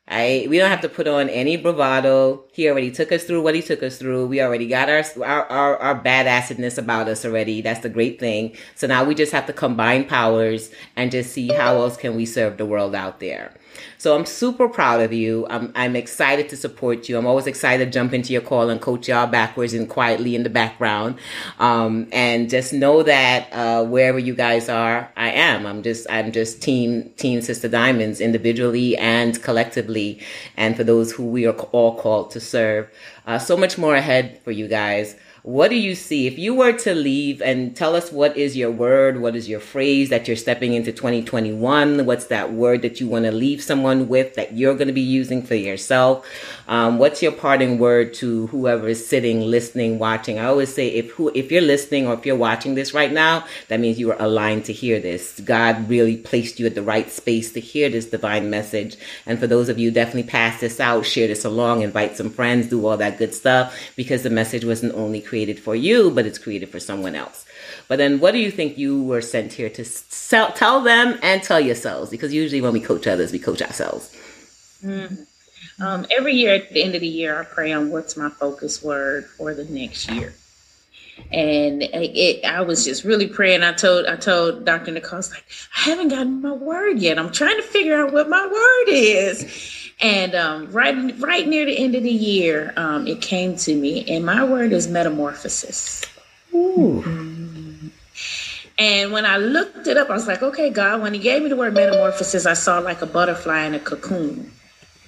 Right? 0.10 0.50
We 0.50 0.60
don't 0.60 0.70
have 0.70 0.82
to 0.82 0.90
put 0.90 1.08
on 1.08 1.30
any 1.30 1.56
bravado. 1.56 2.44
He 2.52 2.70
already 2.70 2.92
took 2.92 3.12
us 3.12 3.24
through 3.24 3.42
what 3.42 3.56
he 3.56 3.62
took 3.62 3.82
us 3.82 3.98
through. 3.98 4.28
We 4.28 4.42
already 4.42 4.68
got 4.68 4.90
our, 4.90 5.04
our, 5.24 5.46
our, 5.50 5.78
our 5.78 6.04
badassedness 6.04 6.78
about 6.78 7.08
us 7.08 7.24
already. 7.24 7.62
That's 7.62 7.80
the 7.80 7.90
great 7.90 8.20
thing. 8.20 8.56
So 8.76 8.86
now 8.86 9.06
we 9.06 9.16
just 9.16 9.32
have 9.32 9.46
to 9.48 9.54
combine 9.54 10.06
powers 10.06 10.72
and 10.96 11.10
just 11.10 11.32
see 11.32 11.48
how 11.48 11.78
else 11.78 11.96
can 11.96 12.16
we 12.16 12.26
serve 12.26 12.58
the 12.58 12.66
world 12.66 12.96
out 12.96 13.22
there. 13.22 13.54
So 13.98 14.16
I'm 14.16 14.26
super 14.26 14.68
proud 14.68 15.02
of 15.02 15.14
you. 15.14 15.48
I'm, 15.50 15.72
I'm 15.76 15.96
excited 15.96 16.50
to 16.50 16.58
support 16.58 17.08
you. 17.08 17.18
I'm 17.18 17.26
always 17.26 17.48
excited 17.48 17.86
to 17.86 17.92
jump 17.92 18.14
into 18.14 18.34
your 18.34 18.42
call 18.42 18.70
and 18.70 18.82
coach 18.82 19.08
y'all 19.08 19.28
backwards 19.28 19.74
and 19.74 19.90
quietly 19.90 20.36
in 20.36 20.44
the 20.44 20.50
background. 20.50 21.16
Um, 21.60 22.08
and 22.12 22.50
just 22.50 22.74
know 22.74 23.04
that 23.04 23.52
uh, 23.52 23.84
wherever 23.86 24.20
you 24.20 24.36
guys 24.36 24.70
are, 24.70 25.12
I 25.16 25.32
am. 25.32 25.66
I'm 25.66 25.84
just 25.84 26.06
I'm 26.10 26.32
just 26.32 26.62
team 26.62 27.10
team 27.18 27.42
Sister 27.42 27.70
Diamonds 27.70 28.20
individually 28.22 28.98
and 28.98 29.42
collectively, 29.42 30.22
and 30.58 30.76
for 30.76 30.84
those 30.84 31.12
who 31.12 31.26
we 31.26 31.46
are 31.46 31.54
all 31.72 31.96
called 31.96 32.32
to 32.32 32.40
serve. 32.40 32.90
Uh, 33.26 33.40
so 33.40 33.56
much 33.56 33.78
more 33.78 33.96
ahead 33.96 34.42
for 34.44 34.52
you 34.52 34.68
guys. 34.68 35.16
What 35.44 35.72
do 35.72 35.76
you 35.76 35.94
see 35.94 36.26
if 36.26 36.40
you 36.40 36.54
were 36.56 36.72
to 36.72 36.96
leave 36.96 37.42
and 37.42 37.76
tell 37.76 37.98
us 37.98 38.14
what 38.14 38.38
is 38.38 38.56
your 38.56 38.72
word, 38.72 39.20
what 39.20 39.36
is 39.36 39.50
your 39.50 39.60
phrase 39.60 40.08
that 40.08 40.26
you're 40.26 40.38
stepping 40.38 40.72
into 40.72 40.94
2021? 40.94 42.06
What's 42.06 42.28
that 42.28 42.54
word 42.54 42.82
that 42.84 43.02
you 43.02 43.10
want 43.10 43.26
to 43.26 43.32
leave 43.34 43.62
someone 43.62 44.08
with 44.08 44.36
that 44.36 44.54
you're 44.54 44.76
going 44.76 44.88
to 44.88 44.94
be 44.94 45.02
using 45.02 45.42
for 45.42 45.56
yourself? 45.56 46.26
Um, 46.70 46.98
what's 46.98 47.22
your 47.22 47.34
parting 47.34 47.78
word 47.78 48.14
to 48.16 48.48
whoever 48.48 48.88
is 48.88 49.06
sitting, 49.06 49.42
listening, 49.42 50.00
watching? 50.00 50.40
I 50.40 50.46
always 50.46 50.74
say 50.74 50.88
if 50.88 51.12
who 51.12 51.30
if 51.36 51.52
you're 51.52 51.62
listening 51.62 52.08
or 52.08 52.14
if 52.14 52.26
you're 52.26 52.38
watching 52.38 52.76
this 52.76 52.94
right 52.94 53.12
now, 53.12 53.46
that 53.68 53.82
means 53.82 54.00
you 54.00 54.12
are 54.12 54.22
aligned 54.22 54.64
to 54.66 54.74
hear 54.74 55.02
this. 55.02 55.42
God 55.42 55.90
really 55.90 56.16
placed 56.16 56.58
you 56.58 56.68
at 56.68 56.76
the 56.76 56.82
right 56.82 57.12
space 57.12 57.52
to 57.52 57.60
hear 57.60 57.90
this 57.90 58.06
divine 58.06 58.50
message. 58.50 58.96
And 59.26 59.38
for 59.38 59.48
those 59.48 59.68
of 59.68 59.78
you, 59.78 59.92
definitely 59.92 60.24
pass 60.24 60.62
this 60.62 60.80
out, 60.80 61.06
share 61.06 61.28
this 61.28 61.44
along, 61.44 61.82
invite 61.82 62.16
some 62.16 62.30
friends, 62.30 62.68
do 62.68 62.88
all 62.88 62.96
that 62.96 63.18
good 63.18 63.34
stuff 63.34 63.78
because 63.98 64.24
the 64.24 64.30
message 64.30 64.64
wasn't 64.64 64.94
only 64.94 65.20
created 65.20 65.33
for 65.60 65.76
you, 65.76 66.12
but 66.12 66.26
it's 66.26 66.38
created 66.38 66.70
for 66.70 66.80
someone 66.80 67.16
else. 67.16 67.46
But 67.88 67.98
then, 67.98 68.20
what 68.20 68.32
do 68.32 68.40
you 68.40 68.52
think 68.52 68.78
you 68.78 69.04
were 69.04 69.22
sent 69.22 69.54
here 69.54 69.70
to 69.70 69.84
sell, 69.84 70.52
tell 70.52 70.82
them 70.82 71.18
and 71.24 71.42
tell 71.42 71.60
yourselves? 71.60 72.12
Because 72.12 72.34
usually, 72.34 72.62
when 72.62 72.74
we 72.74 72.80
coach 72.80 73.08
others, 73.08 73.32
we 73.32 73.40
coach 73.40 73.62
ourselves. 73.62 74.16
Mm. 74.84 75.26
Um, 75.82 76.06
every 76.16 76.34
year 76.36 76.54
at 76.54 76.70
the 76.70 76.84
end 76.84 76.96
of 76.96 77.02
the 77.02 77.08
year, 77.08 77.40
I 77.40 77.46
pray 77.46 77.72
on 77.72 77.90
what's 77.90 78.16
my 78.16 78.30
focus 78.30 78.84
word 78.84 79.26
for 79.26 79.54
the 79.54 79.66
next 79.66 80.10
year. 80.12 80.34
And 81.32 81.84
it, 81.84 82.46
I 82.46 82.62
was 82.62 82.86
just 82.86 83.04
really 83.04 83.28
praying. 83.28 83.64
I 83.64 83.74
told 83.74 84.06
I 84.06 84.16
told 84.16 84.66
Dr. 84.66 84.92
Nicole, 84.92 85.16
I 85.16 85.18
was 85.18 85.32
like, 85.32 85.46
I 85.78 85.82
haven't 85.90 86.10
gotten 86.10 86.42
my 86.42 86.52
word 86.52 87.00
yet. 87.00 87.18
I'm 87.20 87.32
trying 87.32 87.58
to 87.58 87.64
figure 87.64 87.96
out 87.96 88.14
what 88.14 88.30
my 88.30 88.46
word 88.46 88.86
is. 88.88 89.83
And 90.04 90.36
um, 90.36 90.70
right 90.72 90.96
right 91.20 91.48
near 91.48 91.66
the 91.66 91.78
end 91.78 91.96
of 91.96 92.04
the 92.04 92.12
year, 92.12 92.74
um, 92.76 93.08
it 93.08 93.22
came 93.22 93.56
to 93.56 93.74
me, 93.74 94.04
and 94.10 94.26
my 94.26 94.44
word 94.44 94.74
is 94.74 94.90
metamorphosis. 94.90 96.04
Ooh. 96.54 97.02
Mm-hmm. 97.06 97.88
And 98.78 99.12
when 99.14 99.26
I 99.26 99.38
looked 99.38 99.88
it 99.88 99.96
up, 99.96 100.10
I 100.10 100.14
was 100.14 100.28
like, 100.28 100.44
okay, 100.44 100.70
God, 100.70 101.02
when 101.02 101.14
He 101.14 101.22
gave 101.22 101.42
me 101.42 101.48
the 101.48 101.56
word 101.56 101.74
metamorphosis, 101.74 102.46
I 102.46 102.54
saw 102.54 102.80
like 102.80 103.02
a 103.02 103.06
butterfly 103.06 103.64
in 103.64 103.76
a 103.76 103.80
cocoon 103.80 104.52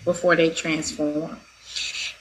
before 0.06 0.38
they 0.38 0.50
transform. 0.50 1.38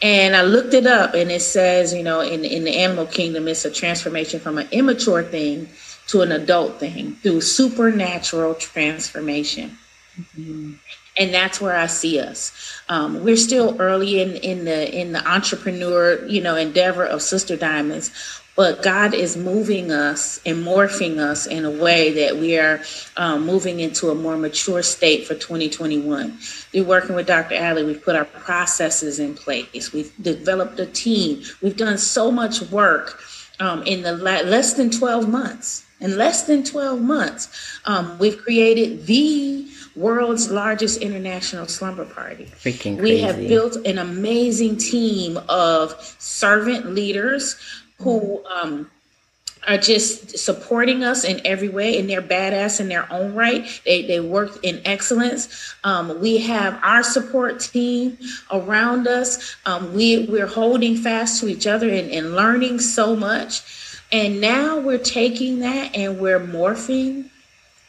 And 0.02 0.34
I 0.34 0.42
looked 0.42 0.74
it 0.74 0.86
up 0.86 1.14
and 1.14 1.30
it 1.30 1.42
says, 1.42 1.94
you 1.94 2.02
know, 2.02 2.20
in, 2.20 2.44
in 2.44 2.64
the 2.64 2.76
animal 2.76 3.06
kingdom, 3.06 3.46
it's 3.46 3.64
a 3.64 3.70
transformation 3.70 4.40
from 4.40 4.58
an 4.58 4.66
immature 4.72 5.22
thing 5.22 5.68
to 6.08 6.22
an 6.22 6.32
adult 6.32 6.80
thing 6.80 7.14
through 7.22 7.40
supernatural 7.40 8.54
transformation. 8.56 9.78
Mm-hmm. 10.18 10.72
And 11.16 11.32
that's 11.32 11.60
where 11.60 11.76
I 11.76 11.86
see 11.86 12.18
us. 12.18 12.52
Um, 12.88 13.22
we're 13.22 13.36
still 13.36 13.80
early 13.80 14.20
in 14.20 14.32
in 14.36 14.64
the 14.64 15.00
in 15.00 15.12
the 15.12 15.26
entrepreneur 15.28 16.24
you 16.26 16.40
know 16.40 16.56
endeavor 16.56 17.04
of 17.04 17.22
Sister 17.22 17.56
Diamonds, 17.56 18.10
but 18.56 18.82
God 18.82 19.14
is 19.14 19.36
moving 19.36 19.90
us 19.90 20.40
and 20.46 20.64
morphing 20.64 21.18
us 21.18 21.46
in 21.46 21.64
a 21.64 21.70
way 21.70 22.12
that 22.12 22.36
we 22.36 22.56
are 22.56 22.82
um, 23.16 23.44
moving 23.44 23.80
into 23.80 24.10
a 24.10 24.14
more 24.14 24.36
mature 24.36 24.82
state 24.82 25.26
for 25.26 25.34
2021. 25.34 26.38
We're 26.72 26.84
working 26.84 27.16
with 27.16 27.26
Dr. 27.26 27.56
Ali. 27.56 27.84
We've 27.84 28.02
put 28.02 28.14
our 28.14 28.24
processes 28.24 29.18
in 29.18 29.34
place. 29.34 29.92
We've 29.92 30.12
developed 30.22 30.78
a 30.78 30.86
team. 30.86 31.42
We've 31.62 31.76
done 31.76 31.98
so 31.98 32.30
much 32.30 32.62
work 32.70 33.20
um, 33.58 33.82
in 33.84 34.02
the 34.02 34.16
la- 34.16 34.42
less 34.42 34.74
than 34.74 34.90
12 34.90 35.28
months. 35.28 35.84
In 36.00 36.16
less 36.16 36.42
than 36.42 36.62
12 36.62 37.00
months, 37.00 37.80
um, 37.86 38.18
we've 38.18 38.38
created 38.38 39.06
the 39.06 39.66
world's 39.96 40.50
largest 40.50 41.00
international 41.00 41.66
slumber 41.66 42.04
party. 42.04 42.46
Freaking 42.46 42.98
crazy. 42.98 43.00
We 43.00 43.20
have 43.20 43.36
built 43.36 43.76
an 43.86 43.98
amazing 43.98 44.76
team 44.76 45.38
of 45.48 45.94
servant 46.18 46.94
leaders 46.94 47.56
who 47.98 48.44
um, 48.46 48.90
are 49.66 49.78
just 49.78 50.38
supporting 50.38 51.04
us 51.04 51.24
in 51.24 51.40
every 51.44 51.68
way, 51.68 51.98
and 51.98 52.08
they're 52.08 52.22
badass 52.22 52.80
in 52.80 52.88
their 52.88 53.10
own 53.12 53.34
right. 53.34 53.80
They 53.84 54.02
they 54.02 54.20
work 54.20 54.58
in 54.62 54.80
excellence. 54.84 55.74
Um, 55.84 56.20
we 56.20 56.38
have 56.38 56.78
our 56.82 57.02
support 57.02 57.60
team 57.60 58.18
around 58.50 59.06
us. 59.06 59.56
Um, 59.64 59.94
we 59.94 60.26
we're 60.26 60.46
holding 60.46 60.96
fast 60.96 61.40
to 61.40 61.48
each 61.48 61.66
other 61.66 61.88
and, 61.88 62.10
and 62.10 62.34
learning 62.34 62.80
so 62.80 63.16
much. 63.16 63.62
And 64.12 64.40
now 64.40 64.78
we're 64.78 64.98
taking 64.98 65.60
that 65.60 65.96
and 65.96 66.20
we're 66.20 66.40
morphing 66.40 67.30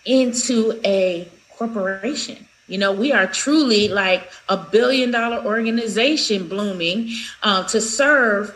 into 0.05 0.79
a 0.83 1.27
corporation. 1.57 2.45
You 2.67 2.77
know, 2.77 2.91
we 2.91 3.11
are 3.11 3.27
truly 3.27 3.87
like 3.89 4.29
a 4.49 4.57
billion 4.57 5.11
dollar 5.11 5.43
organization 5.45 6.47
blooming 6.47 7.09
uh, 7.43 7.63
to 7.67 7.79
serve 7.79 8.55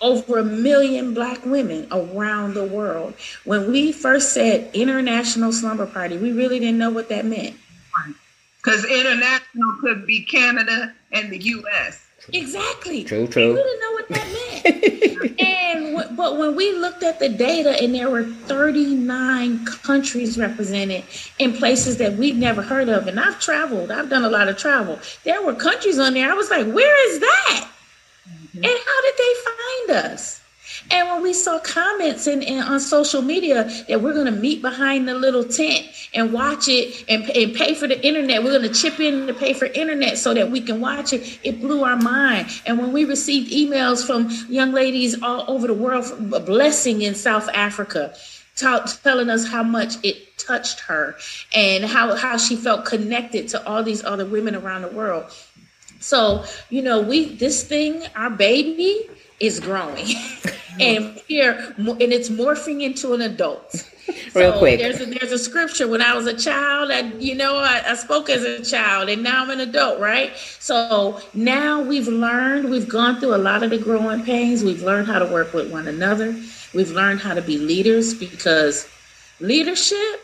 over 0.00 0.38
a 0.38 0.44
million 0.44 1.14
black 1.14 1.44
women 1.44 1.86
around 1.90 2.54
the 2.54 2.64
world. 2.64 3.14
When 3.44 3.70
we 3.70 3.92
first 3.92 4.32
said 4.32 4.70
international 4.74 5.52
slumber 5.52 5.86
party, 5.86 6.16
we 6.16 6.32
really 6.32 6.58
didn't 6.58 6.78
know 6.78 6.90
what 6.90 7.08
that 7.08 7.24
meant. 7.24 7.56
Because 8.62 8.84
international 8.84 9.76
could 9.80 10.06
be 10.06 10.24
Canada 10.24 10.92
and 11.12 11.30
the 11.30 11.38
U.S. 11.38 12.06
Exactly. 12.32 13.04
True, 13.04 13.26
true. 13.26 13.54
We 13.54 13.62
didn't 13.62 13.80
know 13.80 13.92
what 13.92 14.08
that 14.08 14.26
meant. 14.64 14.76
and 14.76 15.28
w- 15.38 15.67
but 16.18 16.36
when 16.36 16.56
we 16.56 16.72
looked 16.72 17.04
at 17.04 17.20
the 17.20 17.28
data, 17.28 17.80
and 17.80 17.94
there 17.94 18.10
were 18.10 18.24
39 18.24 19.64
countries 19.64 20.36
represented 20.36 21.04
in 21.38 21.52
places 21.52 21.96
that 21.98 22.14
we've 22.14 22.34
never 22.34 22.60
heard 22.60 22.88
of, 22.88 23.06
and 23.06 23.20
I've 23.20 23.38
traveled. 23.38 23.92
I've 23.92 24.10
done 24.10 24.24
a 24.24 24.28
lot 24.28 24.48
of 24.48 24.58
travel. 24.58 24.98
There 25.22 25.40
were 25.42 25.54
countries 25.54 25.96
on 26.00 26.14
there. 26.14 26.28
I 26.28 26.34
was 26.34 26.50
like, 26.50 26.66
where 26.66 27.12
is 27.12 27.20
that? 27.20 27.70
Mm-hmm. 28.28 28.64
And 28.64 28.66
how 28.66 29.02
did 29.02 29.14
they 29.16 29.34
find 29.44 30.12
us? 30.12 30.40
And 30.90 31.08
when 31.08 31.22
we 31.22 31.32
saw 31.32 31.58
comments 31.60 32.26
in 32.26 32.42
on 32.60 32.80
social 32.80 33.22
media 33.22 33.70
that 33.88 34.00
we're 34.00 34.14
going 34.14 34.32
to 34.32 34.40
meet 34.40 34.62
behind 34.62 35.08
the 35.08 35.14
little 35.14 35.44
tent 35.44 35.86
and 36.14 36.32
watch 36.32 36.68
it 36.68 37.04
and, 37.08 37.28
and 37.30 37.54
pay 37.54 37.74
for 37.74 37.86
the 37.86 38.04
internet, 38.06 38.42
we're 38.42 38.58
going 38.58 38.72
to 38.72 38.74
chip 38.80 39.00
in 39.00 39.26
to 39.26 39.34
pay 39.34 39.52
for 39.52 39.66
internet 39.66 40.18
so 40.18 40.34
that 40.34 40.50
we 40.50 40.60
can 40.60 40.80
watch 40.80 41.12
it. 41.12 41.38
It 41.42 41.60
blew 41.60 41.84
our 41.84 41.96
mind. 41.96 42.48
And 42.66 42.78
when 42.78 42.92
we 42.92 43.04
received 43.04 43.50
emails 43.50 44.06
from 44.06 44.30
young 44.52 44.72
ladies 44.72 45.22
all 45.22 45.44
over 45.48 45.66
the 45.66 45.74
world, 45.74 46.06
a 46.32 46.40
blessing 46.40 47.02
in 47.02 47.14
South 47.14 47.48
Africa, 47.54 48.14
telling 48.56 49.30
us 49.30 49.46
how 49.46 49.62
much 49.62 49.94
it 50.02 50.36
touched 50.38 50.80
her 50.80 51.16
and 51.54 51.84
how, 51.84 52.14
how 52.16 52.36
she 52.36 52.56
felt 52.56 52.84
connected 52.84 53.48
to 53.48 53.66
all 53.66 53.82
these 53.82 54.04
other 54.04 54.24
women 54.24 54.54
around 54.54 54.82
the 54.82 54.88
world. 54.88 55.24
So, 56.00 56.44
you 56.70 56.82
know, 56.82 57.00
we 57.00 57.34
this 57.36 57.64
thing, 57.64 58.04
our 58.14 58.30
baby 58.30 59.08
is 59.40 59.60
growing. 59.60 60.06
and 60.80 61.20
here 61.28 61.74
and 61.76 62.00
it's 62.00 62.28
morphing 62.28 62.82
into 62.82 63.14
an 63.14 63.22
adult. 63.22 63.88
Real 64.34 64.52
so 64.52 64.58
quick. 64.58 64.80
There's 64.80 65.00
a, 65.00 65.06
there's 65.06 65.32
a 65.32 65.38
scripture 65.38 65.86
when 65.86 66.00
I 66.00 66.14
was 66.14 66.26
a 66.26 66.36
child, 66.36 66.90
and 66.90 67.22
you 67.22 67.34
know, 67.34 67.56
I, 67.56 67.82
I 67.86 67.94
spoke 67.94 68.30
as 68.30 68.42
a 68.42 68.64
child, 68.64 69.08
and 69.08 69.22
now 69.22 69.42
I'm 69.42 69.50
an 69.50 69.60
adult, 69.60 70.00
right? 70.00 70.34
So 70.58 71.20
now 71.34 71.82
we've 71.82 72.08
learned, 72.08 72.70
we've 72.70 72.88
gone 72.88 73.20
through 73.20 73.34
a 73.34 73.36
lot 73.36 73.62
of 73.62 73.70
the 73.70 73.78
growing 73.78 74.24
pains. 74.24 74.64
We've 74.64 74.82
learned 74.82 75.08
how 75.08 75.18
to 75.18 75.26
work 75.26 75.52
with 75.52 75.70
one 75.70 75.88
another. 75.88 76.32
We've 76.74 76.90
learned 76.90 77.20
how 77.20 77.34
to 77.34 77.42
be 77.42 77.58
leaders 77.58 78.14
because 78.14 78.88
leadership 79.40 80.20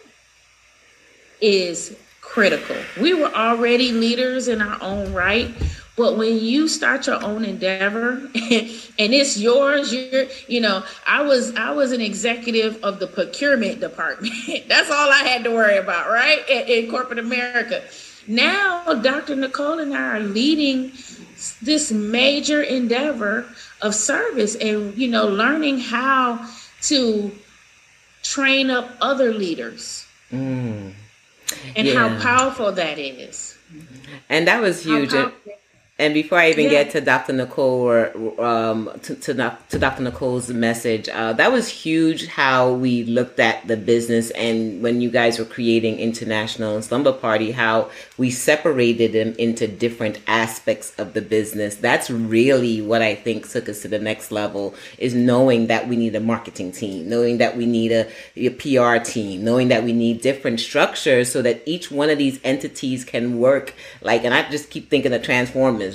is 1.41 1.97
critical. 2.25 2.77
We 3.01 3.15
were 3.15 3.33
already 3.35 3.93
leaders 3.93 4.49
in 4.49 4.61
our 4.61 4.83
own 4.83 5.13
right, 5.13 5.51
but 5.97 6.17
when 6.17 6.39
you 6.39 6.67
start 6.67 7.07
your 7.07 7.23
own 7.23 7.45
endeavor 7.45 8.11
and 8.35 9.15
it's 9.15 9.39
yours, 9.39 9.93
you're, 9.93 10.27
you 10.49 10.61
know, 10.61 10.83
I 11.07 11.23
was 11.23 11.55
I 11.55 11.71
was 11.71 11.93
an 11.93 12.01
executive 12.01 12.83
of 12.83 12.99
the 12.99 13.07
procurement 13.07 13.81
department. 13.81 14.35
That's 14.69 14.91
all 14.91 15.13
I 15.13 15.23
had 15.25 15.45
to 15.45 15.51
worry 15.51 15.77
about, 15.77 16.11
right? 16.11 16.49
In, 16.49 16.85
in 16.85 16.91
corporate 16.91 17.21
America. 17.21 17.83
Now, 18.27 18.95
Dr. 18.95 19.37
Nicole 19.37 19.79
and 19.79 19.95
I 19.95 20.17
are 20.17 20.21
leading 20.21 20.93
this 21.63 21.93
major 21.93 22.63
endeavor 22.63 23.45
of 23.83 23.95
service 23.95 24.57
and 24.57 24.97
you 24.97 25.09
know 25.09 25.29
learning 25.29 25.79
how 25.79 26.49
to 26.83 27.31
train 28.23 28.71
up 28.71 28.91
other 29.01 29.33
leaders 29.33 30.05
Mm. 30.35 30.93
And 31.77 31.87
Yeah. 31.87 32.09
how 32.09 32.21
powerful 32.23 32.73
that 32.73 32.99
is. 32.99 33.57
And 34.29 34.47
that 34.49 34.61
was 34.61 34.85
huge. 34.85 35.13
And, 35.13 35.33
powerful- 35.33 35.33
and 35.97 36.13
before 36.13 36.39
I 36.39 36.51
even 36.51 36.65
Yeah. 36.65 36.71
get 36.83 36.91
to 36.93 37.01
Dr. 37.01 37.33
Nicole 37.33 37.81
or 37.89 38.43
um, 38.45 38.91
to, 39.03 39.15
to, 39.15 39.57
to 39.71 39.79
Dr. 39.79 40.03
Nicole's 40.03 40.49
message, 40.51 41.09
uh, 41.09 41.33
that 41.35 41.53
was 41.53 41.69
huge 41.69 42.27
how 42.27 42.73
we 42.73 43.05
looked 43.05 43.39
at 43.39 43.65
the 43.69 43.77
business 43.77 44.31
and 44.33 44.83
when 44.83 45.01
you 45.01 45.09
guys 45.09 45.39
were 45.39 45.45
creating 45.45 46.01
International 46.01 46.83
Slumber 46.83 47.13
Party, 47.13 47.53
how 47.53 47.91
we 48.19 48.29
separated 48.31 49.13
them 49.13 49.37
into 49.39 49.69
different 49.69 50.19
aspects 50.27 50.93
of 50.99 51.13
the 51.13 51.23
business. 51.23 51.77
That's 51.77 52.11
really 52.11 52.83
what 52.83 53.01
I 53.01 53.15
think 53.15 53.49
took 53.49 53.69
us 53.69 53.83
to 53.83 53.89
the 53.89 54.01
next 54.01 54.33
level 54.33 54.75
is 54.99 55.15
knowing 55.15 55.69
that 55.69 55.87
we 55.87 55.95
need 55.95 56.17
a 56.17 56.21
marketing 56.21 56.73
team, 56.73 57.09
knowing 57.09 57.39
that 57.39 57.57
we 57.57 57.67
need 57.67 57.93
a, 57.93 58.11
a 58.35 58.51
PR 58.51 58.97
team, 59.05 59.45
knowing 59.45 59.69
that 59.69 59.85
we 59.85 59.93
need 59.93 60.23
different 60.23 60.59
structures 60.59 61.31
so 61.31 61.41
that 61.43 61.63
each 61.67 61.93
one 61.93 62.11
of 62.11 62.19
these 62.19 62.41
entities 62.43 63.05
can 63.05 63.39
work 63.39 63.75
like, 64.03 64.25
and 64.25 64.35
I 64.35 64.51
just 64.51 64.71
keep 64.71 64.91
thinking 64.91 65.13
of 65.13 65.23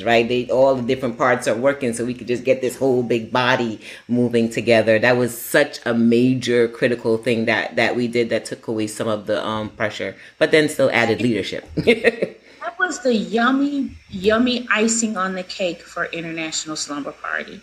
Right? 0.03 0.27
They, 0.27 0.49
all 0.49 0.75
the 0.75 0.83
different 0.83 1.17
parts 1.17 1.47
are 1.47 1.55
working 1.55 1.93
so 1.93 2.05
we 2.05 2.13
could 2.13 2.27
just 2.27 2.43
get 2.43 2.61
this 2.61 2.77
whole 2.77 3.03
big 3.03 3.31
body 3.31 3.81
moving 4.07 4.49
together. 4.49 4.99
That 4.99 5.17
was 5.17 5.39
such 5.39 5.79
a 5.85 5.93
major 5.93 6.67
critical 6.67 7.17
thing 7.17 7.45
that, 7.45 7.75
that 7.75 7.95
we 7.95 8.07
did 8.07 8.29
that 8.29 8.45
took 8.45 8.67
away 8.67 8.87
some 8.87 9.07
of 9.07 9.25
the 9.25 9.45
um, 9.45 9.69
pressure, 9.69 10.15
but 10.37 10.51
then 10.51 10.69
still 10.69 10.89
added 10.91 11.21
leadership. 11.21 11.69
That 12.61 12.77
was 12.77 12.99
the 12.99 13.15
yummy, 13.15 13.95
yummy 14.09 14.67
icing 14.69 15.15
on 15.15 15.33
the 15.33 15.43
cake 15.43 15.81
for 15.81 16.05
International 16.05 16.75
Slumber 16.75 17.13
Party. 17.13 17.61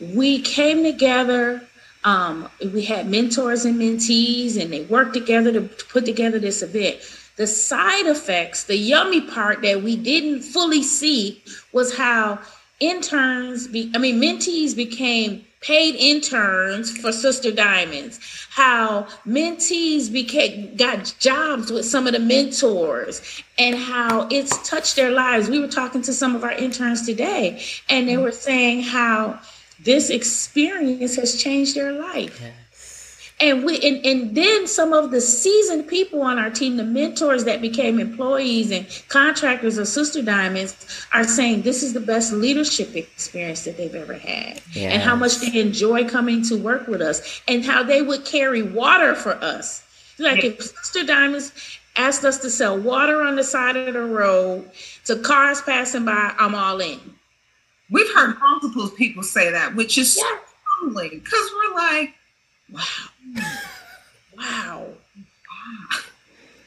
We 0.00 0.42
came 0.42 0.82
together. 0.82 1.62
Um, 2.02 2.50
we 2.72 2.84
had 2.84 3.08
mentors 3.08 3.64
and 3.64 3.80
mentees, 3.80 4.60
and 4.60 4.72
they 4.72 4.82
worked 4.82 5.14
together 5.14 5.52
to 5.52 5.62
put 5.62 6.04
together 6.04 6.38
this 6.38 6.62
event. 6.62 6.96
The 7.36 7.46
side 7.46 8.06
effects, 8.06 8.64
the 8.64 8.76
yummy 8.76 9.20
part 9.20 9.62
that 9.62 9.82
we 9.82 9.96
didn't 9.96 10.42
fully 10.42 10.82
see, 10.82 11.42
was 11.72 11.96
how 11.96 12.38
interns, 12.80 13.66
be, 13.66 13.90
I 13.94 13.98
mean, 13.98 14.20
mentees 14.20 14.76
became 14.76 15.44
paid 15.60 15.94
interns 15.94 16.96
for 16.98 17.10
Sister 17.10 17.50
Diamonds. 17.50 18.20
How 18.50 19.08
mentees 19.26 20.12
became 20.12 20.76
got 20.76 21.14
jobs 21.18 21.72
with 21.72 21.86
some 21.86 22.06
of 22.06 22.12
the 22.12 22.18
mentors, 22.18 23.42
and 23.58 23.74
how 23.74 24.28
it's 24.30 24.68
touched 24.68 24.94
their 24.94 25.10
lives. 25.10 25.48
We 25.48 25.58
were 25.58 25.68
talking 25.68 26.02
to 26.02 26.12
some 26.12 26.36
of 26.36 26.44
our 26.44 26.52
interns 26.52 27.06
today, 27.06 27.62
and 27.88 28.06
they 28.06 28.14
mm-hmm. 28.14 28.22
were 28.22 28.32
saying 28.32 28.82
how 28.82 29.40
this 29.80 30.10
experience 30.10 31.16
has 31.16 31.42
changed 31.42 31.74
their 31.74 31.92
life. 31.92 32.40
And 33.44 33.62
we 33.62 33.78
and, 33.80 34.06
and 34.06 34.34
then 34.34 34.66
some 34.66 34.94
of 34.94 35.10
the 35.10 35.20
seasoned 35.20 35.86
people 35.86 36.22
on 36.22 36.38
our 36.38 36.48
team, 36.48 36.78
the 36.78 36.84
mentors 36.84 37.44
that 37.44 37.60
became 37.60 38.00
employees 38.00 38.70
and 38.70 38.86
contractors 39.08 39.76
of 39.76 39.86
Sister 39.86 40.22
Diamonds, 40.22 41.06
are 41.12 41.24
saying 41.24 41.60
this 41.60 41.82
is 41.82 41.92
the 41.92 42.00
best 42.00 42.32
leadership 42.32 42.96
experience 42.96 43.64
that 43.64 43.76
they've 43.76 43.94
ever 43.94 44.14
had. 44.14 44.62
And 44.74 45.02
how 45.02 45.14
much 45.14 45.40
they 45.40 45.60
enjoy 45.60 46.08
coming 46.08 46.42
to 46.44 46.56
work 46.56 46.86
with 46.88 47.02
us 47.02 47.42
and 47.46 47.62
how 47.62 47.82
they 47.82 48.00
would 48.00 48.24
carry 48.24 48.62
water 48.62 49.14
for 49.14 49.34
us. 49.44 49.82
Like 50.18 50.42
if 50.42 50.62
Sister 50.62 51.04
Diamonds 51.04 51.52
asked 51.96 52.24
us 52.24 52.38
to 52.38 52.48
sell 52.48 52.78
water 52.78 53.20
on 53.20 53.36
the 53.36 53.44
side 53.44 53.76
of 53.76 53.92
the 53.92 54.00
road 54.00 54.70
to 55.04 55.16
cars 55.16 55.60
passing 55.60 56.06
by, 56.06 56.34
I'm 56.38 56.54
all 56.54 56.80
in. 56.80 56.98
We've 57.90 58.10
heard 58.14 58.38
multiple 58.40 58.88
people 58.88 59.22
say 59.22 59.50
that, 59.50 59.74
which 59.74 59.98
is 59.98 60.14
so 60.14 60.26
Yeah. 60.26 60.38
humbling 60.80 61.20
because 61.22 61.50
we're 61.54 61.74
like, 61.74 62.14
Wow. 62.70 62.80
Wow. 64.36 64.86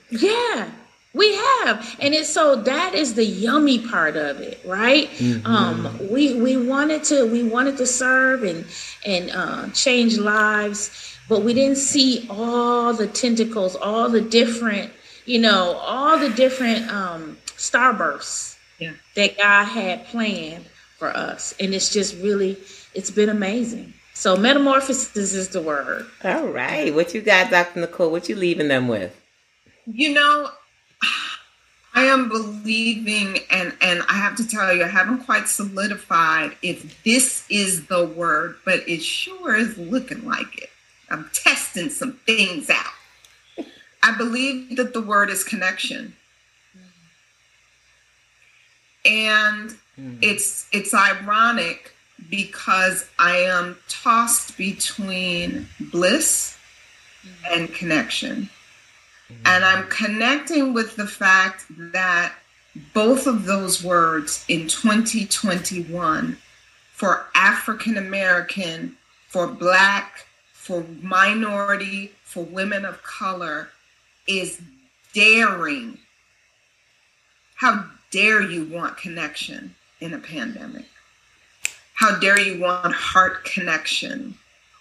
Yeah. 0.10 0.70
We 1.14 1.36
have, 1.36 1.98
and 2.00 2.14
it's 2.14 2.30
so 2.30 2.56
that 2.56 2.94
is 2.94 3.16
the 3.16 3.26
yummy 3.26 3.80
part 3.80 4.16
of 4.16 4.40
it, 4.40 4.60
right? 4.66 5.10
Mm-hmm. 5.10 5.48
Um, 5.48 6.10
we 6.12 6.40
we 6.40 6.58
wanted 6.58 7.04
to 7.06 7.26
we 7.26 7.42
wanted 7.42 7.78
to 7.78 7.88
serve 7.88 8.44
and 8.44 8.66
and 9.04 9.32
uh, 9.32 9.70
change 9.70 10.18
lives, 10.20 11.18
but 11.28 11.42
we 11.42 11.56
didn't 11.56 11.78
see 11.78 12.28
all 12.30 12.94
the 12.94 13.08
tentacles, 13.08 13.76
all 13.76 14.10
the 14.10 14.22
different, 14.22 14.92
you 15.26 15.40
know, 15.40 15.72
all 15.82 16.20
the 16.20 16.30
different 16.30 16.88
um, 16.92 17.38
starbursts 17.56 18.58
yeah. 18.80 18.94
that 19.16 19.38
God 19.38 19.66
had 19.66 20.06
planned 20.06 20.66
for 21.00 21.08
us, 21.08 21.56
and 21.60 21.74
it's 21.74 21.92
just 21.92 22.16
really 22.18 22.58
it's 22.94 23.10
been 23.10 23.30
amazing. 23.30 23.92
So 24.18 24.36
metamorphosis 24.36 25.36
is 25.36 25.50
the 25.50 25.62
word. 25.62 26.08
All 26.24 26.48
right, 26.48 26.94
what 26.94 27.14
you 27.14 27.22
got, 27.22 27.52
Dr. 27.52 27.82
Nicole? 27.82 28.10
What 28.10 28.28
you 28.28 28.36
leaving 28.36 28.68
them 28.68 28.88
with? 28.88 29.16
You 29.86 30.12
know, 30.12 30.50
I 31.94 32.06
am 32.06 32.28
believing, 32.28 33.38
and 33.52 33.74
and 33.80 34.02
I 34.10 34.14
have 34.14 34.36
to 34.38 34.48
tell 34.48 34.74
you, 34.74 34.84
I 34.84 34.88
haven't 34.88 35.20
quite 35.26 35.48
solidified 35.48 36.58
if 36.64 37.04
this 37.04 37.46
is 37.52 37.86
the 37.86 38.08
word, 38.08 38.56
but 38.66 38.80
it 38.90 39.04
sure 39.04 39.56
is 39.56 39.78
looking 39.78 40.26
like 40.26 40.64
it. 40.64 40.72
I'm 41.12 41.30
testing 41.32 41.92
some 41.92 42.14
things 42.14 42.72
out. 42.72 43.66
I 44.02 44.18
believe 44.18 44.78
that 44.78 44.94
the 44.94 45.02
word 45.02 45.30
is 45.30 45.44
connection, 45.44 46.16
and 49.06 49.76
mm. 49.96 50.18
it's 50.24 50.68
it's 50.72 50.96
ironic 50.96 51.94
because 52.30 53.10
I 53.20 53.38
am 53.38 53.78
tossed 53.88 54.58
between 54.58 55.68
bliss 55.80 56.58
mm. 57.24 57.56
and 57.56 57.74
connection. 57.74 58.50
And 59.46 59.66
I'm 59.66 59.88
connecting 59.88 60.74
with 60.74 60.96
the 60.96 61.08
fact 61.08 61.66
that 61.92 62.34
both 62.94 63.28
of 63.28 63.46
those 63.46 63.84
words 63.84 64.46
in 64.48 64.68
2021 64.68 66.38
for 66.94 67.28
African 67.36 67.98
American, 67.98 68.96
for 69.28 69.48
Black, 69.48 70.26
for 70.54 70.84
minority, 71.02 72.12
for 72.24 72.44
women 72.44 72.86
of 72.86 73.04
color 73.04 73.70
is 74.28 74.62
daring. 75.14 75.98
How 77.56 77.86
dare 78.12 78.42
you 78.42 78.66
want 78.66 78.98
connection 78.98 79.76
in 80.00 80.14
a 80.14 80.20
pandemic? 80.20 80.86
How 81.98 82.20
dare 82.20 82.40
you 82.40 82.62
want 82.62 82.94
heart 82.94 83.44
connection 83.44 84.36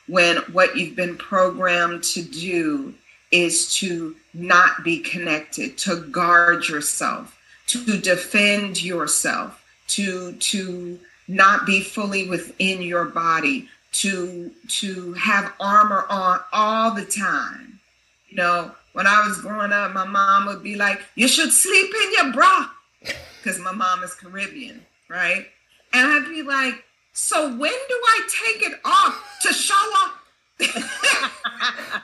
when 0.06 0.36
what 0.52 0.76
you've 0.76 0.96
been 0.96 1.16
programmed 1.16 2.04
to 2.04 2.20
do 2.20 2.92
is 3.30 3.74
to 3.76 4.14
not 4.34 4.84
be 4.84 4.98
connected, 4.98 5.78
to 5.78 5.96
guard 5.96 6.68
yourself, 6.68 7.34
to 7.68 7.98
defend 7.98 8.82
yourself, 8.82 9.64
to 9.88 10.32
to 10.32 10.98
not 11.26 11.64
be 11.64 11.80
fully 11.80 12.28
within 12.28 12.82
your 12.82 13.06
body, 13.06 13.66
to 13.92 14.50
to 14.68 15.14
have 15.14 15.54
armor 15.58 16.04
on 16.10 16.40
all 16.52 16.94
the 16.94 17.06
time. 17.06 17.80
You 18.28 18.36
know, 18.36 18.72
when 18.92 19.06
I 19.06 19.26
was 19.26 19.40
growing 19.40 19.72
up, 19.72 19.94
my 19.94 20.04
mom 20.04 20.44
would 20.48 20.62
be 20.62 20.76
like, 20.76 21.00
"You 21.14 21.28
should 21.28 21.50
sleep 21.50 21.94
in 21.94 22.12
your 22.12 22.32
bra," 22.34 22.68
because 23.00 23.58
my 23.58 23.72
mom 23.72 24.04
is 24.04 24.12
Caribbean, 24.12 24.84
right? 25.08 25.48
And 25.94 26.12
I'd 26.12 26.28
be 26.28 26.42
like, 26.42 26.84
"So 27.16 27.48
when 27.48 27.72
do 27.72 28.00
I 28.08 28.28
take 28.28 28.62
it 28.70 28.80
off 28.84 29.38
to 29.42 29.52
show 29.52 29.90
up 30.04 30.16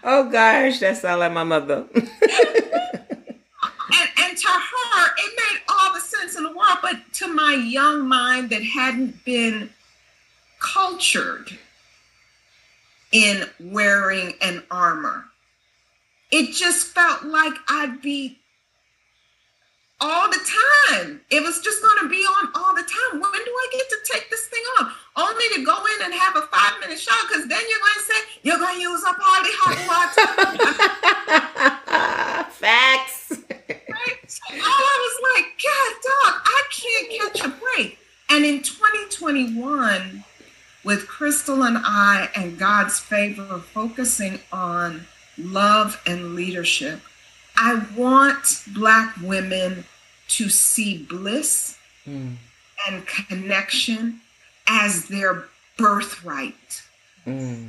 oh 0.04 0.28
gosh, 0.30 0.78
that 0.80 0.98
sounds 0.98 1.20
like 1.20 1.32
my 1.32 1.44
mother. 1.44 1.86
and, 1.94 2.04
and 4.18 4.38
to 4.38 4.48
her, 4.48 5.06
it 5.18 5.32
made 5.36 5.60
all 5.68 5.94
the 5.94 6.00
sense 6.00 6.36
in 6.36 6.42
the 6.42 6.50
world. 6.50 6.78
But 6.82 6.96
to 7.14 7.28
my 7.28 7.54
young 7.54 8.06
mind 8.06 8.50
that 8.50 8.62
hadn't 8.62 9.24
been 9.24 9.70
cultured 10.60 11.58
in 13.12 13.44
wearing 13.60 14.34
an 14.40 14.62
armor, 14.70 15.24
it 16.30 16.52
just 16.52 16.88
felt 16.88 17.24
like 17.24 17.54
I'd 17.68 18.00
be 18.02 18.38
all 20.02 20.28
the 20.28 20.40
time. 20.90 21.20
It 21.30 21.42
was 21.42 21.60
just 21.60 21.80
going 21.80 21.98
to 22.02 22.08
be 22.08 22.16
on 22.16 22.48
all 22.56 22.74
the 22.74 22.82
time. 22.82 23.20
When 23.20 23.32
do 23.32 23.50
I 23.50 23.68
get 23.72 23.88
to 23.88 23.96
take 24.12 24.28
this 24.30 24.46
thing 24.46 24.62
off? 24.80 24.92
Only 25.16 25.48
to 25.54 25.64
go 25.64 25.78
in 25.78 26.04
and 26.04 26.12
have 26.12 26.36
a 26.36 26.42
five 26.42 26.80
minute 26.80 26.98
show 26.98 27.14
because 27.28 27.46
then 27.46 27.62
you're 27.70 27.78
going 27.78 27.94
to 27.94 28.02
say 28.02 28.18
you're 28.42 28.58
going 28.58 28.74
to 28.74 28.80
use 28.80 29.04
up 29.06 29.16
all 29.16 29.42
the 29.42 29.50
hot 29.54 29.78
water. 29.86 30.26
Facts. 32.50 33.30
Right? 33.30 34.18
So 34.26 34.42
I 34.50 34.94
was 35.04 35.16
like, 35.34 35.46
God, 35.62 35.92
dog, 36.02 36.34
I 36.44 36.62
can't 36.72 37.08
catch 37.20 37.44
a 37.46 37.50
break. 37.60 37.98
And 38.30 38.44
in 38.44 38.62
2021, 38.62 40.24
with 40.84 41.06
Crystal 41.06 41.62
and 41.62 41.78
I 41.78 42.28
and 42.34 42.58
God's 42.58 42.98
favor 42.98 43.60
focusing 43.72 44.40
on 44.50 45.06
love 45.38 46.02
and 46.06 46.34
leadership, 46.34 47.00
I 47.56 47.86
want 47.96 48.64
Black 48.74 49.14
women 49.22 49.84
to 50.36 50.48
see 50.48 50.98
bliss 50.98 51.76
mm. 52.06 52.34
and 52.88 53.06
connection 53.06 54.20
as 54.66 55.06
their 55.06 55.44
birthright. 55.76 56.82
Mm. 57.26 57.68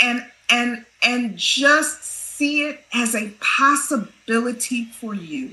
And 0.00 0.26
and 0.50 0.84
and 1.02 1.36
just 1.36 2.04
see 2.04 2.62
it 2.62 2.84
as 2.92 3.14
a 3.14 3.30
possibility 3.40 4.84
for 4.84 5.14
you. 5.14 5.50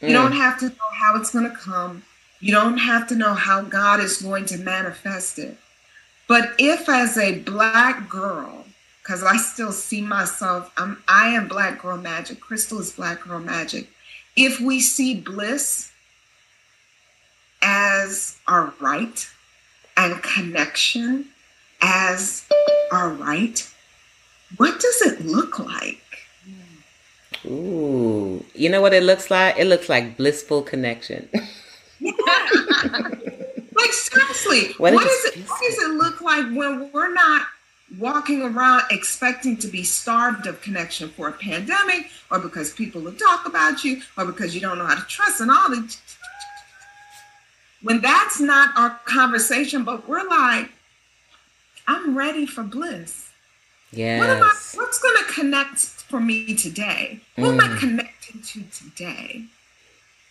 Mm. 0.00 0.08
You 0.08 0.12
don't 0.12 0.32
mm. 0.32 0.36
have 0.36 0.58
to 0.60 0.68
know 0.68 0.90
how 0.92 1.16
it's 1.16 1.30
going 1.30 1.50
to 1.50 1.56
come. 1.56 2.02
You 2.40 2.52
don't 2.52 2.78
have 2.78 3.08
to 3.08 3.16
know 3.16 3.34
how 3.34 3.62
God 3.62 4.00
is 4.00 4.20
going 4.20 4.44
to 4.46 4.58
manifest 4.58 5.38
it. 5.38 5.56
But 6.28 6.52
if 6.58 6.88
as 6.88 7.16
a 7.16 7.38
black 7.40 8.08
girl, 8.08 8.66
because 9.02 9.22
I 9.22 9.36
still 9.36 9.72
see 9.72 10.02
myself, 10.02 10.70
I'm 10.76 11.02
I 11.08 11.28
am 11.28 11.48
black 11.48 11.80
girl 11.80 11.96
magic, 11.96 12.40
Crystal 12.40 12.80
is 12.80 12.92
black 12.92 13.22
girl 13.22 13.38
magic 13.38 13.88
if 14.36 14.60
we 14.60 14.80
see 14.80 15.14
bliss 15.14 15.90
as 17.62 18.36
our 18.46 18.72
right 18.80 19.28
and 19.96 20.22
connection 20.22 21.26
as 21.80 22.46
our 22.92 23.10
right, 23.10 23.68
what 24.58 24.78
does 24.78 25.02
it 25.02 25.24
look 25.24 25.58
like? 25.58 26.02
Ooh, 27.46 28.44
you 28.54 28.68
know 28.68 28.80
what 28.80 28.92
it 28.92 29.02
looks 29.02 29.30
like? 29.30 29.56
It 29.58 29.66
looks 29.66 29.88
like 29.88 30.16
blissful 30.16 30.62
connection. 30.62 31.28
like 32.00 33.92
seriously, 33.92 34.74
what, 34.78 34.94
what 34.94 35.06
is 35.06 35.24
it? 35.26 35.48
What 35.48 35.60
does 35.60 35.78
it 35.78 35.90
look 35.94 36.20
like 36.20 36.44
when 36.54 36.90
we're 36.92 37.12
not 37.12 37.46
walking 37.98 38.42
around 38.42 38.82
expecting 38.90 39.56
to 39.56 39.68
be 39.68 39.82
starved 39.82 40.46
of 40.46 40.60
connection 40.60 41.08
for 41.08 41.28
a 41.28 41.32
pandemic 41.32 42.10
or 42.30 42.38
because 42.38 42.72
people 42.72 43.00
will 43.00 43.12
talk 43.12 43.46
about 43.46 43.84
you 43.84 44.02
or 44.18 44.24
because 44.24 44.54
you 44.54 44.60
don't 44.60 44.78
know 44.78 44.86
how 44.86 44.96
to 44.96 45.06
trust 45.06 45.40
and 45.40 45.50
all 45.50 45.70
the 45.70 45.96
when 47.82 48.00
that's 48.00 48.40
not 48.40 48.76
our 48.76 48.90
conversation 49.04 49.84
but 49.84 50.08
we're 50.08 50.26
like 50.28 50.68
i'm 51.86 52.18
ready 52.18 52.44
for 52.44 52.64
bliss 52.64 53.30
yeah 53.92 54.18
what 54.18 54.30
am 54.30 54.42
I, 54.42 54.52
what's 54.74 54.98
going 54.98 55.16
to 55.24 55.32
connect 55.32 55.78
for 55.78 56.18
me 56.18 56.56
today 56.56 57.20
what 57.36 57.50
mm. 57.50 57.52
am 57.52 57.60
i 57.60 57.68
mm. 57.68 57.78
connecting 57.78 58.42
to 58.42 58.62
today 58.76 59.44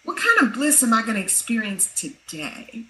what 0.04 0.18
kind 0.18 0.42
of 0.42 0.54
bliss 0.54 0.84
am 0.84 0.94
i 0.94 1.02
going 1.04 1.16
to 1.16 1.22
experience 1.22 1.90
today 1.96 2.84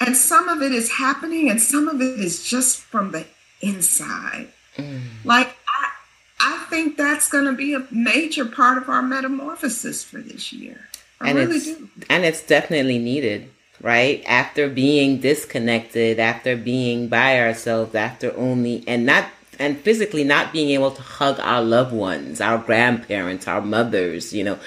and 0.00 0.16
some 0.16 0.48
of 0.48 0.62
it 0.62 0.72
is 0.72 0.90
happening 0.90 1.48
and 1.48 1.60
some 1.62 1.86
of 1.86 2.00
it 2.00 2.18
is 2.18 2.42
just 2.42 2.80
from 2.80 3.12
the 3.12 3.24
inside. 3.60 4.48
Mm. 4.76 5.00
Like 5.24 5.56
I 5.68 5.90
I 6.40 6.66
think 6.70 6.96
that's 6.96 7.28
going 7.28 7.46
to 7.46 7.52
be 7.52 7.74
a 7.74 7.86
major 7.90 8.44
part 8.44 8.78
of 8.78 8.88
our 8.88 9.02
metamorphosis 9.02 10.04
for 10.04 10.18
this 10.18 10.52
year. 10.52 10.88
I 11.20 11.30
and 11.30 11.38
really 11.38 11.56
it's, 11.56 11.66
do. 11.66 11.88
And 12.08 12.24
it's 12.24 12.42
definitely 12.42 12.98
needed, 12.98 13.50
right? 13.80 14.22
After 14.26 14.68
being 14.68 15.20
disconnected, 15.20 16.20
after 16.20 16.56
being 16.56 17.08
by 17.08 17.40
ourselves, 17.40 17.94
after 17.94 18.36
only 18.36 18.84
and 18.86 19.04
not 19.04 19.26
and 19.58 19.78
physically 19.78 20.22
not 20.22 20.52
being 20.52 20.70
able 20.70 20.92
to 20.92 21.02
hug 21.02 21.40
our 21.40 21.62
loved 21.62 21.92
ones, 21.92 22.40
our 22.40 22.58
grandparents, 22.58 23.48
our 23.48 23.60
mothers, 23.60 24.32
you 24.32 24.44
know, 24.44 24.58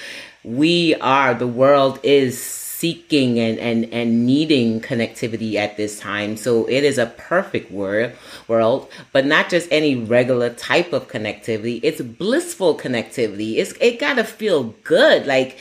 we 0.44 0.96
are 0.96 1.34
the 1.34 1.48
world 1.48 2.00
is 2.04 2.44
seeking 2.82 3.40
and, 3.40 3.60
and, 3.60 3.86
and 3.94 4.26
needing 4.26 4.82
connectivity 4.82 5.54
at 5.54 5.78
this 5.78 6.00
time. 6.00 6.36
So 6.36 6.66
it 6.66 6.84
is 6.84 6.98
a 6.98 7.06
perfect 7.06 7.72
word, 7.72 8.16
world, 8.48 8.90
but 9.12 9.24
not 9.24 9.52
just 9.52 9.68
any 9.72 9.96
regular 9.96 10.50
type 10.50 10.92
of 10.92 11.08
connectivity. 11.08 11.80
It's 11.84 12.02
blissful 12.02 12.76
connectivity. 12.80 13.58
It's, 13.58 13.74
it 13.74 14.00
gotta 14.00 14.24
feel 14.24 14.74
good. 14.84 15.28
Like, 15.28 15.60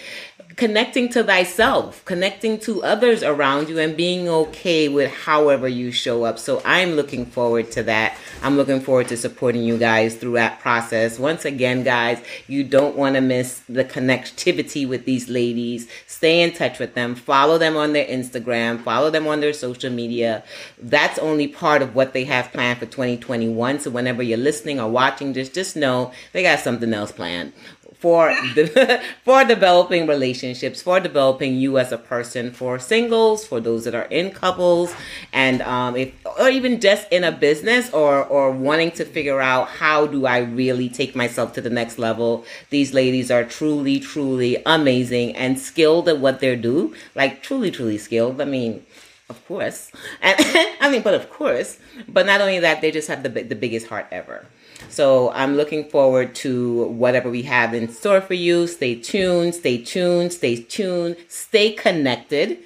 connecting 0.57 1.09
to 1.11 1.23
thyself, 1.23 2.05
connecting 2.05 2.59
to 2.61 2.83
others 2.83 3.23
around 3.23 3.69
you, 3.69 3.79
and 3.79 3.97
being 3.97 4.29
okay 4.29 4.89
with 4.89 5.13
however 5.13 5.69
you 5.69 5.93
show 5.93 6.25
up. 6.25 6.39
So 6.39 6.61
I'm 6.65 6.93
looking 6.93 7.27
forward 7.27 7.71
to 7.73 7.83
that. 7.85 8.17
I'm 8.43 8.57
looking 8.57 8.81
forward 8.81 9.09
to 9.09 9.17
supporting 9.17 9.63
you 9.63 9.79
guys 9.79 10.17
through 10.17 10.33
that 10.33 10.61
process. 10.61 11.19
Once 11.19 11.45
again, 11.45 11.83
guys, 11.83 12.23
you 12.47 12.65
don't 12.65 12.97
want 12.97 13.15
to 13.15 13.21
miss 13.21 13.61
the 13.69 13.85
connectivity 13.85 14.89
with 14.89 15.05
these 15.05 15.29
ladies. 15.29 15.89
Stay 16.07 16.43
in 16.43 16.53
touch 16.53 16.79
with 16.79 16.95
them. 16.95 17.15
Follow 17.15 17.59
them 17.59 17.77
on 17.77 17.93
their 17.93 18.07
Instagram. 18.07 18.83
Follow 18.83 19.11
them 19.11 19.27
on 19.27 19.41
their 19.41 19.53
social 19.53 19.91
media. 19.91 20.43
That's 20.79 21.19
only 21.19 21.49
part 21.49 21.83
of 21.83 21.95
what 21.95 22.13
they 22.13 22.25
have 22.25 22.53
planned 22.53 22.79
for 22.79 22.87
2021. 22.87 23.81
So 23.81 23.91
whenever 23.91 24.23
you're 24.23 24.39
listening 24.39 24.81
or 24.81 24.91
watching, 24.91 25.35
just 25.35 25.55
just 25.55 25.77
know 25.77 26.13
they 26.33 26.43
got 26.43 26.61
something 26.61 26.93
else 26.93 27.13
planned 27.13 27.53
for 28.01 28.35
de- 28.55 29.03
for 29.25 29.45
developing 29.45 30.07
relationships, 30.07 30.81
for 30.83 31.01
developing 31.01 31.57
you 31.57 31.79
as 31.79 31.93
a 31.93 31.99
person, 31.99 32.51
for 32.51 32.79
singles, 32.79 33.47
for 33.47 33.61
those 33.61 33.85
that 33.85 33.95
are 33.95 34.09
in 34.11 34.31
couples, 34.31 34.93
and 35.33 35.61
um, 35.63 35.95
if 35.97 36.13
or 36.39 36.49
even 36.49 36.81
just 36.81 37.07
in 37.13 37.25
a 37.25 37.33
business 37.33 37.93
or 37.93 38.25
or 38.25 38.51
wanting 38.51 38.91
to 38.93 39.05
figure 39.05 39.41
out 39.41 39.69
how 39.69 40.07
do 40.07 40.27
I 40.27 40.39
really 40.39 40.89
take 40.89 41.15
myself 41.15 41.53
to 41.55 41.61
the 41.61 41.71
next 41.71 41.99
level. 41.99 42.45
These 42.71 42.95
ladies 42.95 43.31
are 43.31 43.45
truly, 43.45 44.01
truly 44.01 44.63
amazing 44.65 45.37
and 45.37 45.59
skilled 45.59 46.09
at 46.09 46.19
what 46.19 46.41
they 46.41 46.57
do, 46.57 46.95
like 47.15 47.43
truly, 47.43 47.71
truly 47.71 47.99
skilled. 47.99 48.41
I 48.41 48.47
mean. 48.47 48.85
Of 49.29 49.47
course, 49.47 49.93
and 50.21 50.35
I 50.81 50.91
mean, 50.91 51.03
but 51.03 51.15
of 51.15 51.31
course, 51.31 51.79
but 52.09 52.27
not 52.27 52.41
only 52.41 52.59
that, 52.59 52.81
they 52.81 52.91
just 52.91 53.07
have 53.07 53.23
the 53.23 53.29
the 53.29 53.55
biggest 53.55 53.87
heart 53.87 54.07
ever. 54.11 54.47
So 54.91 55.31
I'm 55.31 55.57
looking 55.57 55.89
forward 55.89 56.35
to 56.37 56.85
whatever 56.87 57.31
we 57.31 57.43
have 57.43 57.75
in 57.75 57.89
store 57.89 58.21
for 58.21 58.35
you. 58.35 58.67
Stay 58.67 58.97
tuned, 58.97 59.55
stay 59.55 59.79
tuned, 59.79 60.33
stay 60.33 60.63
tuned, 60.63 61.17
stay 61.29 61.73
connected, 61.73 62.59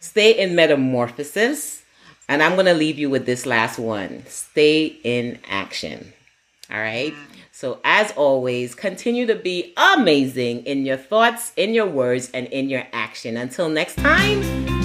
stay 0.00 0.32
in 0.32 0.54
metamorphosis. 0.54 1.82
And 2.28 2.42
I'm 2.42 2.54
going 2.54 2.66
to 2.66 2.74
leave 2.74 2.98
you 2.98 3.10
with 3.10 3.26
this 3.26 3.44
last 3.44 3.78
one 3.78 4.24
stay 4.26 4.86
in 5.04 5.38
action. 5.48 6.12
All 6.70 6.78
right. 6.78 7.14
So, 7.50 7.80
as 7.84 8.10
always, 8.12 8.74
continue 8.74 9.26
to 9.26 9.34
be 9.34 9.74
amazing 9.76 10.64
in 10.64 10.86
your 10.86 10.96
thoughts, 10.96 11.52
in 11.56 11.74
your 11.74 11.86
words, 11.86 12.30
and 12.32 12.46
in 12.46 12.70
your 12.70 12.84
action. 12.92 13.36
Until 13.36 13.68
next 13.68 13.96
time. 13.96 14.81